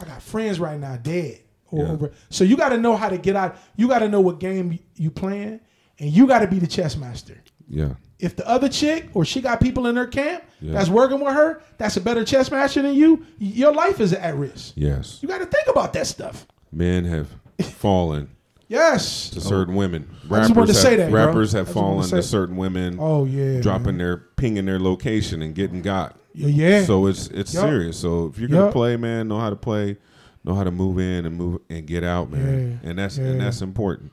I 0.00 0.04
got 0.04 0.22
friends 0.22 0.58
right 0.60 0.78
now 0.78 0.96
dead. 0.96 1.40
Or 1.70 1.84
Yeah. 1.84 1.90
over. 1.92 2.12
So 2.30 2.44
you 2.44 2.56
got 2.56 2.68
to 2.70 2.78
know 2.78 2.96
how 2.96 3.08
to 3.08 3.18
get 3.18 3.36
out. 3.36 3.56
You 3.76 3.88
got 3.88 4.00
to 4.00 4.08
know 4.08 4.20
what 4.20 4.38
game 4.40 4.78
you 4.96 5.10
playing, 5.10 5.60
and 5.98 6.10
you 6.10 6.26
got 6.26 6.40
to 6.40 6.46
be 6.46 6.58
the 6.58 6.66
chess 6.66 6.96
master. 6.96 7.38
Yeah. 7.68 7.94
If 8.18 8.36
the 8.36 8.46
other 8.48 8.68
chick 8.68 9.08
or 9.14 9.24
she 9.24 9.40
got 9.40 9.60
people 9.60 9.86
in 9.86 9.96
her 9.96 10.06
camp 10.06 10.44
Yeah. 10.60 10.72
that's 10.74 10.88
working 10.88 11.20
with 11.20 11.34
her, 11.34 11.62
that's 11.78 11.96
a 11.96 12.00
better 12.00 12.24
chess 12.24 12.50
master 12.50 12.80
than 12.82 12.94
you. 12.94 13.24
Your 13.38 13.72
life 13.72 14.00
is 14.00 14.12
at 14.12 14.36
risk. 14.36 14.74
Yes. 14.76 15.18
You 15.20 15.28
got 15.28 15.38
to 15.38 15.46
think 15.46 15.66
about 15.68 15.92
that 15.94 16.06
stuff. 16.06 16.46
Men 16.70 17.04
have 17.06 17.28
fallen 17.62 18.28
Yes. 18.68 19.30
to 19.30 19.40
certain 19.40 19.74
women. 19.74 20.08
I 20.30 20.40
just 20.40 20.54
wanted 20.54 20.72
to 20.72 20.78
have, 20.78 20.82
say 20.82 20.96
that, 20.96 21.12
rappers 21.12 21.52
have 21.52 21.66
wanted 21.66 21.68
to 21.68 21.80
fallen 21.80 22.08
to 22.10 22.22
certain 22.22 22.56
women, 22.56 22.98
Oh 23.00 23.24
yeah. 23.24 23.60
dropping 23.60 23.98
their 23.98 24.16
pinging 24.36 24.64
their 24.66 24.78
location 24.80 25.42
and 25.42 25.54
getting 25.54 25.82
got. 25.82 26.16
Yeah. 26.34 26.48
yeah. 26.48 26.84
So 26.84 27.06
it's 27.06 27.28
it's 27.28 27.54
Yup. 27.54 27.64
serious. 27.64 27.98
So 27.98 28.26
if 28.26 28.38
you're 28.38 28.48
gonna 28.48 28.64
Yup. 28.64 28.72
play, 28.72 28.96
man, 28.96 29.28
know 29.28 29.38
how 29.38 29.50
to 29.50 29.56
play, 29.56 29.96
know 30.44 30.54
how 30.54 30.64
to 30.64 30.70
move 30.70 30.98
in 30.98 31.24
and 31.26 31.36
move 31.36 31.60
and 31.70 31.86
get 31.86 32.02
out, 32.04 32.30
man. 32.30 32.80
Yeah. 32.82 32.90
And 32.90 32.98
that's 32.98 33.16
Yeah. 33.18 33.24
and 33.26 33.40
that's 33.40 33.62
important. 33.62 34.12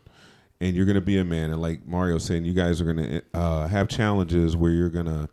And 0.59 0.76
you're 0.76 0.86
gonna 0.86 1.01
be 1.01 1.17
a 1.17 1.24
man. 1.26 1.51
And 1.51 1.61
like 1.61 1.88
Mario 1.88 2.17
saying, 2.19 2.45
you 2.45 2.53
guys 2.53 2.80
are 2.80 2.86
gonna 2.86 3.22
uh, 3.34 3.67
have 3.67 3.88
challenges 3.88 4.55
where 4.55 4.72
you're 4.72 4.89
gonna 4.89 5.28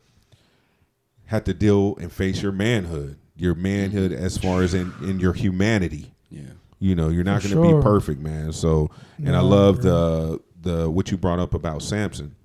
have 1.26 1.44
to 1.44 1.54
deal 1.54 1.96
and 2.00 2.10
face 2.10 2.42
your 2.42 2.52
manhood, 2.52 3.18
your 3.36 3.54
manhood 3.54 4.12
as 4.12 4.38
far 4.38 4.62
as 4.62 4.72
in 4.74 4.92
in 5.02 5.20
your 5.20 5.34
humanity. 5.34 6.14
Yeah. 6.30 6.42
You 6.80 6.94
know, 6.94 7.08
you're 7.08 7.24
not 7.24 7.42
For 7.42 7.48
going 7.48 7.62
to 7.64 7.70
sure. 7.72 7.80
be 7.80 7.82
perfect, 7.82 8.20
man. 8.20 8.52
So, 8.52 8.88
and 9.18 9.34
I 9.34 9.40
love 9.40 9.82
the 9.82 10.40
the 10.62 10.88
what 10.88 11.10
you 11.10 11.16
brought 11.16 11.40
up 11.40 11.52
about 11.52 11.82
Samson. 11.82 12.36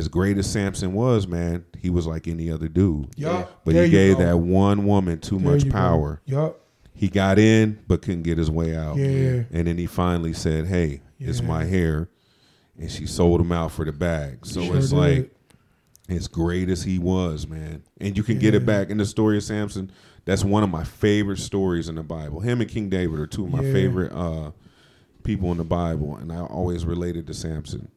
As 0.00 0.08
great 0.08 0.38
as 0.38 0.50
Samson 0.50 0.94
was, 0.94 1.26
man, 1.28 1.62
he 1.78 1.90
was 1.90 2.06
like 2.06 2.26
any 2.26 2.50
other 2.50 2.68
dude. 2.68 3.08
Yup. 3.16 3.60
But 3.66 3.74
There 3.74 3.84
he 3.84 3.90
gave 3.90 4.16
go. 4.16 4.24
that 4.24 4.38
one 4.38 4.86
woman 4.86 5.20
too 5.20 5.38
There 5.38 5.52
much 5.52 5.64
you 5.64 5.70
go. 5.70 5.76
power. 5.76 6.22
Yup. 6.24 6.58
He 6.94 7.08
got 7.08 7.38
in, 7.38 7.78
but 7.86 8.00
couldn't 8.00 8.22
get 8.22 8.38
his 8.38 8.50
way 8.50 8.74
out. 8.74 8.96
Yeah. 8.96 9.42
And 9.52 9.66
then 9.66 9.76
he 9.76 9.84
finally 9.84 10.32
said, 10.32 10.66
"Hey, 10.68 11.02
it's 11.18 11.42
my 11.42 11.64
hair," 11.64 12.08
and 12.78 12.90
she 12.90 13.04
sold 13.06 13.42
him 13.42 13.52
out 13.52 13.72
for 13.72 13.84
the 13.84 13.92
bag. 13.92 14.46
So 14.46 14.62
Sure 14.62 14.76
it's 14.78 14.88
did. 14.88 14.96
like, 14.96 15.30
as 16.08 16.28
great 16.28 16.70
as 16.70 16.82
he 16.84 16.98
was, 16.98 17.46
man, 17.46 17.82
and 18.00 18.16
you 18.16 18.22
can 18.22 18.38
get 18.38 18.54
it 18.54 18.64
back 18.64 18.88
in 18.88 18.96
the 18.96 19.04
story 19.06 19.36
of 19.36 19.42
Samson. 19.44 19.90
That's 20.24 20.44
one 20.44 20.62
of 20.62 20.70
my 20.70 20.84
favorite 20.84 21.38
stories 21.38 21.88
in 21.90 21.94
the 21.96 22.02
Bible. 22.02 22.40
Him 22.40 22.60
and 22.62 22.70
King 22.70 22.88
David 22.88 23.18
are 23.20 23.26
two 23.26 23.44
of 23.44 23.50
my 23.50 23.62
Yeah. 23.62 23.72
favorite 23.72 24.12
uh, 24.12 24.50
people 25.24 25.52
in 25.52 25.58
the 25.58 25.64
Bible, 25.64 26.16
and 26.16 26.32
I 26.32 26.40
always 26.40 26.84
related 26.86 27.26
to 27.26 27.34
Samson. 27.34 27.88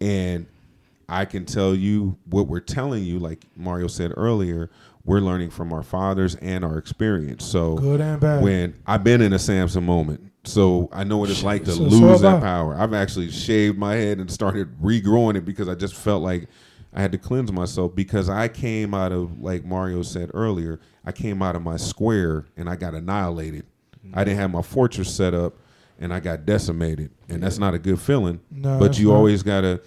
And 0.00 0.46
I 1.12 1.26
can 1.26 1.44
tell 1.44 1.74
you 1.74 2.16
what 2.30 2.46
we're 2.48 2.60
telling 2.60 3.04
you, 3.04 3.18
like 3.18 3.44
Mario 3.54 3.86
said 3.86 4.12
earlier, 4.16 4.70
we're 5.04 5.20
learning 5.20 5.50
from 5.50 5.70
our 5.72 5.82
fathers 5.82 6.36
and 6.36 6.64
our 6.64 6.78
experience. 6.78 7.44
So 7.44 7.76
Good 7.76 8.00
and 8.00 8.18
bad. 8.18 8.42
when 8.42 8.74
I've 8.86 9.04
been 9.04 9.20
in 9.20 9.34
a 9.34 9.38
Samson 9.38 9.84
moment, 9.84 10.32
so 10.44 10.88
I 10.90 11.04
know 11.04 11.18
what 11.18 11.28
it's 11.28 11.42
like 11.42 11.64
to 11.64 11.72
So- 11.72 11.88
so 11.90 11.96
lose 11.96 12.24
I. 12.24 12.32
that 12.32 12.42
power. 12.42 12.74
I've 12.74 12.94
actually 12.94 13.30
shaved 13.30 13.76
my 13.76 13.94
head 13.94 14.18
and 14.20 14.30
started 14.30 14.68
regrowing 14.80 15.36
it 15.36 15.44
because 15.44 15.68
I 15.68 15.74
just 15.74 15.94
felt 15.94 16.22
like 16.22 16.48
I 16.94 17.02
had 17.02 17.12
to 17.12 17.18
cleanse 17.18 17.52
myself 17.52 17.94
because 17.94 18.30
I 18.30 18.48
came 18.48 18.94
out 18.94 19.12
of 19.12 19.38
like 19.40 19.64
Mario 19.66 20.00
said 20.02 20.30
earlier, 20.32 20.80
I 21.04 21.12
came 21.12 21.42
out 21.42 21.56
of 21.56 21.62
my 21.62 21.76
square 21.76 22.46
and 22.56 22.70
I 22.70 22.76
got 22.76 22.94
annihilated. 22.94 23.66
I 24.14 24.24
didn't 24.24 24.38
have 24.38 24.50
my 24.50 24.62
fortress 24.62 25.14
set 25.14 25.34
up 25.34 25.54
and 26.00 26.12
I 26.12 26.20
got 26.20 26.44
decimated. 26.46 27.10
And 27.28 27.42
that's 27.42 27.58
not 27.58 27.74
a 27.74 27.78
good 27.78 28.00
feeling. 28.00 28.40
No, 28.50 28.78
but 28.78 28.98
you 28.98 29.08
not. 29.08 29.14
always 29.16 29.42
gotta 29.42 29.80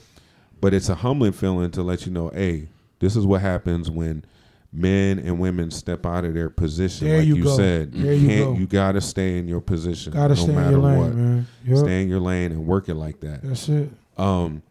but 0.66 0.74
it's 0.74 0.90
a 0.90 0.96
humbling 0.96 1.32
feeling 1.32 1.70
to 1.70 1.84
let 1.84 2.08
you 2.08 2.12
know, 2.12 2.30
hey, 2.30 2.68
this 2.98 3.16
is 3.16 3.24
what 3.24 3.40
happens 3.40 3.88
when 3.88 4.26
men 4.74 5.20
and 5.20 5.40
women 5.40 5.70
step 5.70 6.08
out 6.08 6.26
of 6.26 6.34
their 6.34 6.50
position. 6.50 7.08
There 7.08 7.20
like 7.20 7.28
you 7.28 7.36
you, 7.36 7.50
said, 7.56 7.94
you 7.94 8.04
There 8.04 8.18
can't. 8.18 8.54
go. 8.56 8.60
You, 8.60 8.66
gotta 8.66 9.00
stay 9.00 9.38
in 9.38 9.48
your 9.48 9.62
position. 9.62 10.14
Gotta 10.14 10.34
no 10.34 10.42
stay 10.42 10.50
in 10.50 10.56
matter 10.56 10.72
your 10.72 10.80
lane, 10.80 10.98
what. 10.98 11.14
man. 11.14 11.48
Yup. 11.66 11.78
Stay 11.78 12.02
in 12.02 12.10
your 12.10 12.20
lane 12.20 12.52
and 12.52 12.66
work 12.66 12.90
it 12.90 12.96
like 12.96 13.20
that. 13.20 13.44
That's 13.44 13.70
it. 13.70 13.92
Um, 14.18 14.64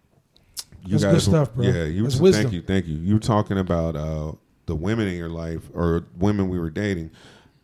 you 0.85 0.99
That's 0.99 1.05
good 1.05 1.23
stuff, 1.31 1.55
bro. 1.55 1.65
Yeah, 1.65 1.85
you. 1.85 2.03
That's 2.03 2.15
thank 2.17 2.23
wisdom. 2.25 2.53
you, 2.53 2.63
thank 2.63 2.89
you. 2.89 2.97
You 2.97 3.15
were 3.15 3.21
talking 3.21 3.59
about 3.59 3.95
uh, 3.95 4.33
the 4.67 4.75
women 4.75 5.07
in 5.07 5.15
your 5.15 5.31
life 5.31 5.63
or 5.73 6.07
women 6.19 6.49
we 6.49 6.59
were 6.59 6.71
dating, 6.71 7.13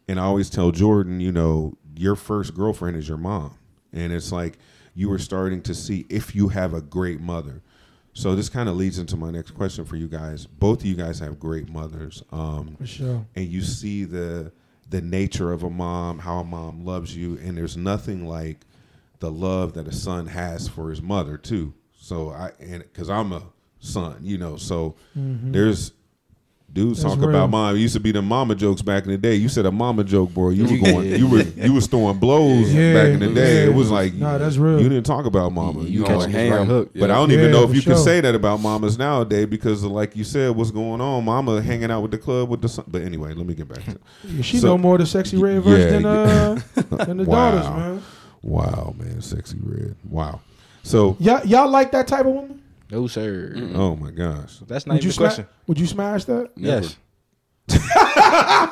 and 0.07 0.21
I 0.21 0.23
always 0.23 0.51
tell 0.51 0.71
Jordan, 0.71 1.19
you 1.19 1.33
know, 1.33 1.77
your 1.97 2.15
first 2.15 2.55
girlfriend 2.55 2.97
is 2.97 3.09
your 3.09 3.19
mom, 3.19 3.59
and 3.93 4.13
it's 4.13 4.31
like 4.31 4.57
you 4.95 5.09
were 5.09 5.19
starting 5.19 5.63
to 5.63 5.75
see 5.75 6.07
if 6.09 6.33
you 6.37 6.47
have 6.51 6.75
a 6.75 6.81
great 6.81 7.21
mother. 7.21 7.61
So 8.21 8.35
this 8.35 8.51
kind 8.51 8.69
of 8.69 8.77
leads 8.77 8.99
into 8.99 9.17
my 9.17 9.31
next 9.31 9.53
question 9.53 9.87
for 9.87 9.97
you 9.97 10.07
guys. 10.07 10.45
Both 10.45 10.81
of 10.81 10.87
you 10.87 10.95
guys 10.95 11.19
have 11.21 11.41
great 11.41 11.71
mothers, 11.71 12.23
um, 12.31 12.77
For 12.79 12.87
sure. 12.87 13.27
and 13.35 13.47
you 13.47 13.63
see 13.63 14.05
the 14.05 14.53
the 14.91 15.01
nature 15.01 15.53
of 15.53 15.63
a 15.63 15.71
mom, 15.71 16.19
how 16.19 16.41
a 16.41 16.45
mom 16.45 16.85
loves 16.85 17.17
you, 17.17 17.39
and 17.39 17.57
there's 17.57 17.79
nothing 17.79 18.27
like 18.27 18.59
the 19.21 19.31
love 19.31 19.73
that 19.73 19.89
a 19.89 19.93
son 19.93 20.27
has 20.27 20.69
for 20.69 20.91
his 20.91 21.01
mother 21.01 21.39
too. 21.39 21.73
So 21.99 22.29
I 22.29 22.51
and 22.61 22.83
because 22.83 23.09
I'm 23.09 23.33
a 23.33 23.43
son, 23.79 24.19
you 24.21 24.37
know, 24.37 24.57
so 24.59 24.97
there's 25.15 25.93
dudes. 26.73 27.03
That's 27.03 27.15
talk 27.15 27.21
real. 27.21 27.31
about 27.31 27.51
mom. 27.51 27.77
It 27.77 27.81
used 27.81 27.95
to 27.95 28.01
be 28.01 28.13
the 28.13 28.23
mama 28.23 28.55
jokes 28.55 28.83
back 28.83 29.05
in 29.05 29.11
the 29.11 29.19
day. 29.19 29.35
You 29.35 29.49
said 29.49 29.67
a 29.67 29.71
mama 29.73 30.05
joke, 30.05 30.31
bro. 30.31 30.51
You 30.51 30.65
were 30.65 30.79
going, 30.93 31.07
you 31.15 31.29
were 31.29 31.43
you 31.43 31.73
was 31.73 31.87
throwing 31.87 32.19
blows 32.19 32.73
Yeah, 32.73 32.95
back 32.95 33.09
in 33.15 33.21
the 33.21 33.33
day. 33.35 33.65
yeah. 33.65 33.71
It 33.71 33.75
was 33.75 33.91
like 33.91 34.15
Nah, 34.15 34.39
that's 34.39 34.57
real. 34.57 34.81
You 34.81 34.89
didn't 34.89 35.07
talk 35.07 35.27
about 35.27 35.53
mama. 35.53 35.83
You 35.83 36.01
You, 36.01 36.05
catch 36.05 36.19
like, 36.19 36.29
a 36.29 36.31
ham. 36.33 36.67
hook. 36.67 36.91
but 36.95 37.11
I 37.11 37.15
don't 37.15 37.31
Yeah, 37.31 37.39
even 37.39 37.51
know 37.51 37.65
if 37.65 37.71
for 37.71 37.77
you 37.77 37.83
can 37.83 37.97
say 37.97 38.21
that 38.21 38.35
about 38.35 38.61
mamas 38.61 38.99
nowadays 38.99 39.47
because, 39.47 39.83
like 39.85 40.17
you 40.17 40.25
said, 40.25 40.55
what's 40.55 40.71
going 40.71 41.01
on? 41.01 41.25
Mama 41.25 41.61
hanging 41.63 41.91
out 41.91 42.03
with 42.03 42.11
the 42.13 42.19
club 42.19 42.49
with 42.49 42.63
the 42.63 42.69
son. 42.69 42.85
But 42.89 43.03
anyway, 43.03 43.35
let 43.35 43.47
me 43.47 43.55
get 43.55 43.69
back 43.69 43.85
to 43.85 43.91
it. 43.93 44.01
Yeah, 44.29 44.43
she 44.43 44.59
So- 44.59 44.69
know 44.69 44.79
more 44.79 44.99
the 44.99 45.05
Sexyy 45.05 45.41
Red 45.41 45.63
verse 45.63 45.79
Yeah, 45.85 45.91
than 45.91 46.07
uh 46.07 46.61
than 47.05 47.17
the 47.19 47.25
Wow. 47.25 47.51
daughters, 47.53 47.71
man. 47.71 48.03
Wow, 48.43 48.95
man, 48.99 49.17
Sexyy 49.19 49.59
Red. 49.63 49.97
Wow. 50.09 50.41
So, 50.83 51.17
Y'all 51.21 51.45
y'all 51.47 51.69
like 51.71 51.93
that 51.93 52.07
type 52.07 52.25
of 52.27 52.33
woman? 52.33 52.60
No 52.91 53.07
sir. 53.07 53.53
oh 53.75 53.97
my 53.97 54.11
gosh. 54.11 54.59
That's 54.67 54.87
not 54.87 54.95
Would 54.95 55.03
even 55.03 55.05
you 55.05 55.11
a 55.11 55.13
smash? 55.13 55.17
question. 55.35 55.47
Would 55.67 55.79
you 55.81 55.87
smash 55.87 56.25
that? 56.25 56.57
Never. 56.57 56.83
Yes. 56.83 56.97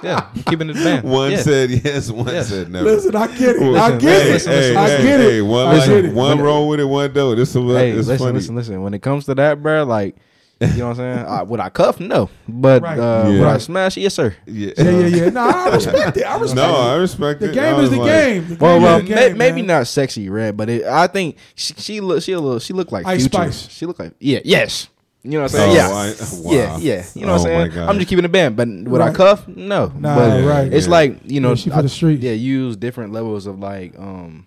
yeah, 0.03 0.29
I'm 0.35 0.43
keeping 0.43 0.71
it 0.71 0.77
a. 0.77 1.01
One 1.07 1.31
yeah. 1.31 1.43
said 1.43 1.71
yes, 1.71 2.11
one 2.11 2.27
Yes. 2.27 2.49
said 2.49 2.69
never. 2.71 2.85
Listen, 2.85 3.15
I 3.15 3.27
get 3.29 3.57
it. 3.57 3.63
I 3.63 3.67
Listen, 3.69 3.99
get 3.99 4.27
it. 4.27 4.33
listen, 4.33 4.53
listen, 4.53 4.77
I 4.77 4.83
listen. 4.87 5.03
get 5.07 5.21
hey, 5.21 5.39
it. 5.39 5.43
one, 5.43 5.67
I 5.69 5.73
like, 5.79 5.87
get 5.89 6.05
it. 6.07 6.15
one 6.15 6.41
wrong 6.41 6.67
with 6.69 6.81
it, 6.81 6.85
one 6.85 7.13
though. 7.13 7.35
This 7.37 7.51
is 7.51 7.55
Hey, 7.55 7.91
it's 7.93 8.09
listen, 8.09 8.19
funny. 8.19 8.33
listen, 8.35 8.57
listen. 8.57 8.83
When 8.83 8.95
it 8.95 9.03
comes 9.03 9.25
to 9.27 9.35
that, 9.37 9.63
bro, 9.63 9.85
like, 9.85 10.17
you 10.61 10.67
know 10.79 10.89
what 10.89 10.91
I'm 10.91 10.97
saying? 10.97 11.19
I, 11.27 11.43
would 11.43 11.61
I 11.61 11.69
cuff? 11.69 12.01
No. 12.01 12.29
But 12.49 12.83
Right. 12.83 12.99
uh, 12.99 13.29
Yeah. 13.29 13.39
would 13.39 13.49
I 13.49 13.59
smash? 13.59 13.97
Yes, 13.97 14.15
sir. 14.15 14.35
Yeah. 14.47 14.73
Yeah, 14.77 14.91
yeah, 14.91 15.07
yeah. 15.07 15.29
No, 15.31 15.41
I 15.49 15.69
respect 15.75 16.17
it. 16.17 16.23
I 16.25 16.39
respect 16.39 16.57
No, 16.57 16.75
it. 16.75 16.85
I 16.85 16.95
respect 16.97 17.41
The 17.41 17.51
it. 17.51 17.55
game 17.55 17.75
I 17.75 17.77
is 17.77 17.81
was 17.83 17.91
the 17.91 17.97
like, 17.99 18.09
game. 18.11 18.49
The 18.49 18.55
Well, 18.57 18.75
game 18.77 18.83
well, 18.83 18.97
is 18.99 19.05
the 19.09 19.15
may, 19.15 19.29
game, 19.29 19.39
maybe 19.39 19.63
man. 19.63 19.67
not 19.67 19.83
Sexyy 19.85 20.31
Red, 20.31 20.57
but 20.57 20.69
it, 20.69 20.85
I 20.85 21.07
think 21.07 21.37
she, 21.55 21.75
she 21.75 22.01
look 22.01 22.23
she 22.23 22.33
a 22.33 22.41
little 22.41 22.59
she 22.59 22.73
looked 22.73 22.93
like 22.93 23.07
Ice 23.07 23.21
future. 23.21 23.35
Spice. 23.53 23.69
She 23.71 23.87
looked 23.87 24.01
like 24.01 24.15
yeah, 24.19 24.41
yes. 24.45 24.89
You 25.25 25.33
know 25.33 25.43
what 25.43 25.55
I'm 25.55 25.61
Oh, 25.61 25.75
saying? 25.75 25.77
yeah. 25.77 25.89
I- 25.89 26.41
wow. 26.43 26.53
Yeah, 26.53 26.77
yeah. 26.79 27.05
You 27.15 27.27
know 27.27 27.33
what 27.33 27.41
Oh, 27.41 27.45
I'm 27.51 27.53
my 27.55 27.59
saying? 27.65 27.75
gosh. 27.75 27.89
I'm 27.91 27.99
just 27.99 28.09
keeping 28.09 28.25
it 28.25 28.33
band, 28.33 28.57
but 28.57 28.69
would 28.69 29.01
I 29.01 29.07
Right. 29.09 29.15
cuff? 29.17 29.49
No. 29.49 29.93
Nah, 29.99 30.15
but 30.17 30.45
right. 30.45 30.73
It's 30.73 30.87
Yeah. 30.87 30.91
like, 30.93 31.19
you 31.25 31.41
know, 31.41 31.51
Yeah, 31.51 31.55
she 31.57 31.71
for 31.71 31.77
I- 31.77 31.83
the 31.83 31.89
streets. 31.89 32.23
Yeah, 32.23 32.33
use 32.33 32.77
different 32.77 33.13
levels 33.13 33.47
of 33.47 33.59
like 33.59 33.99
um 33.99 34.47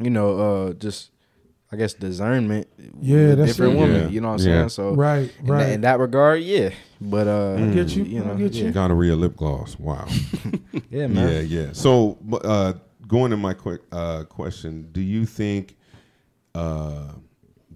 you 0.00 0.10
know, 0.10 0.38
uh 0.38 0.72
just 0.74 1.10
I 1.72 1.76
guess 1.76 1.94
discernment. 1.94 2.68
Yeah, 3.00 3.16
with 3.30 3.38
that's 3.38 3.50
different 3.56 3.74
it. 3.74 3.80
women. 3.80 4.02
Yeah. 4.02 4.08
You 4.08 4.20
know 4.20 4.28
what 4.32 4.40
I'm 4.40 4.46
Yeah. 4.46 4.54
saying? 4.54 4.68
So 4.70 4.94
Right, 4.94 5.30
in, 5.40 5.46
right. 5.46 5.58
that, 5.64 5.72
in 5.72 5.80
that 5.82 5.98
regard, 5.98 6.42
yeah. 6.42 6.70
But 7.00 7.26
uh 7.26 7.54
I 7.54 7.70
get 7.74 7.94
you. 7.96 8.04
you 8.04 8.22
I 8.22 8.26
know, 8.26 8.36
get 8.36 8.54
you. 8.54 8.66
yeah. 8.66 8.70
Gonorrhea 8.70 9.16
lip 9.16 9.36
gloss. 9.36 9.78
Wow. 9.78 10.06
Yeah, 10.90 11.08
man. 11.08 11.28
Yeah, 11.32 11.40
yeah. 11.40 11.72
So, 11.72 12.16
uh, 12.44 12.74
going 13.08 13.30
to 13.32 13.36
my 13.36 13.54
quick 13.54 13.80
uh, 13.92 14.24
question, 14.24 14.88
do 14.92 15.00
you 15.00 15.26
think, 15.26 15.76
uh, 16.54 17.12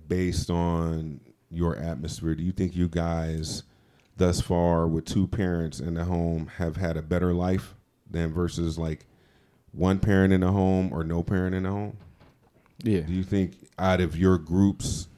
based 0.08 0.48
on 0.50 1.20
your 1.50 1.76
atmosphere, 1.76 2.34
do 2.34 2.42
you 2.42 2.52
think 2.52 2.76
you 2.76 2.88
guys, 2.88 3.64
thus 4.16 4.40
far, 4.40 4.86
with 4.86 5.04
two 5.06 5.26
parents 5.26 5.80
in 5.80 5.94
the 5.94 6.04
home, 6.04 6.46
have 6.58 6.76
had 6.76 6.96
a 6.96 7.02
better 7.02 7.32
life 7.34 7.74
than 8.08 8.32
versus 8.32 8.78
like 8.78 9.06
one 9.72 9.98
parent 9.98 10.32
in 10.32 10.40
the 10.40 10.52
home 10.52 10.90
or 10.92 11.02
no 11.04 11.22
parent 11.22 11.54
in 11.54 11.64
the 11.64 11.70
home? 11.70 11.96
Yeah. 12.82 13.00
Do 13.00 13.12
you 13.12 13.24
think 13.24 13.59
out 13.80 14.00
of 14.00 14.16
your 14.16 14.38
groups 14.38 15.08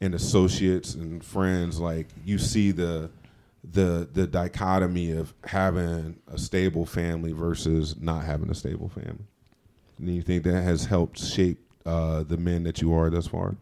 and 0.00 0.14
associates 0.14 0.94
and 0.94 1.24
friends, 1.24 1.78
like 1.80 2.08
you 2.24 2.38
see 2.38 2.70
the 2.70 3.10
the 3.62 4.08
the 4.12 4.26
dichotomy 4.26 5.12
of 5.12 5.32
having 5.44 6.18
a 6.30 6.38
stable 6.38 6.86
family 6.86 7.32
versus 7.32 7.94
not 8.00 8.24
having 8.24 8.50
a 8.50 8.54
stable 8.54 8.88
family? 8.88 9.26
Do 10.02 10.12
you 10.12 10.22
think 10.22 10.44
that 10.44 10.62
has 10.62 10.86
helped 10.86 11.18
shape 11.18 11.58
uh, 11.84 12.22
the 12.22 12.36
men 12.36 12.64
that 12.64 12.80
you 12.80 12.94
are 12.94 13.10
thus 13.10 13.26
far? 13.26 13.56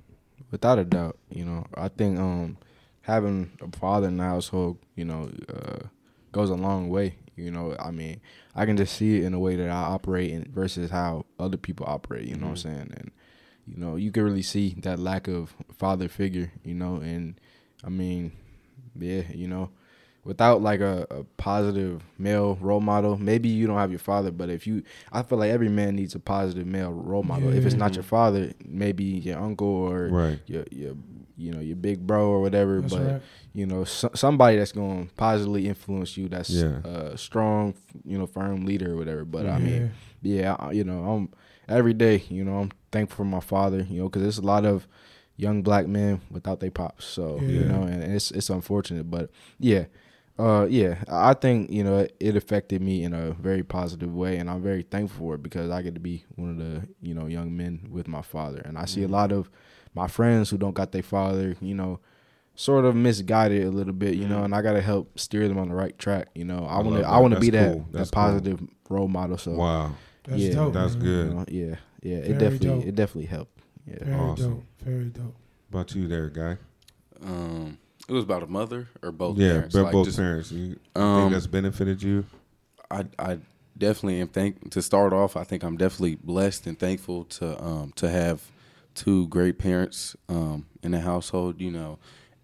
without 0.51 0.79
a 0.79 0.85
doubt 0.85 1.17
you 1.31 1.45
know 1.45 1.65
i 1.75 1.89
think 1.89 2.19
um 2.19 2.57
having 3.03 3.51
a 3.61 3.77
father 3.77 4.09
in 4.09 4.17
the 4.17 4.25
household 4.25 4.79
you 4.97 5.05
know 5.05 5.31
uh 5.53 5.79
goes 6.33 6.51
a 6.51 6.55
long 6.55 6.89
way 6.89 7.15
you 7.37 7.51
know 7.51 7.77
i 7.79 7.91
mean 7.91 8.21
i 8.55 8.65
can 8.65 8.77
just 8.77 8.95
see 8.97 9.19
it 9.19 9.25
in 9.25 9.33
the 9.33 9.39
way 9.39 9.57
that 9.57 9.69
i 9.69 9.83
operate 9.83 10.31
in 10.31 10.45
versus 10.53 10.91
how 10.91 11.25
other 11.39 11.57
people 11.57 11.87
operate 11.89 12.27
you 12.27 12.37
know 12.37 12.47
what 12.47 12.51
i'm 12.51 12.57
saying 12.57 12.93
and 12.97 13.11
you 13.69 13.77
know 13.77 13.97
you 13.97 14.11
can 14.11 14.25
really 14.25 14.43
see 14.43 14.75
that 14.79 14.99
lack 14.99 15.29
of 15.29 15.55
father 15.77 16.09
figure 16.09 16.51
you 16.65 16.75
know 16.75 16.97
and 16.97 17.41
i 17.85 17.89
mean 17.89 18.33
yeah 18.99 19.23
you 19.35 19.47
know 19.49 19.71
without 20.25 20.61
like 20.61 20.81
a, 20.81 21.07
a 21.11 21.25
positive 21.37 22.03
male 22.19 22.57
role 22.61 22.81
model 22.81 23.17
maybe 23.17 23.49
you 23.49 23.67
don't 23.67 23.79
have 23.79 23.91
your 23.91 23.99
father 23.99 24.31
but 24.31 24.49
if 24.51 24.67
you 24.67 24.83
i 25.13 25.23
feel 25.23 25.39
like 25.39 25.51
every 25.51 25.69
man 25.69 25.95
needs 25.97 26.15
a 26.15 26.19
positive 26.21 26.67
male 26.67 26.93
role 26.93 27.23
model 27.23 27.49
if 27.51 27.65
it's 27.65 27.77
not 27.77 27.95
your 27.95 28.03
father 28.03 28.53
maybe 28.65 29.05
your 29.05 29.39
uncle 29.39 29.67
or 29.69 30.09
Right. 30.09 30.39
your 30.47 30.65
your 30.71 30.95
you 31.37 31.53
know 31.53 31.61
your 31.61 31.77
big 31.77 32.05
bro 32.07 32.29
or 32.29 32.41
whatever 32.41 32.81
That's 32.81 32.95
but 32.95 33.03
right. 33.03 33.23
you 33.55 33.65
know 33.67 33.85
so, 33.85 34.11
somebody 34.15 34.57
that's 34.57 34.73
going 34.73 35.07
to 35.09 35.15
positively 35.15 35.69
influence 35.69 36.17
you 36.17 36.29
that's 36.29 36.51
Yeah. 36.51 36.81
a 36.85 37.17
strong 37.17 37.75
you 38.05 38.19
know 38.19 38.27
firm 38.27 38.67
leader 38.67 38.93
or 38.93 38.97
whatever 38.97 39.25
but 39.25 39.47
i 39.47 39.59
mean 39.59 39.93
yeah 40.21 40.71
you 40.73 40.83
know 40.85 41.05
i'm 41.05 41.29
every 41.69 41.95
day 41.95 42.25
you 42.29 42.45
know 42.45 42.59
i'm 42.59 42.73
thankful 42.93 43.17
for 43.17 43.25
my 43.25 43.41
father 43.41 43.83
you 43.89 44.01
know 44.01 44.09
because 44.09 44.23
there's 44.23 44.39
a 44.39 44.43
lot 44.43 44.65
of 44.65 44.87
young 45.37 45.63
black 45.63 45.87
men 45.87 46.21
without 46.31 46.61
their 46.61 46.71
pops 46.71 47.05
so 47.05 47.39
you 47.43 47.61
know 47.65 47.83
and 47.83 48.03
it's 48.03 48.31
it's 48.33 48.51
unfortunate 48.51 49.09
but 49.11 49.31
yeah 49.59 49.85
uh 50.39 50.67
yeah 50.69 50.97
i 51.09 51.33
think 51.35 51.71
you 51.71 51.83
know 51.85 52.07
it 52.21 52.37
affected 52.37 52.81
me 52.83 53.03
in 53.05 53.13
a 53.13 53.33
very 53.33 53.63
positive 53.63 54.15
way 54.15 54.37
and 54.39 54.49
i'm 54.51 54.63
very 54.63 54.83
thankful 54.83 55.19
for 55.19 55.35
it 55.37 55.43
because 55.43 55.71
i 55.71 55.81
get 55.83 55.95
to 55.95 56.01
be 56.01 56.25
one 56.37 56.51
of 56.51 56.59
the 56.59 56.89
you 57.01 57.15
know 57.15 57.27
young 57.27 57.57
men 57.57 57.81
with 57.91 58.09
my 58.09 58.23
father 58.23 58.61
and 58.65 58.77
i 58.79 58.85
see 58.85 59.01
Mm-hmm. 59.03 59.13
a 59.15 59.17
lot 59.17 59.33
of 59.33 59.49
my 59.95 60.07
friends 60.09 60.51
who 60.51 60.59
don't 60.59 60.75
got 60.75 60.93
their 60.93 61.03
father 61.03 61.57
you 61.61 61.75
know 61.75 61.99
sort 62.55 62.85
of 62.85 62.95
misguided 62.97 63.65
a 63.65 63.71
little 63.71 63.93
bit 63.93 64.15
you 64.15 64.27
know 64.27 64.43
and 64.43 64.55
i 64.55 64.61
gotta 64.63 64.81
help 64.81 65.17
steer 65.19 65.47
them 65.49 65.59
on 65.59 65.69
the 65.69 65.75
right 65.75 65.97
track 65.99 66.29
you 66.35 66.45
know 66.45 66.67
i. 66.69 66.79
I 66.79 66.83
wanna, 66.83 67.01
i 67.03 67.19
want 67.19 67.35
to 67.35 67.41
be 67.41 67.51
that 67.51 67.73
cool. 67.73 67.87
That's 67.93 68.11
that 68.11 68.15
cool. 68.17 68.23
positive 68.25 68.61
role 68.89 69.07
model 69.09 69.39
so 69.39 69.53
Wow, 69.53 69.93
That's 70.29 70.41
yeah, 70.43 70.55
dope. 70.55 70.73
that's 70.75 70.95
man. 70.95 71.03
good. 71.05 71.27
you 71.29 71.35
know, 71.35 71.45
yeah 71.49 71.77
yeah 72.03 72.21
Very 72.21 72.31
it 72.31 72.39
definitely 72.39 72.69
dope. 72.69 72.87
it 72.87 72.95
definitely 72.95 73.27
helped 73.27 73.59
yeah 73.87 74.05
Very 74.05 74.17
Awesome. 74.21 74.55
dope. 74.55 74.65
Very 74.85 75.05
dope. 75.07 75.35
about 75.71 75.95
you 75.95 76.07
there, 76.09 76.29
guy? 76.29 76.57
Um, 77.23 77.79
it 78.09 78.13
was 78.13 78.25
about 78.25 78.43
a 78.43 78.47
mother 78.47 78.89
or 79.03 79.13
both 79.13 79.37
yeah, 79.39 79.53
parents. 79.53 79.75
but 79.75 79.83
Like, 79.85 79.93
both 79.93 80.07
just- 80.07 80.19
parents. 80.19 80.53
You 80.53 80.67
think 80.75 80.81
Um, 80.97 81.33
that's 81.33 81.47
benefited 81.47 82.03
you? 82.03 82.25
I 82.91 83.05
I 83.19 83.39
definitely 83.77 84.21
am 84.21 84.29
thank 84.29 84.71
to 84.71 84.81
start 84.83 85.13
off. 85.13 85.37
I 85.37 85.45
think 85.45 85.63
I'm 85.63 85.77
definitely 85.77 86.17
blessed 86.17 86.67
and 86.67 86.79
thankful 86.79 87.25
to 87.25 87.63
um 87.63 87.93
to 87.97 88.09
have 88.09 88.51
two 88.95 89.27
great 89.29 89.59
parents 89.59 90.17
um 90.29 90.67
in 90.83 90.93
the 90.93 91.01
household. 91.01 91.61
You 91.61 91.71
know, 91.71 91.99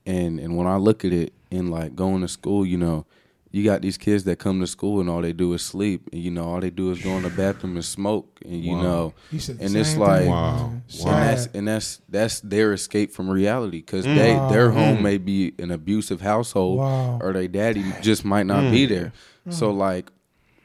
and 0.07 0.39
and 0.41 0.57
when 0.57 0.67
I 0.67 0.77
look 0.77 1.05
at 1.05 1.13
it 1.13 1.33
in 1.51 1.71
like 1.71 1.95
going 1.97 2.21
to 2.23 2.29
school, 2.29 2.67
you 2.67 2.77
know, 2.77 3.07
you 3.55 3.63
got 3.63 3.83
these 3.83 3.97
kids 3.97 4.25
that 4.25 4.41
come 4.41 4.59
to 4.59 4.67
school 4.67 4.99
and 5.01 5.09
all 5.09 5.23
they 5.23 5.33
do 5.33 5.53
is 5.53 5.63
sleep. 5.63 6.09
And, 6.13 6.21
you 6.21 6.33
know, 6.33 6.43
all 6.45 6.59
they 6.59 6.71
do 6.71 6.91
is 6.91 7.01
go 7.01 7.11
in 7.11 7.23
the 7.23 7.31
bathroom 7.31 7.77
and 7.77 7.85
smoke. 7.85 8.41
And 8.45 8.65
you 8.65 8.73
Wow. 8.73 8.83
know, 8.83 9.15
He 9.31 9.39
said 9.39 9.59
the 9.59 9.65
and 9.67 9.77
it's 9.77 9.97
like 9.97 10.27
Wow. 10.27 10.73
Wow. 10.99 11.13
And 11.13 11.23
that's 11.23 11.47
and 11.55 11.69
that's 11.69 12.01
that's 12.09 12.41
their 12.41 12.73
escape 12.73 13.13
from 13.13 13.31
reality 13.31 13.79
because 13.79 14.05
they 14.07 14.33
mm. 14.35 14.39
Wow. 14.39 14.51
their 14.51 14.71
home 14.73 14.97
Mm. 14.99 15.03
may 15.03 15.19
be 15.19 15.53
an 15.61 15.71
abusive 15.71 16.21
household 16.21 16.79
Wow. 16.81 17.19
or 17.23 17.33
their 17.33 17.47
daddy 17.47 17.85
just 18.01 18.25
might 18.25 18.47
not 18.47 18.73
be 18.73 18.87
mm. 18.87 18.89
there. 18.89 19.13
Mm. 19.49 19.53
So 19.55 19.71
like 19.71 20.11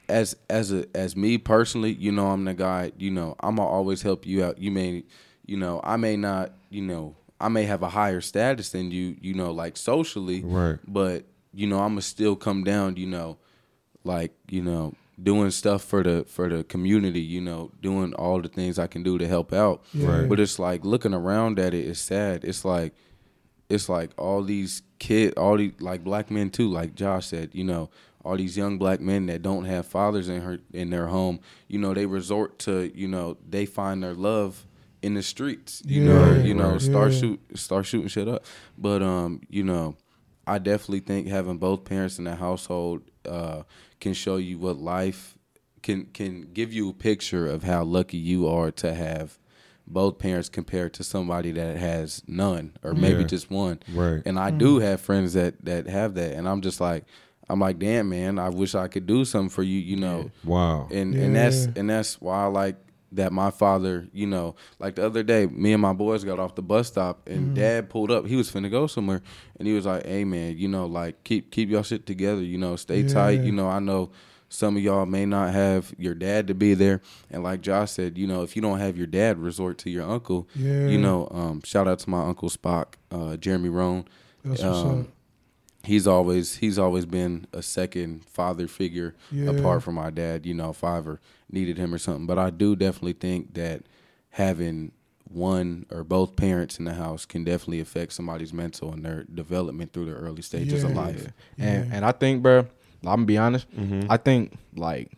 as 0.07 0.35
as 0.49 0.71
a 0.73 0.87
as 0.95 1.15
me 1.15 1.37
personally, 1.37 1.93
you 1.93 2.11
know, 2.11 2.25
I'm 2.31 2.43
the 2.45 2.55
guy, 2.55 2.91
you 2.97 3.11
know, 3.11 3.35
I'm 3.39 3.57
gonna 3.57 3.69
always 3.69 4.01
help 4.01 4.25
you 4.25 4.43
out. 4.43 4.57
You 4.57 4.71
may 4.71 5.03
you 5.45 5.57
know, 5.57 5.79
I 5.83 5.95
may 5.97 6.17
not, 6.17 6.53
you 6.71 6.81
know, 6.81 7.15
I 7.39 7.49
may 7.49 7.65
have 7.65 7.83
a 7.83 7.89
higher 7.89 8.19
status 8.21 8.69
than 8.69 8.89
you, 8.89 9.15
you 9.21 9.35
know, 9.35 9.51
like 9.51 9.77
socially. 9.77 10.41
Right. 10.43 10.77
But, 10.87 11.25
you 11.59 11.67
know, 11.67 11.79
I'm 11.79 11.91
gonna 11.91 12.01
still 12.01 12.37
come 12.37 12.63
down, 12.63 12.95
you 12.95 13.05
know, 13.05 13.37
like, 14.05 14.31
you 14.49 14.61
know, 14.61 14.93
doing 15.21 15.51
stuff 15.51 15.83
for 15.83 16.01
the 16.03 16.23
for 16.25 16.47
the 16.47 16.63
community, 16.63 17.19
you 17.19 17.41
know, 17.41 17.71
doing 17.81 18.13
all 18.13 18.41
the 18.41 18.47
things 18.47 18.79
I 18.79 18.87
can 18.87 19.03
do 19.03 19.17
to 19.17 19.27
help 19.27 19.51
out. 19.51 19.83
Yeah. 19.93 20.21
Right. 20.21 20.29
But 20.29 20.39
it's 20.39 20.57
like 20.57 20.85
looking 20.85 21.13
around 21.13 21.59
at 21.59 21.73
it, 21.73 21.85
it's 21.85 21.99
sad. 21.99 22.45
It's 22.45 22.63
like 22.63 22.93
it's 23.67 23.89
like 23.89 24.11
all 24.17 24.41
these 24.41 24.83
kid, 24.99 25.33
all 25.37 25.57
these 25.57 25.73
like 25.81 26.01
black 26.01 26.31
men 26.31 26.49
too, 26.49 26.69
like 26.69 26.95
Josh 26.95 27.27
said, 27.27 27.49
you 27.51 27.65
know, 27.65 27.89
all 28.23 28.37
these 28.37 28.55
young 28.55 28.77
black 28.77 29.01
men 29.01 29.25
that 29.25 29.41
don't 29.41 29.65
have 29.65 29.85
fathers 29.85 30.29
in 30.29 30.41
her 30.41 30.59
in 30.71 30.91
their 30.91 31.07
home, 31.07 31.41
you 31.67 31.77
know, 31.77 31.93
they 31.93 32.05
resort 32.05 32.57
to, 32.59 32.89
you 32.95 33.09
know, 33.09 33.35
they 33.45 33.65
find 33.65 34.01
their 34.01 34.13
love 34.13 34.65
in 35.01 35.13
the 35.13 35.23
streets, 35.23 35.81
you 35.85 36.05
know, 36.05 36.35
you 36.35 36.53
know, 36.53 36.71
right. 36.71 36.81
start 36.81 37.13
shoot, 37.13 37.37
start 37.55 37.85
shooting 37.85 38.07
shit 38.07 38.29
up. 38.29 38.45
But 38.77 39.03
um, 39.03 39.41
you 39.49 39.63
know, 39.63 39.97
I 40.49 40.57
definitely 40.57 41.01
think 41.01 41.27
having 41.27 41.57
both 41.57 41.85
parents 41.85 42.17
in 42.17 42.25
the 42.25 42.35
household 42.35 43.01
uh, 43.27 43.63
can 43.99 44.13
show 44.13 44.37
you 44.37 44.57
what 44.57 44.77
life 44.77 45.37
can 45.81 46.05
can 46.07 46.49
give 46.53 46.73
you 46.73 46.89
a 46.89 46.93
picture 46.93 47.47
of 47.47 47.63
how 47.63 47.83
lucky 47.83 48.17
you 48.17 48.47
are 48.47 48.71
to 48.71 48.93
have 48.93 49.37
both 49.87 50.19
parents 50.19 50.49
compared 50.49 50.93
to 50.93 51.03
somebody 51.03 51.51
that 51.51 51.77
has 51.77 52.21
none 52.27 52.73
or 52.83 52.93
maybe 52.93 53.21
Yeah. 53.21 53.27
just 53.27 53.49
one. 53.49 53.79
Right. 53.93 54.21
And 54.25 54.37
I 54.39 54.51
do 54.51 54.79
have 54.79 55.01
friends 55.01 55.33
that 55.33 55.63
that 55.65 55.87
have 55.87 56.13
that, 56.15 56.33
and 56.35 56.47
I'm 56.47 56.61
just 56.61 56.79
like, 56.81 57.05
I'm 57.49 57.59
like, 57.59 57.79
damn 57.79 58.09
man, 58.09 58.37
I 58.39 58.49
wish 58.49 58.75
I 58.75 58.87
could 58.87 59.07
do 59.07 59.25
something 59.25 59.49
for 59.49 59.63
you, 59.63 59.79
you 59.79 59.95
know. 59.95 60.31
Wow. 60.43 60.87
And 60.91 61.15
and 61.15 61.35
that's 61.35 61.65
and 61.75 61.89
that's 61.89 62.19
why 62.21 62.43
I 62.43 62.47
like 62.47 62.75
that 63.11 63.31
my 63.33 63.49
father, 63.51 64.07
you 64.13 64.27
know, 64.27 64.55
like 64.79 64.95
the 64.95 65.05
other 65.05 65.23
day, 65.23 65.45
me 65.47 65.73
and 65.73 65.81
my 65.81 65.93
boys 65.93 66.23
got 66.23 66.39
off 66.39 66.55
the 66.55 66.61
bus 66.61 66.87
stop 66.87 67.27
and 67.27 67.47
Mm-hmm. 67.47 67.53
dad 67.55 67.89
pulled 67.89 68.11
up. 68.11 68.25
He 68.27 68.35
was 68.35 68.51
finna 68.51 68.69
go 68.69 68.85
somewhere 68.87 69.21
and 69.57 69.67
he 69.67 69.73
was 69.73 69.85
like, 69.85 70.05
Hey 70.05 70.23
man, 70.25 70.57
you 70.57 70.67
know, 70.67 70.85
like 70.85 71.23
keep 71.23 71.51
keep 71.51 71.69
y'all 71.69 71.83
shit 71.83 72.05
together, 72.05 72.41
you 72.41 72.57
know, 72.57 72.75
stay 72.75 73.07
tight. 73.07 73.41
You 73.41 73.51
know, 73.51 73.67
I 73.67 73.79
know 73.79 74.11
some 74.51 74.75
of 74.77 74.81
y'all 74.83 75.05
may 75.05 75.25
not 75.27 75.53
have 75.53 75.93
your 75.97 76.15
dad 76.15 76.47
to 76.47 76.53
be 76.55 76.73
there. 76.73 77.01
And 77.29 77.43
like 77.43 77.61
Josh 77.61 77.91
said, 77.91 78.17
you 78.17 78.25
know, 78.25 78.41
if 78.41 78.55
you 78.55 78.61
don't 78.63 78.79
have 78.79 78.97
your 78.97 79.05
dad, 79.07 79.37
resort 79.37 79.77
to 79.79 79.89
your 79.91 80.09
uncle. 80.09 80.47
Yeah. 80.55 80.87
You 80.87 80.97
know, 80.97 81.27
um, 81.31 81.61
shout 81.63 81.87
out 81.87 81.99
to 81.99 82.09
my 82.09 82.23
uncle 82.25 82.49
Spock, 82.49 82.93
uh, 83.11 83.37
Jeremy 83.37 83.69
Roan. 83.69 84.05
Um. 84.63 85.07
He's 85.83 86.05
always 86.07 86.57
he's 86.57 86.77
always 86.77 87.05
been 87.05 87.47
a 87.53 87.61
second 87.61 88.25
father 88.25 88.67
figure 88.67 89.15
Yeah. 89.31 89.51
apart 89.51 89.83
from 89.83 89.95
my 89.95 90.09
dad. 90.09 90.45
You 90.45 90.53
know, 90.53 90.71
if 90.71 90.83
I 90.83 90.97
ever 90.97 91.19
needed 91.51 91.77
him 91.77 91.93
or 91.93 91.97
something. 91.97 92.25
But 92.25 92.37
I 92.37 92.49
do 92.49 92.75
definitely 92.75 93.13
think 93.13 93.53
that 93.53 93.83
having 94.31 94.91
one 95.23 95.85
or 95.91 96.03
both 96.03 96.35
parents 96.35 96.79
in 96.79 96.85
the 96.85 96.93
house 96.93 97.25
can 97.25 97.43
definitely 97.43 97.79
affect 97.79 98.13
somebody's 98.13 98.51
mental 98.51 98.91
and 98.91 99.05
their 99.05 99.23
development 99.23 99.93
through 99.93 100.05
the 100.05 100.13
early 100.13 100.41
stages 100.41 100.83
of 100.83 100.91
Yeah. 100.91 100.97
life. 100.97 101.31
And 101.57 101.93
and 101.93 102.05
I 102.05 102.11
think, 102.11 102.43
bro, 102.43 102.59
I'm 102.59 102.65
gonna 103.03 103.25
be 103.25 103.37
honest. 103.37 103.67
Mm-hmm. 103.75 104.11
I 104.11 104.17
think 104.17 104.57
like 104.75 105.11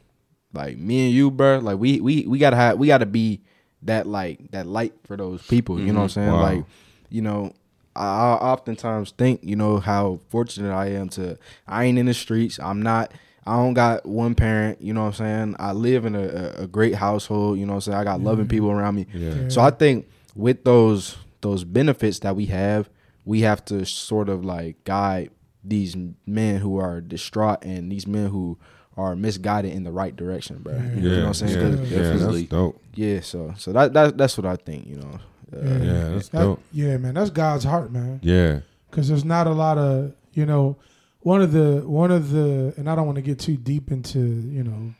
like 0.53 0.77
me 0.77 1.05
and 1.05 1.13
you, 1.13 1.31
bro, 1.31 1.59
like 1.59 1.79
we 1.79 2.01
we 2.01 2.27
we 2.27 2.37
gotta 2.37 2.55
have 2.57 2.77
we 2.77 2.87
gotta 2.87 3.05
be 3.05 3.41
that 3.83 4.05
like 4.05 4.51
that 4.51 4.67
light 4.67 4.93
for 5.05 5.17
those 5.17 5.41
people. 5.47 5.79
You 5.79 5.93
know 5.93 6.01
what 6.01 6.17
I'm 6.17 6.23
mm-hmm. 6.23 6.29
saying? 6.29 6.31
Wow. 6.31 6.41
Like, 6.41 6.65
you 7.09 7.21
know, 7.21 7.53
I, 7.95 8.05
I 8.05 8.33
oftentimes 8.51 9.11
think, 9.11 9.41
you 9.43 9.55
know, 9.55 9.79
how 9.79 10.19
fortunate 10.29 10.73
I 10.73 10.87
am 10.91 11.09
to 11.09 11.37
I 11.67 11.85
ain't 11.85 11.97
in 11.99 12.05
the 12.05 12.13
streets. 12.13 12.59
I'm 12.59 12.81
not 12.81 13.11
I 13.45 13.55
don't 13.57 13.73
got 13.73 14.05
one 14.05 14.35
parent, 14.35 14.81
you 14.81 14.93
know 14.93 15.01
what 15.01 15.07
I'm 15.19 15.25
saying? 15.25 15.55
I 15.59 15.71
live 15.71 16.05
in 16.05 16.15
a, 16.15 16.21
a, 16.23 16.63
a 16.63 16.67
great 16.67 16.93
household, 16.95 17.57
you 17.57 17.65
know 17.65 17.73
what 17.73 17.87
I'm 17.87 17.93
saying? 17.93 17.97
I 17.97 18.03
got 18.03 18.21
loving 18.21 18.45
mm-hmm. 18.45 18.49
people 18.51 18.71
around 18.71 18.95
me. 18.95 19.07
Yeah. 19.13 19.49
So 19.49 19.61
I 19.61 19.71
think 19.71 20.07
with 20.35 20.63
those 20.63 21.17
those 21.41 21.63
benefits 21.63 22.19
that 22.19 22.35
we 22.35 22.45
have, 22.47 22.89
we 23.25 23.41
have 23.41 23.65
to 23.65 23.85
sort 23.85 24.29
of 24.29 24.45
like 24.45 24.83
guide 24.83 25.31
these 25.63 25.95
men 26.25 26.59
who 26.61 26.77
are 26.77 27.01
distraught 27.01 27.63
and 27.63 27.91
these 27.91 28.07
men 28.07 28.29
who 28.29 28.57
are 28.97 29.15
misguided 29.15 29.71
in 29.71 29.83
the 29.83 29.91
right 29.91 30.15
direction, 30.15 30.57
bro. 30.59 30.73
Yeah. 30.75 30.93
You 30.95 31.09
know 31.09 31.17
what 31.19 31.27
I'm 31.27 31.33
saying? 31.33 31.53
Yeah. 31.57 31.77
'Cause- 31.77 31.91
yeah, 31.91 31.97
Definitely. 31.97 32.39
that's 32.41 32.51
dope. 32.51 32.81
yeah, 32.95 33.19
so 33.21 33.53
so 33.57 33.71
that, 33.73 33.93
that 33.93 34.17
that's 34.17 34.37
what 34.37 34.45
I 34.45 34.55
think, 34.55 34.87
you 34.87 34.97
know. 34.97 35.19
Uh, 35.55 35.59
Yeah, 35.61 36.09
that's 36.09 36.29
That- 36.29 36.41
dope. 36.43 36.61
yeah, 36.71 36.97
man, 36.97 37.13
that's 37.15 37.29
God's 37.29 37.63
heart, 37.65 37.91
man. 37.91 38.19
Yeah. 38.23 38.59
because 38.89 39.07
there's 39.07 39.25
not 39.25 39.47
a 39.47 39.51
lot 39.53 39.77
of 39.77 40.13
you 40.33 40.45
know 40.45 40.75
one 41.21 41.41
of 41.41 41.51
the 41.53 41.81
one 41.85 42.11
of 42.11 42.31
the 42.31 42.73
and 42.77 42.89
I 42.89 42.95
don't 42.95 43.05
want 43.05 43.17
to 43.17 43.21
get 43.21 43.39
too 43.39 43.55
deep 43.57 43.91
into 43.91 44.19
you 44.19 44.63
know 44.63 44.93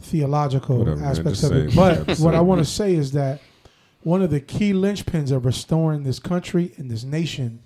theological 0.00 0.78
Whatever, 0.78 1.04
aspects 1.04 1.40
just 1.40 1.52
of 1.52 1.58
it, 1.58 1.74
but 1.76 1.98
Episode. 2.00 2.24
what 2.24 2.34
I 2.34 2.40
want 2.40 2.58
to 2.60 2.64
say 2.64 2.94
is 2.94 3.12
that 3.12 3.40
one 4.02 4.20
of 4.22 4.30
the 4.30 4.40
key 4.40 4.72
linchpins 4.72 5.30
of 5.30 5.44
restoring 5.46 6.02
this 6.02 6.18
country 6.18 6.72
and 6.76 6.90
this 6.90 7.04
nation 7.04 7.60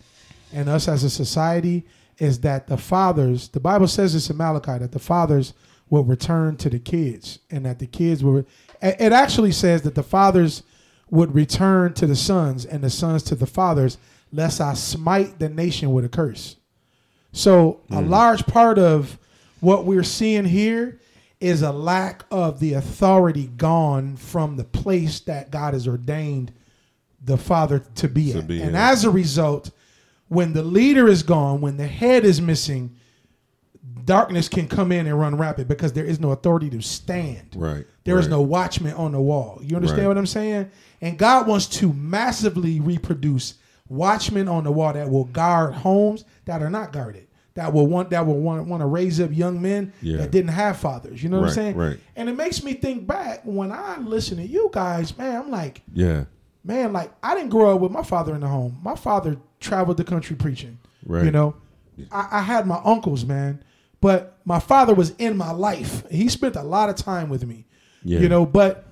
and 0.52 0.68
us 0.68 0.86
as 0.86 1.02
a 1.02 1.10
society 1.10 1.86
is 2.18 2.40
that 2.40 2.66
the 2.66 2.76
fathers 2.76 3.48
the 3.48 3.60
Bible 3.60 3.88
says 3.88 4.12
this 4.12 4.28
in 4.30 4.36
Malachi 4.36 4.78
that 4.78 4.92
the 4.92 4.98
fathers 4.98 5.54
will 5.88 6.04
return 6.04 6.56
to 6.56 6.68
the 6.68 6.78
kids 6.78 7.38
and 7.50 7.64
that 7.64 7.78
the 7.78 7.86
kids 7.86 8.22
will 8.22 8.44
it 8.82 9.12
actually 9.12 9.52
says 9.52 9.82
that 9.82 9.94
the 9.94 10.02
fathers 10.02 10.62
would 11.10 11.34
return 11.34 11.92
to 11.94 12.06
the 12.06 12.16
sons 12.16 12.64
and 12.64 12.82
the 12.82 12.90
sons 12.90 13.22
to 13.24 13.34
the 13.34 13.46
fathers 13.46 13.98
lest 14.32 14.60
I 14.60 14.74
smite 14.74 15.38
the 15.38 15.48
nation 15.48 15.92
with 15.92 16.04
a 16.04 16.08
curse. 16.08 16.56
So 17.32 17.80
a 17.90 18.02
hmm. 18.02 18.10
large 18.10 18.46
part 18.46 18.78
of 18.78 19.18
what 19.60 19.84
we're 19.84 20.02
seeing 20.02 20.44
here 20.44 21.00
is 21.40 21.62
a 21.62 21.72
lack 21.72 22.24
of 22.30 22.60
the 22.60 22.74
authority 22.74 23.46
gone 23.46 24.16
from 24.16 24.56
the 24.56 24.64
place 24.64 25.20
that 25.20 25.50
God 25.50 25.74
has 25.74 25.86
ordained 25.86 26.52
the 27.22 27.36
father 27.36 27.80
to 27.96 28.08
be 28.08 28.32
To 28.32 28.38
at. 28.38 28.46
be 28.46 28.62
and 28.62 28.76
at. 28.76 28.92
as 28.92 29.04
a 29.04 29.10
result, 29.10 29.70
when 30.28 30.54
the 30.54 30.62
leader 30.62 31.08
is 31.08 31.22
gone, 31.22 31.60
when 31.60 31.76
the 31.76 31.86
head 31.86 32.24
is 32.24 32.40
missing, 32.40 32.96
darkness 34.06 34.48
can 34.48 34.68
come 34.68 34.92
in 34.92 35.06
and 35.06 35.18
run 35.18 35.36
rapid 35.36 35.68
because 35.68 35.92
there 35.92 36.04
is 36.04 36.18
no 36.20 36.30
authority 36.30 36.70
to 36.70 36.80
stand. 36.80 37.48
Right. 37.54 37.84
There 38.04 38.18
is 38.18 38.26
right. 38.26 38.30
no 38.30 38.40
watchman 38.40 38.94
on 38.94 39.12
the 39.12 39.20
wall. 39.20 39.60
You 39.62 39.76
understand 39.76 40.02
Right. 40.02 40.08
what 40.08 40.18
I'm 40.18 40.26
saying? 40.26 40.70
And 41.02 41.18
God 41.18 41.46
wants 41.46 41.66
to 41.66 41.92
massively 41.92 42.80
reproduce 42.80 43.54
watchmen 43.88 44.48
on 44.48 44.64
the 44.64 44.72
wall 44.72 44.92
that 44.92 45.10
will 45.10 45.24
guard 45.24 45.74
homes 45.74 46.24
that 46.46 46.62
are 46.62 46.70
not 46.70 46.92
guarded. 46.92 47.26
That 47.54 47.72
will 47.72 47.86
want 47.86 48.10
that 48.10 48.26
will 48.26 48.38
want, 48.40 48.66
want 48.66 48.82
to 48.82 48.86
raise 48.86 49.18
up 49.20 49.30
young 49.32 49.60
men 49.62 49.92
Yeah. 50.02 50.18
that 50.18 50.30
didn't 50.30 50.50
have 50.50 50.76
fathers. 50.76 51.22
You 51.22 51.28
know 51.30 51.40
what 51.40 51.48
I'm 51.48 51.54
saying? 51.54 51.76
right. 51.76 51.98
And 52.14 52.28
it 52.28 52.36
makes 52.36 52.62
me 52.62 52.74
think 52.74 53.06
back 53.06 53.40
when 53.44 53.72
I 53.72 53.98
listen 53.98 54.36
to 54.38 54.46
you 54.46 54.68
guys, 54.72 55.16
man, 55.16 55.40
I'm 55.42 55.50
like, 55.50 55.82
Yeah. 55.92 56.24
man, 56.64 56.92
like 56.92 57.10
I 57.22 57.34
didn't 57.34 57.50
grow 57.50 57.74
up 57.74 57.80
with 57.80 57.92
my 57.92 58.02
father 58.02 58.34
in 58.34 58.42
the 58.42 58.48
home. 58.48 58.78
My 58.82 58.94
father 58.94 59.36
traveled 59.60 59.96
the 59.96 60.04
country 60.04 60.36
preaching. 60.36 60.78
Right. 61.06 61.24
You 61.24 61.30
know, 61.30 61.54
I, 62.12 62.28
I 62.32 62.40
had 62.42 62.66
my 62.66 62.80
uncles, 62.84 63.24
man, 63.24 63.62
but 64.00 64.38
my 64.44 64.58
father 64.58 64.94
was 64.94 65.10
in 65.18 65.36
my 65.36 65.50
life. 65.52 66.08
He 66.10 66.28
spent 66.28 66.56
a 66.56 66.62
lot 66.62 66.88
of 66.88 66.96
time 66.96 67.28
with 67.28 67.46
me. 67.46 67.66
Yeah. 68.04 68.20
You 68.20 68.28
know, 68.28 68.46
but 68.46 68.84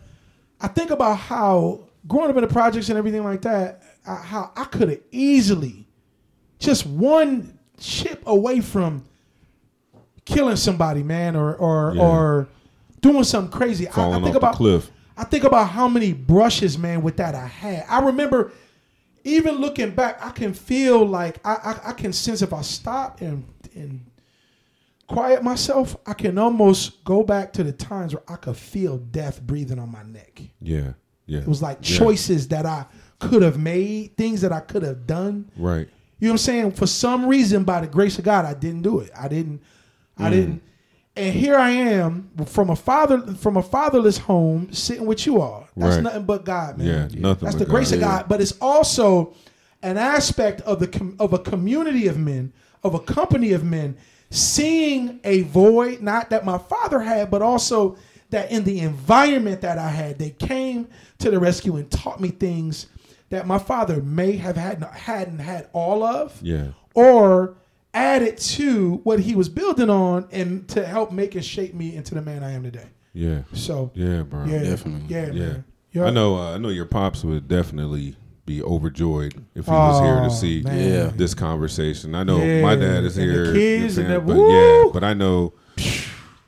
I 0.61 0.69
think 0.69 0.91
about 0.91 1.15
how 1.19 1.89
growing 2.09 2.31
up 2.31 2.37
in 2.37 2.43
the 2.43 2.49
projects 2.49 2.89
and 2.89 2.99
everything 2.99 3.23
like 3.25 3.43
that, 3.43 3.83
I, 4.07 4.15
how 4.17 4.51
I 4.57 4.65
could 4.65 4.89
have 4.89 5.01
easily 5.13 5.87
just 6.59 6.87
one 6.87 7.59
chip 7.79 8.23
away 8.27 8.61
from 8.61 9.05
killing 10.25 10.57
somebody, 10.57 11.03
man, 11.03 11.37
or 11.37 11.55
or 11.57 11.93
Yeah. 11.95 12.03
or 12.03 12.49
doing 13.01 13.25
something 13.25 13.53
crazy. 13.57 13.87
I, 13.87 13.91
I 13.91 13.95
Falling 13.95 14.23
think 14.23 14.27
off 14.27 14.33
the 14.33 14.39
about 14.39 14.55
cliff. 14.57 14.91
I 15.17 15.25
think 15.25 15.45
about 15.45 15.69
how 15.69 15.87
many 15.89 16.13
brushes, 16.13 16.77
man, 16.77 17.03
with 17.03 17.19
that 17.19 17.35
I 17.35 17.47
had. 17.47 17.85
I 17.89 18.01
remember 18.01 18.53
even 19.23 19.57
looking 19.57 19.91
back, 19.93 20.19
I 20.25 20.31
can 20.31 20.53
feel 20.53 21.05
like 21.07 21.39
I, 21.47 21.55
I, 21.55 21.91
I 21.91 21.93
can 21.93 22.13
sense 22.13 22.43
if 22.43 22.53
I 22.53 22.63
stop 22.63 23.21
and 23.21 23.45
and 23.75 24.01
quiet 25.07 25.43
myself, 25.43 25.97
I 26.07 26.15
can 26.15 26.39
almost 26.39 27.05
go 27.05 27.23
back 27.23 27.53
to 27.55 27.65
the 27.65 27.73
times 27.73 28.15
where 28.15 28.23
I 28.29 28.37
could 28.37 28.57
feel 28.57 28.99
death 28.99 29.43
breathing 29.43 29.79
on 29.79 29.91
my 29.91 30.03
neck. 30.03 30.41
Yeah. 30.61 30.93
Yeah. 31.27 31.41
It 31.41 31.49
was 31.49 31.63
like 31.63 31.79
Yeah. 31.83 31.99
choices 31.99 32.49
that 32.49 32.67
I 32.67 32.87
could 33.19 33.43
have 33.43 33.59
made, 33.59 34.17
things 34.17 34.41
that 34.43 34.53
I 34.53 34.61
could 34.61 34.83
have 34.83 35.07
done. 35.07 35.51
Right. 35.57 35.89
You 36.19 36.29
know 36.29 36.33
what 36.33 36.35
I'm 36.35 36.39
saying? 36.39 36.73
For 36.73 36.87
some 36.87 37.27
reason, 37.27 37.65
by 37.65 37.81
the 37.81 37.87
grace 37.87 38.19
of 38.19 38.25
God, 38.25 38.45
I 38.45 38.55
didn't 38.55 38.83
do 38.83 39.01
it. 39.01 39.11
I 39.19 39.29
didn't. 39.29 39.63
I 40.17 40.29
mm. 40.29 40.31
didn't. 40.31 40.63
And 41.17 41.35
here 41.35 41.57
I 41.57 41.71
am 41.71 42.31
from 42.47 42.71
a 42.71 42.77
father 42.77 43.21
from 43.35 43.57
a 43.57 43.63
fatherless 43.63 44.19
home, 44.19 44.73
sitting 44.73 45.07
with 45.07 45.27
you 45.27 45.41
all. 45.41 45.69
That's 45.77 45.97
Right. 45.97 46.03
nothing 46.03 46.25
but 46.25 46.45
God, 46.45 46.79
man. 46.79 46.87
Yeah, 46.87 47.21
nothing 47.21 47.45
That's 47.45 47.57
but 47.57 47.59
the 47.59 47.71
grace 47.71 47.91
God, 47.91 47.97
of 47.97 48.01
yeah. 48.01 48.07
God. 48.09 48.25
But 48.29 48.41
it's 48.41 48.55
also 48.61 49.33
an 49.83 49.97
aspect 49.97 50.61
of 50.63 50.81
the 50.81 50.89
com- 50.89 51.15
of 51.21 51.33
a 51.33 51.39
community 51.39 52.09
of 52.09 52.19
men, 52.19 52.53
of 52.83 52.95
a 52.95 52.99
company 52.99 53.53
of 53.53 53.63
men, 53.63 53.97
seeing 54.35 55.21
a 55.25 55.43
void, 55.43 56.01
not 56.03 56.31
that 56.31 56.45
my 56.45 56.59
father 56.59 57.01
had, 57.01 57.31
but 57.31 57.43
also 57.43 57.97
that 58.31 58.51
in 58.51 58.65
the 58.65 58.81
environment 58.81 59.61
that 59.61 59.79
I 59.79 59.89
had, 59.89 60.19
they 60.19 60.31
came 60.31 60.89
to 61.19 61.31
the 61.31 61.39
rescue 61.39 61.77
and 61.77 61.91
taught 61.91 62.21
me 62.21 62.29
things 62.29 62.87
that 63.31 63.47
my 63.47 63.59
father 63.59 64.03
may 64.03 64.33
have 64.37 64.57
had 64.57 64.81
not, 64.81 64.95
hadn't 64.95 65.39
had 65.39 65.69
all 65.73 66.03
of 66.03 66.39
Yeah. 66.43 66.69
or 66.95 67.55
added 67.93 68.37
to 68.39 69.01
what 69.05 69.21
he 69.21 69.35
was 69.37 69.49
building 69.49 69.89
on 69.91 70.27
and 70.33 70.67
to 70.69 70.85
help 70.85 71.13
make 71.13 71.35
and 71.37 71.45
shape 71.45 71.75
me 71.75 71.95
into 71.95 72.15
the 72.15 72.23
man 72.23 72.43
I 72.43 72.53
am 72.53 72.65
today. 72.65 72.87
Yeah. 73.13 73.43
So 73.53 73.93
Yeah, 73.95 74.23
bro. 74.23 74.45
yeah, 74.47 74.63
Definitely. 74.65 75.05
yeah, 75.15 75.27
Yeah. 75.27 75.33
man. 75.47 75.65
Yeah. 75.93 76.05
I 76.07 76.11
know. 76.11 76.37
Uh, 76.37 76.55
I 76.55 76.59
know 76.59 76.71
your 76.71 76.87
pops 76.87 77.23
would 77.23 77.47
definitely 77.47 78.17
be 78.47 78.63
overjoyed 78.63 79.35
if 79.55 79.65
he 79.67 79.71
was 79.71 80.01
here 80.01 80.19
Oh, 80.21 80.29
to 80.29 80.31
see 80.35 80.63
man. 80.63 80.89
Yeah. 80.93 81.11
this 81.17 81.35
conversation. 81.35 82.15
I 82.15 82.25
know 82.25 82.39
Yeah. 82.45 82.63
my 82.63 82.75
dad 82.77 83.05
is 83.05 83.17
And 83.17 83.29
the 83.29 83.33
here, 83.33 83.45
your 83.47 83.55
kids 83.55 83.99
and 83.99 84.11
the- 84.13 84.21
but 84.21 84.35
yeah, 84.37 84.85
woo! 84.85 84.93
but 84.93 85.03
I 85.05 85.15
know 85.15 85.53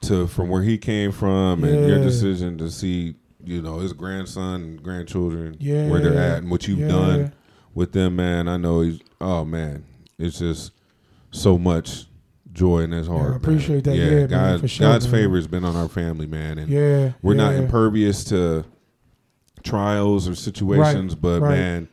to 0.03 0.26
from 0.26 0.49
where 0.49 0.62
he 0.62 0.78
came 0.78 1.11
from 1.12 1.64
and 1.64 1.88
your 1.88 1.99
Yeah. 1.99 2.05
decision 2.05 2.59
to 2.59 2.70
see, 2.70 3.14
you 3.44 3.62
know, 3.62 3.78
his 3.78 3.92
grandson 3.92 4.62
and 4.62 4.82
grandchildren 4.82 5.57
Yeah. 5.59 5.88
where 5.88 6.01
they're 6.01 6.18
at 6.18 6.38
and 6.42 6.51
what 6.51 6.68
you've 6.68 6.80
Yeah. 6.80 6.88
done 6.88 7.32
with 7.74 7.92
them, 7.92 8.16
man. 8.16 8.47
I 8.49 8.57
know 8.57 8.82
he's. 8.82 9.01
Oh 9.20 9.44
man, 9.44 9.84
it's 10.18 10.38
just 10.38 10.72
so 11.30 11.57
much 11.59 12.07
joy 12.53 12.80
in 12.80 12.92
his 12.92 13.07
heart. 13.07 13.28
man. 13.28 13.36
appreciate 13.36 13.84
that. 13.84 13.97
Yeah, 13.97 14.11
man, 14.11 14.28
God, 14.28 14.61
for 14.61 14.68
sure, 14.68 14.86
God's 14.88 15.07
man. 15.11 15.22
favor 15.22 15.36
has 15.36 15.47
been 15.47 15.64
on 15.64 15.76
our 15.76 15.88
family, 15.88 16.26
man, 16.26 16.59
and 16.59 16.70
Yeah, 16.70 17.12
we're 17.22 17.34
not 17.34 17.53
yeah. 17.55 17.61
impervious 17.61 18.22
to 18.24 18.64
trials 19.66 20.28
or 20.28 20.34
situations, 20.34 21.14
but 21.14 21.42
right. 21.42 21.50
man, 21.50 21.88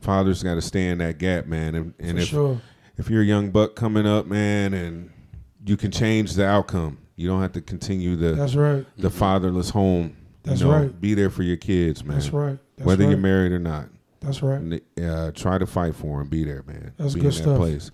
fathers 0.00 0.42
got 0.42 0.54
to 0.54 0.62
stay 0.62 0.88
in 0.88 0.98
that 0.98 1.18
gap, 1.18 1.46
man. 1.46 1.74
And, 1.74 1.94
and 1.98 2.18
if 2.18 2.28
sure. 2.28 2.60
if 2.96 3.10
you're 3.10 3.22
a 3.22 3.26
young 3.26 3.50
buck 3.50 3.76
coming 3.76 4.06
up, 4.06 4.26
man, 4.26 4.72
and 4.74 5.10
you 5.66 5.76
can 5.76 5.90
change 5.90 6.34
the 6.34 6.46
outcome, 6.46 6.98
you 7.16 7.28
don't 7.28 7.42
have 7.42 7.52
to 7.52 7.60
continue 7.60 8.16
the 8.16 8.32
That's 8.32 8.54
right. 8.54 8.86
the 8.96 9.10
fatherless 9.10 9.70
home. 9.70 10.16
That's 10.44 10.60
you 10.60 10.66
know, 10.66 10.78
right. 10.78 11.00
Be 11.00 11.14
there 11.14 11.30
for 11.30 11.42
your 11.42 11.56
kids, 11.56 12.04
man. 12.04 12.18
That's 12.18 12.32
right. 12.32 12.58
That's 12.76 12.86
whether 12.86 13.04
right. 13.04 13.10
you're 13.10 13.18
married 13.18 13.52
or 13.52 13.58
not. 13.58 13.88
That's 14.20 14.42
right. 14.42 14.60
And, 14.60 14.80
Uh, 15.00 15.30
try 15.32 15.58
to 15.58 15.66
fight 15.66 15.94
for 15.94 16.20
him. 16.20 16.28
Be 16.28 16.44
there, 16.44 16.64
man. 16.66 16.92
That's 16.96 17.14
be 17.14 17.20
good 17.20 17.26
in 17.26 17.34
that 17.34 17.42
stuff. 17.42 17.56
place. 17.58 17.86